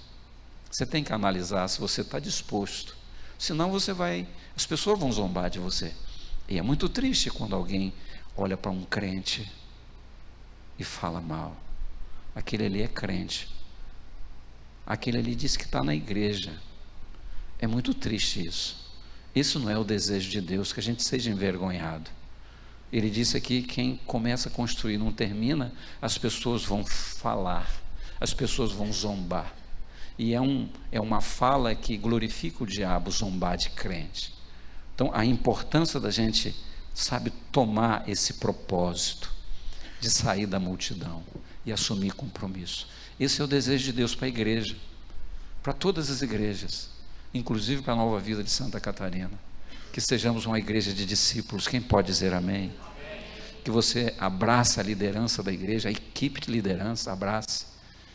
Você 0.70 0.86
tem 0.86 1.02
que 1.02 1.12
analisar 1.12 1.68
se 1.68 1.80
você 1.80 2.02
está 2.02 2.18
disposto. 2.18 2.96
Senão 3.38 3.70
você 3.70 3.92
vai, 3.92 4.26
as 4.56 4.64
pessoas 4.64 4.98
vão 4.98 5.10
zombar 5.10 5.50
de 5.50 5.58
você. 5.58 5.94
E 6.48 6.58
é 6.58 6.62
muito 6.62 6.88
triste 6.88 7.30
quando 7.30 7.56
alguém 7.56 7.92
olha 8.36 8.56
para 8.56 8.70
um 8.70 8.84
crente 8.84 9.50
e 10.78 10.84
fala 10.84 11.20
mal. 11.20 11.56
Aquele 12.34 12.66
ali 12.66 12.82
é 12.82 12.88
crente. 12.88 13.48
Aquele 14.86 15.18
ali 15.18 15.34
diz 15.34 15.56
que 15.56 15.64
está 15.64 15.82
na 15.82 15.94
igreja. 15.94 16.58
É 17.58 17.66
muito 17.66 17.94
triste 17.94 18.44
isso. 18.44 18.81
Isso 19.34 19.58
não 19.58 19.70
é 19.70 19.78
o 19.78 19.84
desejo 19.84 20.30
de 20.30 20.40
Deus, 20.40 20.72
que 20.72 20.80
a 20.80 20.82
gente 20.82 21.02
seja 21.02 21.30
envergonhado. 21.30 22.10
Ele 22.92 23.08
disse 23.08 23.36
aqui: 23.36 23.62
quem 23.62 23.96
começa 24.06 24.48
a 24.48 24.52
construir 24.52 24.98
não 24.98 25.10
termina, 25.10 25.72
as 26.00 26.18
pessoas 26.18 26.64
vão 26.64 26.84
falar, 26.84 27.70
as 28.20 28.34
pessoas 28.34 28.72
vão 28.72 28.92
zombar. 28.92 29.54
E 30.18 30.34
é, 30.34 30.40
um, 30.40 30.68
é 30.90 31.00
uma 31.00 31.22
fala 31.22 31.74
que 31.74 31.96
glorifica 31.96 32.62
o 32.62 32.66
diabo, 32.66 33.10
zombar 33.10 33.56
de 33.56 33.70
crente. 33.70 34.34
Então, 34.94 35.10
a 35.14 35.24
importância 35.24 35.98
da 35.98 36.10
gente, 36.10 36.54
sabe, 36.92 37.32
tomar 37.50 38.06
esse 38.06 38.34
propósito 38.34 39.32
de 39.98 40.10
sair 40.10 40.46
da 40.46 40.60
multidão 40.60 41.24
e 41.64 41.72
assumir 41.72 42.12
compromisso. 42.12 42.86
Esse 43.18 43.40
é 43.40 43.44
o 43.44 43.46
desejo 43.46 43.84
de 43.84 43.92
Deus 43.92 44.14
para 44.14 44.26
a 44.26 44.28
igreja, 44.28 44.76
para 45.62 45.72
todas 45.72 46.10
as 46.10 46.20
igrejas 46.20 46.90
inclusive 47.34 47.82
para 47.82 47.94
a 47.94 47.96
nova 47.96 48.18
vida 48.18 48.42
de 48.42 48.50
Santa 48.50 48.80
Catarina. 48.80 49.30
Que 49.92 50.00
sejamos 50.00 50.46
uma 50.46 50.58
igreja 50.58 50.92
de 50.92 51.04
discípulos. 51.04 51.68
Quem 51.68 51.80
pode 51.80 52.06
dizer 52.06 52.32
amém? 52.32 52.72
Que 53.64 53.70
você 53.70 54.14
abraça 54.18 54.80
a 54.80 54.84
liderança 54.84 55.42
da 55.42 55.52
igreja, 55.52 55.88
a 55.88 55.92
equipe 55.92 56.40
de 56.40 56.50
liderança, 56.50 57.12
abrace 57.12 57.66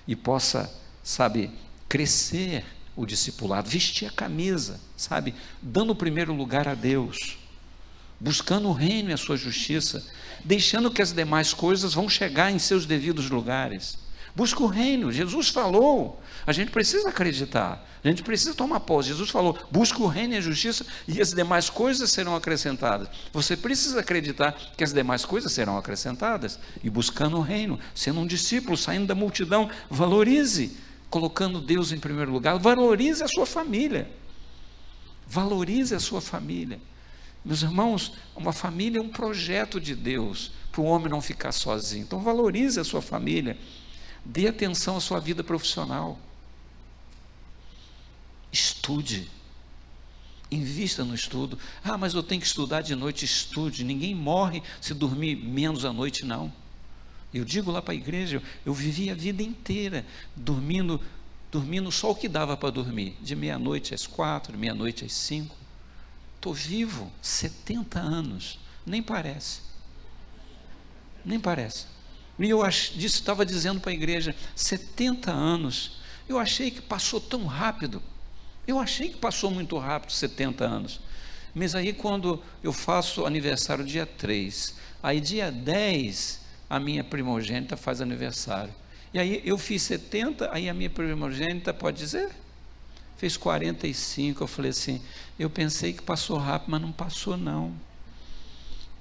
e 0.08 0.16
possa, 0.16 0.72
sabe, 1.04 1.52
crescer 1.88 2.66
o 2.96 3.06
discipulado, 3.06 3.70
vestir 3.70 4.08
a 4.08 4.12
camisa, 4.12 4.80
sabe, 4.96 5.36
dando 5.62 5.92
o 5.92 5.96
primeiro 5.96 6.34
lugar 6.34 6.68
a 6.68 6.74
Deus, 6.74 7.38
buscando 8.20 8.68
o 8.70 8.74
reino 8.74 9.12
e 9.12 9.14
a 9.14 9.18
sua 9.18 9.38
justiça, 9.38 10.04
deixando 10.44 10.90
que 10.90 11.02
as 11.02 11.14
demais 11.14 11.54
coisas 11.54 11.94
vão 11.94 12.10
chegar 12.10 12.52
em 12.52 12.58
seus 12.58 12.86
devidos 12.86 13.30
lugares. 13.30 14.00
Busca 14.38 14.62
o 14.62 14.68
reino. 14.68 15.12
Jesus 15.12 15.50
falou. 15.50 16.22
A 16.46 16.52
gente 16.52 16.70
precisa 16.70 17.10
acreditar. 17.10 17.84
A 18.04 18.08
gente 18.08 18.22
precisa 18.22 18.54
tomar 18.54 18.82
posse. 18.82 19.10
Jesus 19.10 19.32
falou: 19.32 19.58
busca 19.72 20.00
o 20.00 20.06
reino 20.06 20.36
e 20.36 20.38
a 20.38 20.42
justiça 20.42 20.86
e 21.08 21.20
as 21.20 21.34
demais 21.34 21.72
coisas 21.72 22.12
serão 22.12 22.36
acrescentadas. 22.36 23.10
Você 23.34 23.58
precisa 23.58 24.00
acreditar 24.00 24.52
que 24.78 24.84
as 24.84 24.94
demais 24.94 25.26
coisas 25.26 25.52
serão 25.52 25.76
acrescentadas. 25.76 26.60
E 26.84 26.90
buscando 26.90 27.38
o 27.38 27.42
reino, 27.42 27.80
sendo 27.96 28.20
um 28.20 28.28
discípulo, 28.28 28.78
saindo 28.78 29.08
da 29.08 29.16
multidão, 29.16 29.72
valorize, 29.90 30.78
colocando 31.10 31.60
Deus 31.60 31.92
em 31.92 31.98
primeiro 31.98 32.32
lugar. 32.32 32.60
Valorize 32.60 33.24
a 33.24 33.28
sua 33.28 33.48
família. 33.48 34.08
Valorize 35.26 35.96
a 35.96 36.00
sua 36.00 36.22
família. 36.22 36.80
Meus 37.44 37.64
irmãos, 37.64 38.14
uma 38.36 38.54
família 38.54 39.00
é 39.00 39.02
um 39.02 39.10
projeto 39.10 39.82
de 39.82 39.96
Deus 39.96 40.52
para 40.72 40.82
o 40.82 40.86
homem 40.86 41.10
não 41.10 41.22
ficar 41.22 41.52
sozinho. 41.52 42.04
Então 42.04 42.20
valorize 42.20 42.80
a 42.80 42.84
sua 42.84 43.02
família. 43.02 43.58
Dê 44.30 44.50
atenção 44.50 44.98
à 44.98 45.00
sua 45.00 45.22
vida 45.22 45.42
profissional. 45.42 46.20
Estude. 48.52 49.32
Invista 50.52 51.06
no 51.06 51.16
estudo. 51.16 51.58
Ah, 51.82 51.98
mas 51.98 52.14
eu 52.14 52.22
tenho 52.22 52.42
que 52.42 52.48
estudar 52.48 52.82
de 52.82 52.94
noite. 52.94 53.24
Estude. 53.24 53.86
Ninguém 53.86 54.14
morre 54.14 54.62
se 54.82 54.94
dormir 54.94 55.38
menos 55.38 55.86
à 55.86 55.94
noite, 55.94 56.26
não. 56.26 56.52
Eu 57.34 57.46
digo 57.46 57.72
lá 57.72 57.82
para 57.82 57.94
a 57.94 57.96
igreja, 57.96 58.44
eu 58.66 58.74
vivi 58.74 59.10
a 59.10 59.16
vida 59.16 59.42
inteira 59.42 60.06
dormindo, 60.36 61.00
dormindo 61.50 61.90
só 61.90 62.12
o 62.12 62.16
que 62.16 62.28
dava 62.28 62.58
para 62.58 62.70
dormir, 62.70 63.18
de 63.22 63.34
meia-noite 63.34 63.94
às 63.94 64.06
quatro, 64.06 64.58
meia-noite 64.58 65.06
às 65.06 65.14
cinco. 65.14 65.56
Estou 66.36 66.54
vivo, 66.54 67.12
70 67.22 68.00
anos, 68.00 68.60
nem 68.86 69.02
parece. 69.02 69.62
Nem 71.24 71.40
parece. 71.40 71.97
Eu 72.40 72.66
estava 72.68 73.46
dizendo 73.46 73.80
para 73.80 73.92
a 73.92 73.94
igreja, 73.94 74.36
70 74.56 75.32
anos. 75.32 76.00
Eu 76.30 76.38
achei 76.38 76.70
que 76.70 76.82
passou 76.82 77.20
tão 77.20 77.46
rápido. 77.46 78.02
Eu 78.68 78.80
achei 78.80 79.10
que 79.10 79.18
passou 79.18 79.50
muito 79.50 79.78
rápido 79.78 80.12
70 80.12 80.64
anos. 80.64 81.00
Mas 81.56 81.74
aí 81.74 81.94
quando 81.94 82.42
eu 82.62 82.72
faço 82.72 83.26
aniversário 83.26 83.84
dia 83.84 84.06
3, 84.06 84.76
aí 85.02 85.20
dia 85.20 85.52
10 85.52 86.42
a 86.70 86.80
minha 86.80 87.04
primogênita 87.04 87.76
faz 87.76 88.02
aniversário. 88.02 88.74
E 89.14 89.20
aí 89.20 89.42
eu 89.44 89.58
fiz 89.58 89.82
70, 89.84 90.54
aí 90.54 90.70
a 90.70 90.74
minha 90.74 90.90
primogênita 90.90 91.74
pode 91.74 91.98
dizer, 91.98 92.30
fez 93.18 93.38
45. 93.38 94.44
Eu 94.44 94.48
falei 94.48 94.72
assim, 94.72 95.02
eu 95.40 95.50
pensei 95.50 95.94
que 95.94 96.02
passou 96.02 96.38
rápido, 96.38 96.72
mas 96.72 96.82
não 96.82 96.92
passou 96.92 97.38
não. 97.38 97.74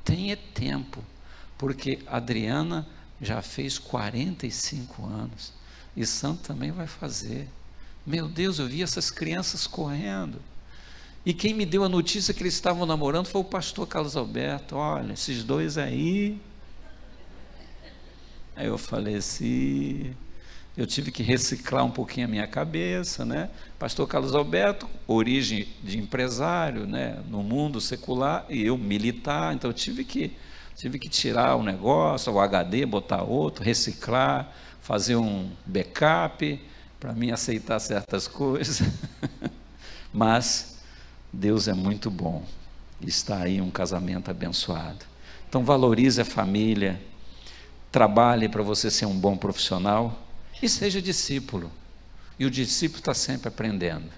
Tenha 0.05 0.37
tempo, 0.37 1.05
porque 1.59 1.99
Adriana 2.07 2.87
já 3.21 3.41
fez 3.43 3.79
45 3.79 5.07
anos. 5.07 5.53
E 5.97 6.05
Santo 6.05 6.43
também 6.43 6.71
vai 6.71 6.87
fazer. 6.87 7.49
Meu 8.07 8.29
Deus, 8.29 8.59
eu 8.59 8.67
vi 8.67 8.83
essas 8.83 9.11
crianças 9.11 9.67
correndo. 9.67 10.41
E 11.25 11.35
quem 11.35 11.53
me 11.55 11.67
deu 11.67 11.83
a 11.83 11.89
notícia 11.89 12.33
que 12.33 12.43
eles 12.43 12.55
estavam 12.55 12.87
namorando 12.87 13.27
foi 13.27 13.41
o 13.41 13.45
pastor 13.45 13.87
Carlos 13.89 14.17
Alberto. 14.17 14.77
Olha, 14.77 15.15
esses 15.15 15.43
dois 15.43 15.77
aí. 15.77 16.41
Aí 18.55 18.67
eu 18.69 18.79
falei 18.79 19.17
assim, 19.17 20.15
eu 20.77 20.87
tive 20.87 21.11
que 21.11 21.23
reciclar 21.23 21.85
um 21.85 21.91
pouquinho 21.91 22.27
a 22.27 22.31
minha 22.31 22.47
cabeça, 22.47 23.25
né? 23.25 23.51
Pastor 23.79 24.07
Carlos 24.07 24.35
Alberto, 24.35 24.89
origem 25.07 25.67
de 25.83 25.99
empresário, 25.99 26.87
né? 26.87 27.23
No 27.29 27.43
mundo 27.43 27.81
secular 27.81 28.47
e 28.49 28.65
eu 28.65 28.79
militar, 28.79 29.55
então 29.55 29.69
eu 29.69 29.75
tive 29.75 30.05
que 30.05 30.33
Tive 30.77 30.99
que 30.99 31.09
tirar 31.09 31.57
o 31.57 31.63
negócio, 31.63 32.31
o 32.31 32.39
HD, 32.39 32.85
botar 32.85 33.23
outro, 33.23 33.65
reciclar, 33.65 34.53
fazer 34.83 35.17
um 35.17 35.51
backup 35.65 36.61
para 37.01 37.15
mim 37.15 37.31
aceitar 37.31 37.81
certas 37.81 38.29
coisas. 38.29 38.87
Mas 40.13 40.79
Deus 41.33 41.67
é 41.67 41.73
muito 41.73 42.11
bom. 42.11 42.45
Está 43.01 43.41
aí 43.41 43.59
um 43.59 43.71
casamento 43.71 44.31
abençoado. 44.31 45.07
Então 45.49 45.65
valorize 45.65 46.21
a 46.21 46.27
família. 46.27 47.01
trabalhe 47.91 48.47
para 48.47 48.63
você 48.63 48.91
ser 48.91 49.07
um 49.07 49.19
bom 49.19 49.35
profissional 49.35 50.27
e 50.63 50.69
seja 50.69 51.01
discípulo. 51.01 51.73
E 52.39 52.45
o 52.45 52.51
discípulo 52.51 52.99
está 52.99 53.15
sempre 53.15 53.49
aprendendo. 53.49 54.11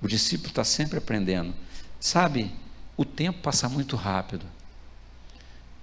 O 0.00 0.08
discípulo 0.08 0.48
está 0.48 0.64
sempre 0.64 0.96
aprendendo. 0.96 1.54
Sabe, 2.00 2.50
o 2.96 3.04
tempo 3.04 3.40
passa 3.42 3.68
muito 3.68 3.94
rápido. 3.94 4.55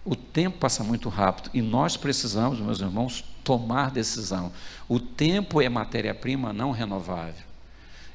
O 0.06 0.16
tempo 0.16 0.58
passa 0.58 0.84
muito 0.84 1.08
rápido 1.08 1.50
e 1.54 1.62
nós 1.62 1.96
precisamos, 1.96 2.60
meus 2.60 2.82
irmãos, 2.82 3.24
tomar 3.44 3.90
decisão. 3.90 4.52
O 4.88 5.00
tempo 5.00 5.62
é 5.62 5.70
matéria-prima 5.70 6.52
não 6.52 6.72
renovável. 6.72 7.46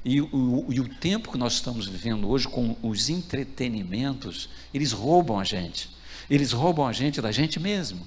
E 0.05 0.21
o, 0.21 0.67
e 0.69 0.81
o 0.81 0.89
tempo 0.89 1.33
que 1.33 1.39
nós 1.39 1.55
estamos 1.55 1.87
vivendo 1.89 2.29
hoje 2.29 2.47
com 2.47 2.77
os 2.83 3.09
entretenimentos, 3.09 4.49
eles 4.73 4.93
roubam 4.93 5.41
a 5.41 5.45
gente. 5.45 5.91
Eles 6.29 6.53
roubam 6.53 6.87
a 6.87 6.93
gente 6.93 7.23
da 7.23 7.33
gente 7.33 7.59
mesmo. 7.59 8.07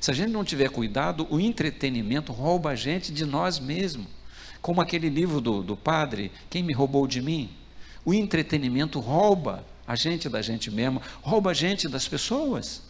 Se 0.00 0.10
a 0.10 0.14
gente 0.14 0.30
não 0.30 0.44
tiver 0.44 0.70
cuidado, 0.70 1.26
o 1.28 1.40
entretenimento 1.40 2.32
rouba 2.32 2.70
a 2.70 2.74
gente 2.76 3.12
de 3.12 3.24
nós 3.24 3.58
mesmos. 3.58 4.06
Como 4.62 4.80
aquele 4.80 5.08
livro 5.08 5.40
do, 5.40 5.62
do 5.62 5.76
padre, 5.76 6.30
Quem 6.48 6.62
Me 6.62 6.72
Roubou 6.72 7.06
de 7.06 7.20
Mim? 7.20 7.50
O 8.04 8.14
entretenimento 8.14 9.00
rouba 9.00 9.64
a 9.86 9.94
gente 9.94 10.28
da 10.28 10.42
gente 10.42 10.70
mesmo, 10.70 11.02
rouba 11.22 11.50
a 11.50 11.54
gente 11.54 11.88
das 11.88 12.08
pessoas. 12.08 12.82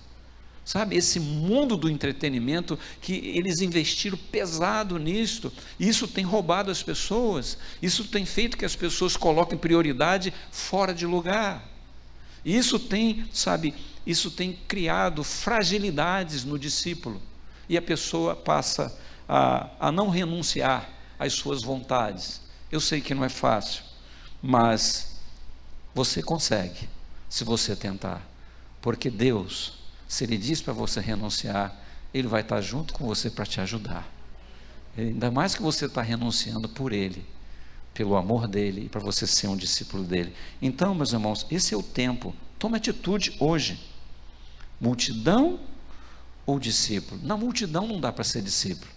Sabe, 0.66 0.96
esse 0.96 1.20
mundo 1.20 1.76
do 1.76 1.88
entretenimento 1.88 2.76
que 3.00 3.12
eles 3.12 3.60
investiram 3.60 4.18
pesado 4.18 4.98
nisto, 4.98 5.52
isso 5.78 6.08
tem 6.08 6.24
roubado 6.24 6.72
as 6.72 6.82
pessoas, 6.82 7.56
isso 7.80 8.06
tem 8.06 8.26
feito 8.26 8.56
que 8.56 8.64
as 8.64 8.74
pessoas 8.74 9.16
coloquem 9.16 9.56
prioridade 9.56 10.34
fora 10.50 10.92
de 10.92 11.06
lugar. 11.06 11.64
Isso 12.44 12.80
tem, 12.80 13.28
sabe, 13.32 13.76
isso 14.04 14.28
tem 14.28 14.58
criado 14.66 15.22
fragilidades 15.22 16.42
no 16.42 16.58
discípulo 16.58 17.22
e 17.68 17.76
a 17.76 17.82
pessoa 17.82 18.34
passa 18.34 18.92
a, 19.28 19.70
a 19.78 19.92
não 19.92 20.08
renunciar 20.08 20.90
às 21.16 21.32
suas 21.32 21.62
vontades. 21.62 22.40
Eu 22.72 22.80
sei 22.80 23.00
que 23.00 23.14
não 23.14 23.24
é 23.24 23.28
fácil, 23.28 23.84
mas 24.42 25.20
você 25.94 26.20
consegue 26.24 26.88
se 27.28 27.44
você 27.44 27.76
tentar, 27.76 28.20
porque 28.82 29.08
Deus 29.08 29.75
se 30.08 30.24
ele 30.24 30.36
diz 30.36 30.60
para 30.60 30.72
você 30.72 31.00
renunciar, 31.00 31.74
ele 32.12 32.28
vai 32.28 32.40
estar 32.40 32.60
junto 32.60 32.94
com 32.94 33.06
você 33.06 33.30
para 33.30 33.44
te 33.44 33.60
ajudar. 33.60 34.08
Ainda 34.96 35.30
mais 35.30 35.54
que 35.54 35.62
você 35.62 35.86
está 35.86 36.00
renunciando 36.00 36.68
por 36.68 36.92
ele, 36.92 37.24
pelo 37.92 38.16
amor 38.16 38.46
dele 38.46 38.86
e 38.86 38.88
para 38.88 39.00
você 39.00 39.26
ser 39.26 39.48
um 39.48 39.56
discípulo 39.56 40.04
dele. 40.04 40.32
Então, 40.60 40.94
meus 40.94 41.12
irmãos, 41.12 41.46
esse 41.50 41.74
é 41.74 41.76
o 41.76 41.82
tempo. 41.82 42.34
Tome 42.58 42.76
atitude 42.76 43.36
hoje. 43.38 43.78
Multidão 44.80 45.60
ou 46.46 46.58
discípulo? 46.58 47.20
Na 47.22 47.36
multidão 47.36 47.86
não 47.86 48.00
dá 48.00 48.12
para 48.12 48.24
ser 48.24 48.42
discípulo, 48.42 48.90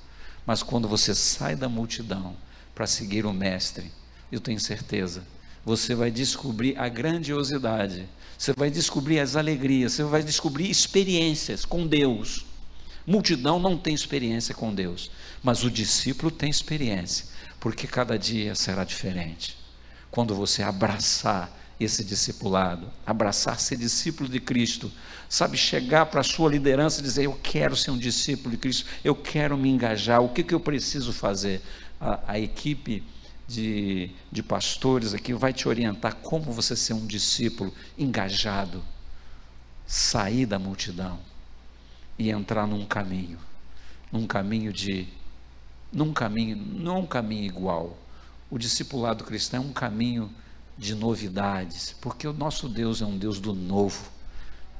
mas 0.45 0.61
quando 0.61 0.87
você 0.87 1.15
sai 1.15 1.55
da 1.55 1.67
multidão 1.67 2.35
para 2.75 2.85
seguir 2.85 3.25
o 3.25 3.33
Mestre, 3.33 3.91
eu 4.31 4.39
tenho 4.39 4.59
certeza, 4.59 5.23
você 5.65 5.95
vai 5.95 6.11
descobrir 6.11 6.77
a 6.77 6.87
grandiosidade 6.87 8.07
você 8.39 8.53
vai 8.53 8.71
descobrir 8.71 9.19
as 9.19 9.35
alegrias, 9.35 9.91
você 9.91 10.03
vai 10.05 10.23
descobrir 10.23 10.69
experiências 10.69 11.65
com 11.65 11.85
Deus. 11.85 12.45
Multidão 13.05 13.59
não 13.59 13.77
tem 13.77 13.93
experiência 13.93 14.55
com 14.55 14.73
Deus, 14.73 15.11
mas 15.43 15.65
o 15.65 15.69
discípulo 15.69 16.31
tem 16.31 16.49
experiência, 16.49 17.25
porque 17.59 17.85
cada 17.85 18.17
dia 18.17 18.55
será 18.55 18.85
diferente. 18.85 19.57
Quando 20.09 20.33
você 20.33 20.63
abraçar 20.63 21.53
esse 21.77 22.01
discipulado, 22.01 22.89
abraçar 23.05 23.59
ser 23.59 23.75
discípulo 23.75 24.29
de 24.29 24.39
Cristo, 24.39 24.89
sabe, 25.27 25.57
chegar 25.57 26.05
para 26.05 26.21
a 26.21 26.23
sua 26.23 26.49
liderança 26.49 27.01
e 27.01 27.03
dizer: 27.03 27.25
Eu 27.25 27.37
quero 27.43 27.75
ser 27.75 27.91
um 27.91 27.97
discípulo 27.97 28.51
de 28.51 28.57
Cristo, 28.57 28.85
eu 29.03 29.15
quero 29.15 29.57
me 29.57 29.67
engajar, 29.67 30.21
o 30.21 30.29
que, 30.29 30.43
que 30.43 30.55
eu 30.55 30.61
preciso 30.61 31.11
fazer? 31.11 31.61
A, 31.99 32.19
a 32.25 32.39
equipe 32.39 33.03
de, 33.49 34.11
de 34.31 34.43
pastores 34.43 35.15
aqui 35.15 35.33
vai 35.33 35.51
te 35.51 35.67
orientar 35.67 36.15
como 36.17 36.51
você 36.51 36.75
ser 36.75 36.93
um 36.93 37.07
discípulo 37.07 37.73
engajado, 37.97 38.83
sair 39.87 40.45
da 40.45 40.59
multidão 40.59 41.19
e 42.17 42.29
entrar 42.29 42.67
num 42.67 42.85
caminho, 42.85 43.39
num 44.11 44.27
caminho 44.27 44.71
de, 44.71 45.07
num 45.91 46.13
caminho, 46.13 46.55
não 46.55 46.97
é 46.97 46.99
um 46.99 47.07
caminho 47.07 47.45
igual. 47.45 47.97
O 48.51 48.57
discipulado 48.59 49.23
cristão 49.23 49.63
é 49.63 49.65
um 49.65 49.73
caminho 49.73 50.31
de 50.77 50.93
novidades, 50.93 51.95
porque 51.99 52.27
o 52.27 52.33
nosso 52.33 52.69
Deus 52.69 53.01
é 53.01 53.05
um 53.05 53.17
Deus 53.17 53.39
do 53.39 53.53
novo, 53.53 54.11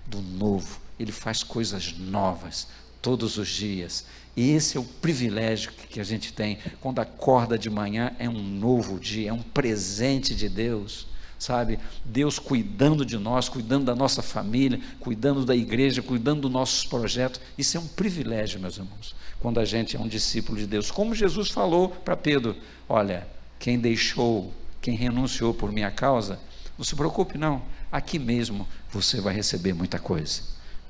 do 0.06 0.22
novo. 0.22 0.80
Ele 1.00 1.12
faz 1.12 1.42
coisas 1.42 1.98
novas 1.98 2.68
todos 3.02 3.38
os 3.38 3.50
dias. 3.50 4.06
E 4.40 4.52
esse 4.52 4.78
é 4.78 4.80
o 4.80 4.86
privilégio 4.86 5.74
que 5.90 6.00
a 6.00 6.04
gente 6.06 6.32
tem. 6.32 6.60
Quando 6.80 7.00
acorda 7.00 7.60
de 7.60 7.70
manhã, 7.70 8.14
é 8.18 8.30
um 8.30 8.42
novo 8.42 8.98
dia, 8.98 9.32
é 9.32 9.34
um 9.34 9.42
presente 9.42 10.34
de 10.34 10.48
Deus, 10.48 11.08
sabe? 11.38 11.78
Deus 12.06 12.40
cuidando 12.40 13.06
de 13.06 13.18
nós, 13.18 13.50
cuidando 13.50 13.84
da 13.84 13.94
nossa 13.94 14.22
família, 14.22 14.80
cuidando 14.98 15.44
da 15.44 15.54
igreja, 15.54 16.02
cuidando 16.02 16.44
dos 16.44 16.52
nossos 16.52 16.86
projetos. 16.86 17.42
Isso 17.58 17.76
é 17.76 17.82
um 17.82 17.88
privilégio, 17.88 18.62
meus 18.62 18.78
irmãos, 18.78 19.14
quando 19.42 19.60
a 19.60 19.66
gente 19.66 19.98
é 19.98 20.00
um 20.00 20.08
discípulo 20.08 20.58
de 20.58 20.66
Deus. 20.66 20.90
Como 20.90 21.14
Jesus 21.14 21.50
falou 21.50 21.90
para 21.90 22.16
Pedro: 22.16 22.56
Olha, 22.88 23.28
quem 23.60 23.78
deixou, 23.78 24.54
quem 24.82 24.96
renunciou 24.96 25.54
por 25.54 25.70
minha 25.70 25.92
causa, 25.92 26.40
não 26.78 26.86
se 26.86 26.96
preocupe, 26.96 27.38
não. 27.38 27.62
Aqui 27.92 28.18
mesmo 28.18 28.66
você 28.90 29.20
vai 29.20 29.34
receber 29.34 29.74
muita 29.74 30.00
coisa. 30.00 30.44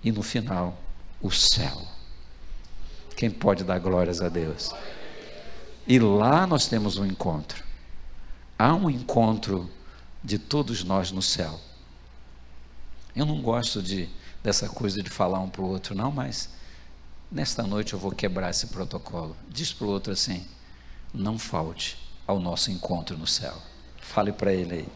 E 0.04 0.12
no 0.12 0.22
final, 0.22 0.80
o 1.20 1.32
céu. 1.32 1.99
Quem 3.20 3.30
pode 3.30 3.66
dar 3.66 3.80
glórias 3.80 4.22
a 4.22 4.30
Deus? 4.30 4.72
E 5.86 6.00
lá 6.00 6.48
nós 6.48 6.70
temos 6.70 6.98
um 6.98 7.06
encontro. 7.06 7.62
Há 8.58 8.74
um 8.74 8.90
encontro 8.90 9.70
de 10.24 10.40
todos 10.40 10.86
nós 10.86 11.12
no 11.12 11.22
céu. 11.22 11.60
Eu 13.14 13.26
não 13.26 13.42
gosto 13.42 13.84
de 13.84 14.08
dessa 14.42 14.70
coisa 14.70 15.04
de 15.04 15.10
falar 15.10 15.40
um 15.40 15.50
para 15.50 15.62
o 15.62 15.68
outro, 15.68 15.94
não, 15.94 16.10
mas 16.14 16.48
nesta 17.30 17.62
noite 17.62 17.92
eu 17.92 18.00
vou 18.00 18.14
quebrar 18.14 18.52
esse 18.52 18.68
protocolo. 18.68 19.36
Diz 19.50 19.74
para 19.74 19.88
o 19.88 19.90
outro 19.90 20.14
assim: 20.14 20.48
não 21.14 21.38
falte 21.38 21.98
ao 22.26 22.40
nosso 22.40 22.72
encontro 22.72 23.18
no 23.18 23.28
céu. 23.28 23.62
Fale 24.00 24.32
para 24.32 24.54
ele 24.54 24.76
aí. 24.76 24.88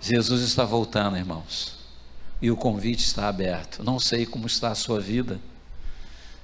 Jesus 0.00 0.42
está 0.42 0.64
voltando, 0.64 1.16
irmãos 1.16 1.81
e 2.42 2.50
o 2.50 2.56
convite 2.56 3.04
está 3.04 3.28
aberto. 3.28 3.84
Não 3.84 4.00
sei 4.00 4.26
como 4.26 4.48
está 4.48 4.72
a 4.72 4.74
sua 4.74 5.00
vida, 5.00 5.40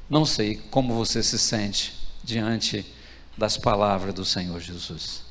não 0.09 0.25
sei 0.25 0.57
como 0.71 0.95
você 0.95 1.25
se 1.25 1.37
sente 1.37 1.93
diante 2.23 2.87
das 3.37 3.59
palavras 3.59 4.15
do 4.15 4.25
Senhor 4.25 4.61
Jesus. 4.61 5.25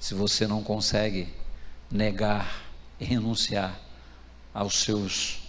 Se 0.00 0.14
você 0.14 0.46
não 0.46 0.62
consegue 0.62 1.28
negar 1.90 2.64
e 2.98 3.04
renunciar 3.04 3.78
aos 4.52 4.78
seus 4.78 5.40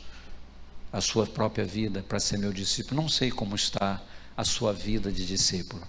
a 0.92 1.02
sua 1.02 1.26
própria 1.26 1.66
vida 1.66 2.04
para 2.08 2.20
ser 2.20 2.38
meu 2.38 2.54
discípulo, 2.54 3.02
não 3.02 3.10
sei 3.10 3.30
como 3.30 3.54
está 3.56 4.02
a 4.36 4.46
sua 4.46 4.72
vida 4.72 5.12
de 5.12 5.26
discípulo, 5.26 5.86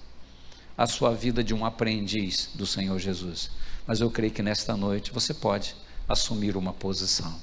a 0.77 0.85
sua 0.87 1.15
vida 1.15 1.45
de 1.45 1.55
um 1.55 1.65
aprendiz 1.65 2.51
do 2.55 2.67
Senhor 2.67 2.99
Jesus. 2.99 3.51
Mas 3.87 4.01
eu 4.01 4.11
creio 4.11 4.33
que 4.33 4.43
nesta 4.43 4.77
noite 4.77 5.13
você 5.13 5.33
pode 5.33 5.77
assumir 6.09 6.57
uma 6.57 6.73
posição. 6.73 7.41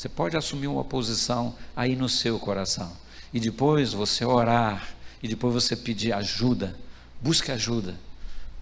Você 0.00 0.08
pode 0.08 0.34
assumir 0.34 0.66
uma 0.66 0.82
posição 0.82 1.54
aí 1.76 1.94
no 1.94 2.08
seu 2.08 2.40
coração. 2.40 2.90
E 3.34 3.38
depois 3.38 3.92
você 3.92 4.24
orar, 4.24 4.94
e 5.22 5.28
depois 5.28 5.52
você 5.52 5.76
pedir 5.76 6.14
ajuda. 6.14 6.74
Busque 7.20 7.52
ajuda. 7.52 8.00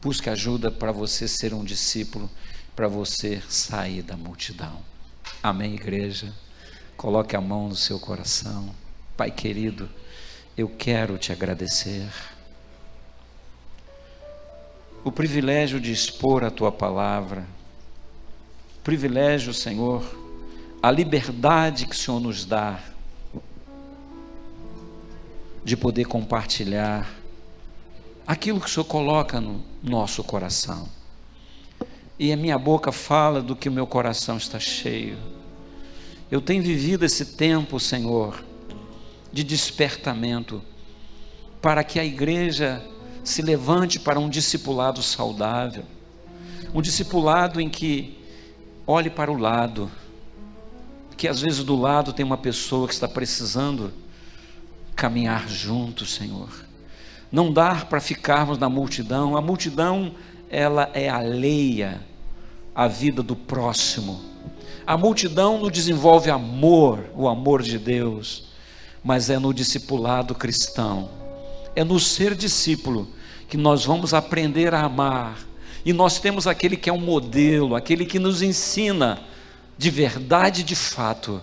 Busque 0.03 0.29
ajuda 0.29 0.69
para 0.69 0.91
você 0.91 1.29
ser 1.29 1.55
um 1.55 1.63
discípulo, 1.63 2.29
para 2.75 2.89
você 2.89 3.41
sair 3.49 4.03
da 4.03 4.17
multidão. 4.17 4.81
Amém, 5.41 5.75
igreja? 5.75 6.35
Coloque 6.97 7.37
a 7.37 7.41
mão 7.41 7.69
no 7.69 7.77
seu 7.77 8.01
coração. 8.01 8.75
Pai 9.17 9.31
querido, 9.31 9.89
eu 10.57 10.69
quero 10.69 11.17
te 11.19 11.31
agradecer. 11.31 12.11
O 15.05 15.13
privilégio 15.13 15.81
de 15.81 15.93
expor 15.93 16.43
a 16.43 16.51
tua 16.51 16.73
palavra. 16.73 17.47
Privilégio, 18.83 19.55
Senhor, 19.55 20.27
a 20.83 20.91
liberdade 20.91 21.87
que 21.87 21.95
o 21.95 21.99
Senhor 21.99 22.21
nos 22.21 22.45
dá 22.45 22.79
de 25.65 25.77
poder 25.77 26.05
compartilhar 26.05 27.09
aquilo 28.27 28.61
que 28.61 28.67
o 28.67 28.69
Senhor 28.71 28.85
coloca 28.85 29.41
no 29.41 29.63
nosso 29.83 30.23
coração. 30.23 30.89
E 32.19 32.33
a 32.33 32.37
minha 32.37 32.59
boca 32.59 32.93
fala 32.93 33.43
do 33.43 33.57
que 33.57 33.69
o 33.69 33.73
meu 33.73 33.87
coração 33.87 34.37
está 34.37 34.59
cheio. 34.59 35.19
Eu 36.31 36.41
tenho 36.41 36.63
vivido 36.63 37.05
esse 37.05 37.25
tempo, 37.37 37.81
Senhor, 37.81 38.45
de 39.33 39.43
despertamento, 39.43 40.63
para 41.61 41.83
que 41.83 41.99
a 41.99 42.05
igreja 42.05 42.85
se 43.25 43.43
levante 43.43 43.99
para 43.99 44.19
um 44.19 44.29
discipulado 44.29 45.03
saudável, 45.03 45.85
um 46.73 46.81
discipulado 46.81 47.61
em 47.61 47.69
que 47.69 48.19
olhe 48.87 49.11
para 49.11 49.31
o 49.31 49.37
lado, 49.37 49.91
que 51.19 51.27
às 51.27 51.41
vezes 51.41 51.65
do 51.65 51.75
lado 51.75 52.13
tem 52.13 52.25
uma 52.25 52.39
pessoa 52.39 52.87
que 52.87 52.95
está 52.95 53.09
precisando 53.09 53.93
caminhar 54.95 55.49
junto, 55.49 56.07
Senhor. 56.07 56.49
Não 57.31 57.53
dá 57.53 57.75
para 57.75 58.01
ficarmos 58.01 58.57
na 58.57 58.69
multidão. 58.69 59.37
A 59.37 59.41
multidão, 59.43 60.15
ela 60.49 60.89
é 60.95 61.09
alheia 61.09 62.01
à 62.73 62.87
vida 62.87 63.21
do 63.21 63.35
próximo. 63.35 64.21
A 64.87 64.97
multidão 64.97 65.61
não 65.61 65.69
desenvolve 65.69 66.31
amor, 66.31 67.05
o 67.17 67.29
amor 67.29 67.63
de 67.63 67.79
Deus, 67.79 68.45
mas 69.03 69.29
é 69.29 69.41
no 69.41 69.53
discipulado 69.53 70.37
cristão. 70.37 71.11
É 71.75 71.83
no 71.83 71.99
ser 71.99 72.37
discípulo 72.37 73.09
que 73.49 73.57
nós 73.57 73.85
vamos 73.85 74.15
aprender 74.15 74.73
a 74.73 74.85
amar. 74.85 75.37
E 75.85 75.93
nós 75.93 76.21
temos 76.21 76.47
aquele 76.47 76.77
que 76.77 76.89
é 76.89 76.93
um 76.93 77.01
modelo, 77.01 77.75
aquele 77.75 78.07
que 78.07 78.21
nos 78.21 78.41
ensina 78.41 79.19
de 79.79 79.91
verdade, 79.91 80.65
de 80.65 80.75
fato, 80.75 81.41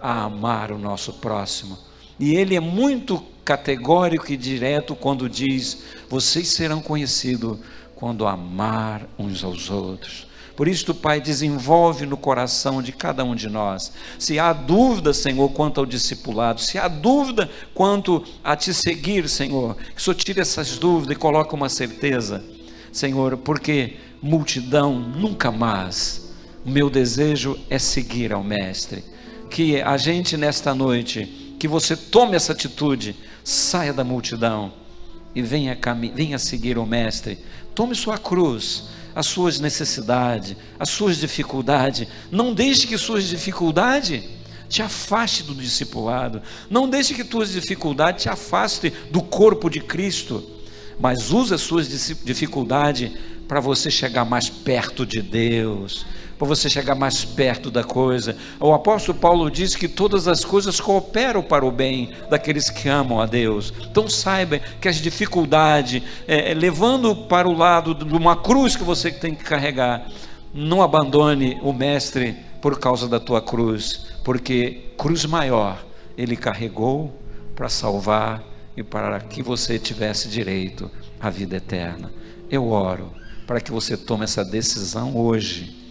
a 0.00 0.22
amar 0.22 0.70
o 0.70 0.78
nosso 0.78 1.14
próximo. 1.14 1.76
E 2.18 2.36
ele 2.36 2.54
é 2.54 2.60
muito 2.60 3.20
categórico 3.44 4.32
e 4.32 4.36
direto 4.36 4.94
quando 4.94 5.28
diz: 5.28 5.82
Vocês 6.08 6.48
serão 6.48 6.80
conhecidos 6.80 7.58
quando 7.96 8.26
amar 8.26 9.02
uns 9.18 9.42
aos 9.42 9.68
outros. 9.68 10.28
Por 10.54 10.68
isso, 10.68 10.94
Pai, 10.94 11.20
desenvolve 11.20 12.06
no 12.06 12.16
coração 12.16 12.82
de 12.82 12.92
cada 12.92 13.24
um 13.24 13.34
de 13.34 13.48
nós. 13.48 13.90
Se 14.18 14.38
há 14.38 14.52
dúvida, 14.52 15.12
Senhor, 15.12 15.48
quanto 15.50 15.80
ao 15.80 15.86
discipulado, 15.86 16.60
se 16.60 16.78
há 16.78 16.86
dúvida 16.86 17.50
quanto 17.74 18.22
a 18.44 18.54
te 18.54 18.72
seguir, 18.72 19.28
Senhor, 19.28 19.74
que 19.74 19.96
o 19.96 20.00
Senhor 20.00 20.14
tire 20.14 20.40
essas 20.40 20.78
dúvidas 20.78 21.16
e 21.16 21.18
coloque 21.18 21.54
uma 21.54 21.70
certeza, 21.70 22.44
Senhor, 22.92 23.38
porque 23.38 23.96
multidão 24.22 24.94
nunca 25.00 25.50
mais 25.50 26.21
o 26.64 26.70
meu 26.70 26.88
desejo 26.88 27.58
é 27.68 27.78
seguir 27.78 28.32
ao 28.32 28.42
Mestre. 28.42 29.04
Que 29.50 29.80
a 29.82 29.96
gente 29.96 30.36
nesta 30.36 30.74
noite, 30.74 31.56
que 31.58 31.68
você 31.68 31.96
tome 31.96 32.36
essa 32.36 32.52
atitude, 32.52 33.16
saia 33.44 33.92
da 33.92 34.04
multidão 34.04 34.72
e 35.34 35.42
venha, 35.42 35.78
venha 36.14 36.38
seguir 36.38 36.78
o 36.78 36.86
Mestre. 36.86 37.38
Tome 37.74 37.94
sua 37.94 38.16
cruz, 38.16 38.84
as 39.14 39.26
suas 39.26 39.58
necessidades, 39.58 40.56
as 40.78 40.88
suas 40.88 41.18
dificuldades. 41.18 42.06
Não 42.30 42.54
deixe 42.54 42.86
que 42.86 42.96
suas 42.96 43.24
dificuldades 43.24 44.22
te 44.68 44.82
afaste 44.82 45.42
do 45.42 45.54
discipulado. 45.54 46.40
Não 46.70 46.88
deixe 46.88 47.12
que 47.12 47.24
tuas 47.24 47.52
dificuldades 47.52 48.22
te 48.22 48.28
afaste 48.28 48.90
do 49.10 49.20
corpo 49.20 49.68
de 49.68 49.80
Cristo. 49.80 50.42
Mas 50.98 51.30
use 51.30 51.52
as 51.52 51.60
suas 51.60 51.88
dificuldades 52.24 53.10
para 53.48 53.60
você 53.60 53.90
chegar 53.90 54.24
mais 54.24 54.48
perto 54.48 55.04
de 55.04 55.20
Deus 55.20 56.06
para 56.38 56.46
você 56.46 56.68
chegar 56.68 56.94
mais 56.94 57.24
perto 57.24 57.70
da 57.70 57.84
coisa. 57.84 58.36
O 58.58 58.72
apóstolo 58.72 59.18
Paulo 59.18 59.50
diz 59.50 59.76
que 59.76 59.88
todas 59.88 60.26
as 60.26 60.44
coisas 60.44 60.80
cooperam 60.80 61.42
para 61.42 61.64
o 61.64 61.70
bem 61.70 62.10
daqueles 62.28 62.70
que 62.70 62.88
amam 62.88 63.20
a 63.20 63.26
Deus. 63.26 63.72
Então 63.90 64.08
saiba 64.08 64.58
que 64.58 64.88
as 64.88 64.96
dificuldades, 64.96 66.02
é, 66.26 66.50
é, 66.50 66.54
levando 66.54 67.14
para 67.14 67.48
o 67.48 67.56
lado 67.56 67.94
de 67.94 68.14
uma 68.14 68.36
cruz 68.36 68.76
que 68.76 68.84
você 68.84 69.10
tem 69.10 69.34
que 69.34 69.44
carregar, 69.44 70.06
não 70.52 70.82
abandone 70.82 71.58
o 71.62 71.72
Mestre 71.72 72.36
por 72.60 72.78
causa 72.78 73.08
da 73.08 73.18
tua 73.18 73.40
cruz, 73.40 74.06
porque 74.24 74.92
cruz 74.96 75.24
maior 75.24 75.82
ele 76.16 76.36
carregou 76.36 77.16
para 77.54 77.68
salvar 77.68 78.42
e 78.76 78.82
para 78.82 79.20
que 79.20 79.42
você 79.42 79.78
tivesse 79.78 80.28
direito 80.28 80.90
à 81.20 81.30
vida 81.30 81.56
eterna. 81.56 82.10
Eu 82.50 82.68
oro 82.68 83.12
para 83.46 83.60
que 83.60 83.70
você 83.70 83.96
tome 83.96 84.24
essa 84.24 84.44
decisão 84.44 85.16
hoje 85.16 85.81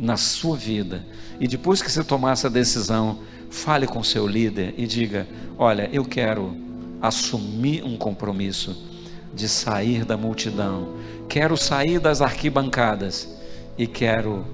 na 0.00 0.16
sua 0.16 0.56
vida. 0.56 1.04
E 1.38 1.46
depois 1.46 1.82
que 1.82 1.92
você 1.92 2.02
tomar 2.02 2.32
essa 2.32 2.48
decisão, 2.48 3.20
fale 3.50 3.86
com 3.86 4.02
seu 4.02 4.26
líder 4.26 4.74
e 4.78 4.86
diga: 4.86 5.28
Olha, 5.58 5.88
eu 5.92 6.04
quero 6.04 6.56
assumir 7.02 7.84
um 7.84 7.96
compromisso 7.96 8.88
de 9.34 9.48
sair 9.48 10.04
da 10.04 10.16
multidão, 10.16 10.96
quero 11.28 11.56
sair 11.56 12.00
das 12.00 12.20
arquibancadas 12.20 13.28
e 13.76 13.86
quero 13.86 14.44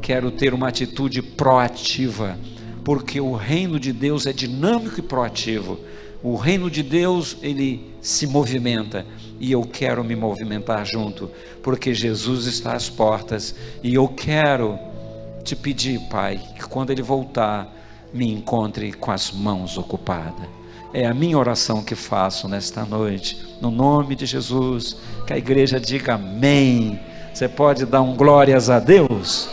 quero 0.00 0.32
ter 0.32 0.52
uma 0.52 0.66
atitude 0.66 1.22
proativa, 1.22 2.36
porque 2.82 3.20
o 3.20 3.34
reino 3.34 3.78
de 3.78 3.92
Deus 3.92 4.26
é 4.26 4.32
dinâmico 4.32 4.98
e 4.98 5.02
proativo. 5.02 5.78
O 6.20 6.34
reino 6.34 6.68
de 6.68 6.82
Deus, 6.82 7.36
ele 7.40 7.92
se 8.00 8.26
movimenta 8.26 9.06
e 9.42 9.50
eu 9.50 9.62
quero 9.64 10.04
me 10.04 10.14
movimentar 10.14 10.86
junto, 10.86 11.28
porque 11.64 11.92
Jesus 11.92 12.46
está 12.46 12.74
às 12.74 12.88
portas 12.88 13.56
e 13.82 13.92
eu 13.92 14.06
quero 14.06 14.78
te 15.42 15.56
pedir, 15.56 15.98
Pai, 16.08 16.40
que 16.54 16.64
quando 16.68 16.90
ele 16.90 17.02
voltar, 17.02 17.68
me 18.14 18.32
encontre 18.32 18.92
com 18.92 19.10
as 19.10 19.32
mãos 19.32 19.76
ocupadas. 19.76 20.46
É 20.94 21.06
a 21.06 21.12
minha 21.12 21.36
oração 21.36 21.82
que 21.82 21.96
faço 21.96 22.46
nesta 22.46 22.84
noite, 22.84 23.36
no 23.60 23.72
nome 23.72 24.14
de 24.14 24.26
Jesus, 24.26 24.96
que 25.26 25.32
a 25.32 25.38
igreja 25.38 25.80
diga 25.80 26.14
amém. 26.14 27.00
Você 27.34 27.48
pode 27.48 27.84
dar 27.84 28.02
um 28.02 28.14
glórias 28.14 28.70
a 28.70 28.78
Deus? 28.78 29.48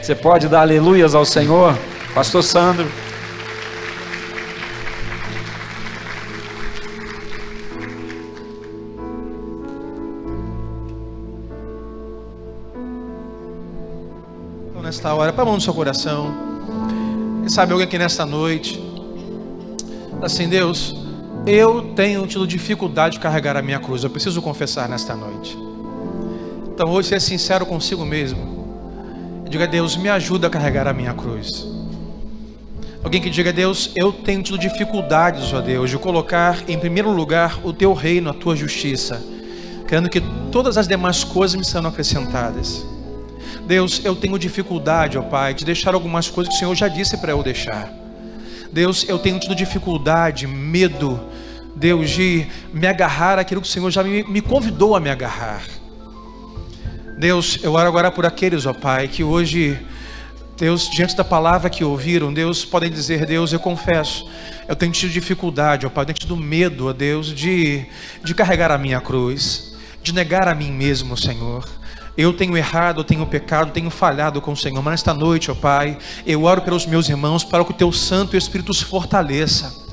Você 0.00 0.14
pode 0.14 0.48
dar 0.48 0.62
aleluias 0.62 1.14
ao 1.14 1.26
Senhor? 1.26 1.78
Pastor 2.14 2.42
Sandro. 2.42 3.03
Nesta 15.04 15.14
hora, 15.14 15.34
para 15.34 15.42
a 15.42 15.44
mão 15.44 15.56
no 15.56 15.60
seu 15.60 15.74
coração. 15.74 16.34
Quem 17.40 17.48
sabe 17.50 17.72
alguém 17.72 17.86
aqui 17.86 17.98
nesta 17.98 18.24
noite, 18.24 18.82
assim, 20.22 20.48
Deus, 20.48 20.94
eu 21.46 21.92
tenho 21.94 22.26
tido 22.26 22.46
dificuldade 22.46 23.16
de 23.16 23.20
carregar 23.20 23.54
a 23.54 23.60
minha 23.60 23.78
cruz, 23.78 24.02
eu 24.02 24.08
preciso 24.08 24.40
confessar 24.40 24.88
nesta 24.88 25.14
noite. 25.14 25.58
Então 26.72 26.90
hoje, 26.90 27.10
ser 27.10 27.20
sincero 27.20 27.66
consigo 27.66 28.02
mesmo. 28.02 29.44
Diga, 29.46 29.66
Deus, 29.66 29.94
me 29.94 30.08
ajuda 30.08 30.46
a 30.46 30.50
carregar 30.50 30.88
a 30.88 30.94
minha 30.94 31.12
cruz. 31.12 31.66
Alguém 33.02 33.20
que 33.20 33.28
diga, 33.28 33.52
Deus, 33.52 33.90
eu 33.94 34.10
tenho 34.10 34.42
tido 34.42 34.56
dificuldades, 34.56 35.52
ó 35.52 35.60
Deus, 35.60 35.90
de 35.90 35.98
colocar 35.98 36.64
em 36.66 36.78
primeiro 36.78 37.12
lugar 37.12 37.60
o 37.62 37.74
teu 37.74 37.92
reino, 37.92 38.30
a 38.30 38.32
tua 38.32 38.56
justiça, 38.56 39.22
querendo 39.86 40.08
que 40.08 40.22
todas 40.50 40.78
as 40.78 40.88
demais 40.88 41.22
coisas 41.22 41.56
me 41.56 41.64
sejam 41.64 41.90
acrescentadas. 41.90 42.93
Deus, 43.66 44.02
eu 44.04 44.14
tenho 44.14 44.38
dificuldade, 44.38 45.16
ó 45.16 45.22
Pai, 45.22 45.54
de 45.54 45.64
deixar 45.64 45.94
algumas 45.94 46.28
coisas 46.28 46.50
que 46.52 46.56
o 46.56 46.58
Senhor 46.58 46.74
já 46.74 46.88
disse 46.88 47.16
para 47.16 47.32
eu 47.32 47.42
deixar. 47.42 47.90
Deus, 48.70 49.08
eu 49.08 49.18
tenho 49.18 49.38
tido 49.38 49.54
dificuldade, 49.54 50.46
medo, 50.46 51.20
Deus, 51.74 52.10
de 52.10 52.46
me 52.72 52.86
agarrar 52.86 53.38
àquilo 53.38 53.60
que 53.60 53.68
o 53.68 53.70
Senhor 53.70 53.90
já 53.90 54.02
me, 54.02 54.22
me 54.24 54.40
convidou 54.40 54.94
a 54.94 55.00
me 55.00 55.08
agarrar. 55.08 55.62
Deus, 57.18 57.58
eu 57.62 57.72
oro 57.72 57.88
agora 57.88 58.10
por 58.10 58.26
aqueles, 58.26 58.66
ó 58.66 58.74
Pai, 58.74 59.08
que 59.08 59.24
hoje, 59.24 59.78
Deus, 60.58 60.90
diante 60.90 61.16
da 61.16 61.24
palavra 61.24 61.70
que 61.70 61.82
ouviram, 61.82 62.34
Deus, 62.34 62.64
podem 62.64 62.90
dizer, 62.90 63.24
Deus, 63.24 63.52
eu 63.52 63.60
confesso, 63.60 64.28
eu 64.68 64.76
tenho 64.76 64.92
tido 64.92 65.10
dificuldade, 65.10 65.86
ó 65.86 65.88
Pai, 65.88 66.02
eu 66.02 66.06
tenho 66.06 66.18
tido 66.18 66.36
medo, 66.36 66.88
ó 66.88 66.92
Deus, 66.92 67.28
de, 67.28 67.86
de 68.22 68.34
carregar 68.34 68.70
a 68.70 68.76
minha 68.76 69.00
cruz, 69.00 69.74
de 70.02 70.12
negar 70.12 70.48
a 70.48 70.54
mim 70.54 70.70
mesmo, 70.70 71.16
Senhor. 71.16 71.66
Eu 72.16 72.32
tenho 72.32 72.56
errado, 72.56 73.00
eu 73.00 73.04
tenho 73.04 73.26
pecado, 73.26 73.72
tenho 73.72 73.90
falhado 73.90 74.40
com 74.40 74.52
o 74.52 74.56
Senhor. 74.56 74.82
Mas 74.82 74.92
nesta 74.92 75.14
noite, 75.14 75.50
ó 75.50 75.54
Pai, 75.54 75.98
eu 76.26 76.44
oro 76.44 76.62
pelos 76.62 76.86
meus 76.86 77.08
irmãos 77.08 77.44
para 77.44 77.64
que 77.64 77.70
o 77.70 77.74
Teu 77.74 77.92
Santo 77.92 78.36
Espírito 78.36 78.70
os 78.70 78.80
fortaleça 78.80 79.83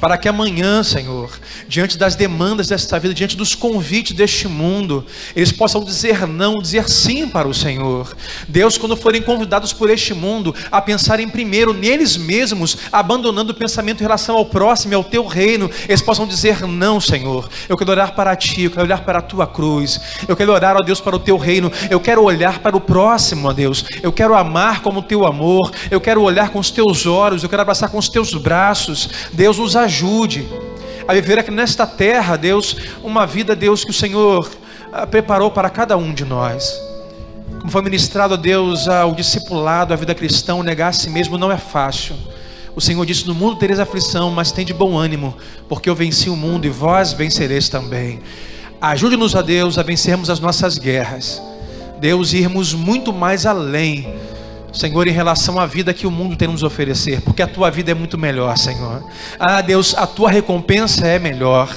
para 0.00 0.18
que 0.18 0.28
amanhã, 0.28 0.82
Senhor, 0.82 1.30
diante 1.68 1.96
das 1.96 2.14
demandas 2.14 2.68
desta 2.68 2.98
vida, 2.98 3.14
diante 3.14 3.36
dos 3.36 3.54
convites 3.54 4.14
deste 4.14 4.48
mundo, 4.48 5.04
eles 5.34 5.52
possam 5.52 5.82
dizer 5.82 6.26
não, 6.26 6.60
dizer 6.60 6.88
sim 6.88 7.28
para 7.28 7.48
o 7.48 7.54
Senhor. 7.54 8.14
Deus, 8.48 8.76
quando 8.76 8.96
forem 8.96 9.22
convidados 9.22 9.72
por 9.72 9.90
este 9.90 10.12
mundo 10.12 10.54
a 10.70 10.80
pensarem 10.80 11.28
primeiro 11.28 11.72
neles 11.72 12.16
mesmos, 12.16 12.76
abandonando 12.92 13.52
o 13.52 13.54
pensamento 13.54 14.00
em 14.00 14.04
relação 14.04 14.36
ao 14.36 14.46
próximo 14.46 14.92
e 14.92 14.96
ao 14.96 15.04
teu 15.04 15.26
reino, 15.26 15.70
eles 15.88 16.02
possam 16.02 16.26
dizer 16.26 16.66
não, 16.66 17.00
Senhor. 17.00 17.48
Eu 17.68 17.76
quero 17.76 17.92
olhar 17.92 18.14
para 18.14 18.36
ti, 18.36 18.62
eu 18.62 18.70
quero 18.70 18.82
olhar 18.82 19.00
para 19.02 19.18
a 19.18 19.22
tua 19.22 19.46
cruz, 19.46 20.00
eu 20.28 20.36
quero 20.36 20.52
orar, 20.52 20.76
ó 20.76 20.82
Deus, 20.82 21.00
para 21.00 21.16
o 21.16 21.18
teu 21.18 21.36
reino, 21.36 21.70
eu 21.90 22.00
quero 22.00 22.22
olhar 22.22 22.58
para 22.58 22.76
o 22.76 22.80
próximo, 22.80 23.48
ó 23.48 23.52
Deus, 23.52 23.84
eu 24.02 24.12
quero 24.12 24.34
amar 24.34 24.82
como 24.82 25.00
o 25.00 25.02
teu 25.02 25.26
amor, 25.26 25.70
eu 25.90 26.00
quero 26.00 26.22
olhar 26.22 26.50
com 26.50 26.58
os 26.58 26.70
teus 26.70 27.06
olhos, 27.06 27.42
eu 27.42 27.48
quero 27.48 27.62
abraçar 27.62 27.88
com 27.88 27.98
os 27.98 28.08
teus 28.08 28.34
braços. 28.34 29.08
Deus 29.32 29.58
nos 29.64 29.76
ajude 29.76 30.46
a 31.08 31.14
viver 31.14 31.38
aqui 31.38 31.50
nesta 31.50 31.86
terra, 31.86 32.36
Deus, 32.36 32.76
uma 33.02 33.26
vida, 33.26 33.56
Deus, 33.56 33.82
que 33.82 33.90
o 33.90 33.94
Senhor 33.94 34.50
ah, 34.92 35.06
preparou 35.06 35.50
para 35.50 35.70
cada 35.70 35.96
um 35.96 36.12
de 36.12 36.22
nós. 36.22 36.78
Como 37.60 37.70
foi 37.70 37.80
ministrado 37.80 38.34
a 38.34 38.36
Deus 38.36 38.86
ao 38.88 39.14
discipulado, 39.14 39.94
a 39.94 39.96
vida 39.96 40.14
cristã, 40.14 40.62
negar 40.62 40.88
a 40.88 40.92
si 40.92 41.08
mesmo 41.08 41.38
não 41.38 41.50
é 41.50 41.56
fácil. 41.56 42.14
O 42.76 42.80
Senhor 42.80 43.06
disse: 43.06 43.26
No 43.26 43.34
mundo 43.34 43.56
tereis 43.56 43.80
aflição, 43.80 44.30
mas 44.30 44.52
tem 44.52 44.66
de 44.66 44.74
bom 44.74 44.98
ânimo, 44.98 45.34
porque 45.66 45.88
eu 45.88 45.94
venci 45.94 46.28
o 46.28 46.36
mundo 46.36 46.66
e 46.66 46.70
vós 46.70 47.14
vencereis 47.14 47.70
também. 47.70 48.20
Ajude-nos 48.82 49.34
a 49.34 49.40
Deus 49.40 49.78
a 49.78 49.82
vencermos 49.82 50.28
as 50.28 50.40
nossas 50.40 50.76
guerras. 50.76 51.40
Deus, 51.98 52.34
irmos 52.34 52.74
muito 52.74 53.14
mais 53.14 53.46
além 53.46 54.14
Senhor, 54.74 55.06
em 55.06 55.12
relação 55.12 55.58
à 55.58 55.66
vida 55.66 55.94
que 55.94 56.06
o 56.06 56.10
mundo 56.10 56.34
tem 56.34 56.48
nos 56.48 56.64
oferecer, 56.64 57.20
porque 57.20 57.42
a 57.42 57.46
tua 57.46 57.70
vida 57.70 57.92
é 57.92 57.94
muito 57.94 58.18
melhor, 58.18 58.58
Senhor. 58.58 59.04
Ah, 59.38 59.60
Deus, 59.60 59.94
a 59.96 60.06
tua 60.06 60.28
recompensa 60.30 61.06
é 61.06 61.18
melhor. 61.18 61.68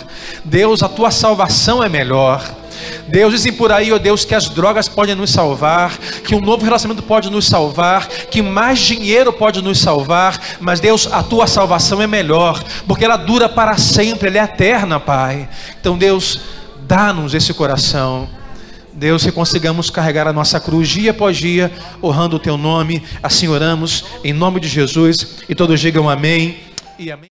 Deus, 0.43 0.81
a 0.81 0.89
tua 0.89 1.11
salvação 1.11 1.83
é 1.83 1.87
melhor. 1.87 2.43
Deus, 3.07 3.33
dizem 3.33 3.53
por 3.53 3.71
aí, 3.71 3.91
ó 3.91 3.95
oh 3.95 3.99
Deus, 3.99 4.25
que 4.25 4.35
as 4.35 4.49
drogas 4.49 4.87
podem 4.87 5.15
nos 5.15 5.31
salvar, 5.31 5.97
que 5.97 6.35
um 6.35 6.41
novo 6.41 6.63
relacionamento 6.65 7.05
pode 7.05 7.29
nos 7.29 7.47
salvar, 7.47 8.07
que 8.07 8.41
mais 8.41 8.79
dinheiro 8.79 9.31
pode 9.31 9.61
nos 9.61 9.79
salvar, 9.79 10.39
mas 10.59 10.79
Deus, 10.79 11.07
a 11.11 11.23
tua 11.23 11.47
salvação 11.47 12.01
é 12.01 12.07
melhor, 12.07 12.61
porque 12.87 13.05
ela 13.05 13.17
dura 13.17 13.47
para 13.47 13.77
sempre, 13.77 14.27
ela 14.27 14.39
é 14.39 14.43
eterna, 14.43 14.99
Pai. 14.99 15.47
Então, 15.79 15.97
Deus, 15.97 16.41
dá-nos 16.87 17.33
esse 17.33 17.53
coração 17.53 18.27
Deus, 18.97 19.23
que 19.23 19.31
consigamos 19.31 19.91
carregar 19.91 20.27
a 20.27 20.33
nossa 20.33 20.59
cruz 20.59 20.89
dia 20.89 21.11
após 21.11 21.37
dia, 21.37 21.71
honrando 22.03 22.35
o 22.35 22.39
teu 22.39 22.57
nome. 22.57 23.03
Assim 23.21 23.47
oramos, 23.47 24.03
em 24.23 24.33
nome 24.33 24.59
de 24.59 24.67
Jesus. 24.67 25.43
E 25.47 25.53
todos 25.53 25.79
digam 25.79 26.09
amém 26.09 26.57
e 26.97 27.11
amém. 27.11 27.25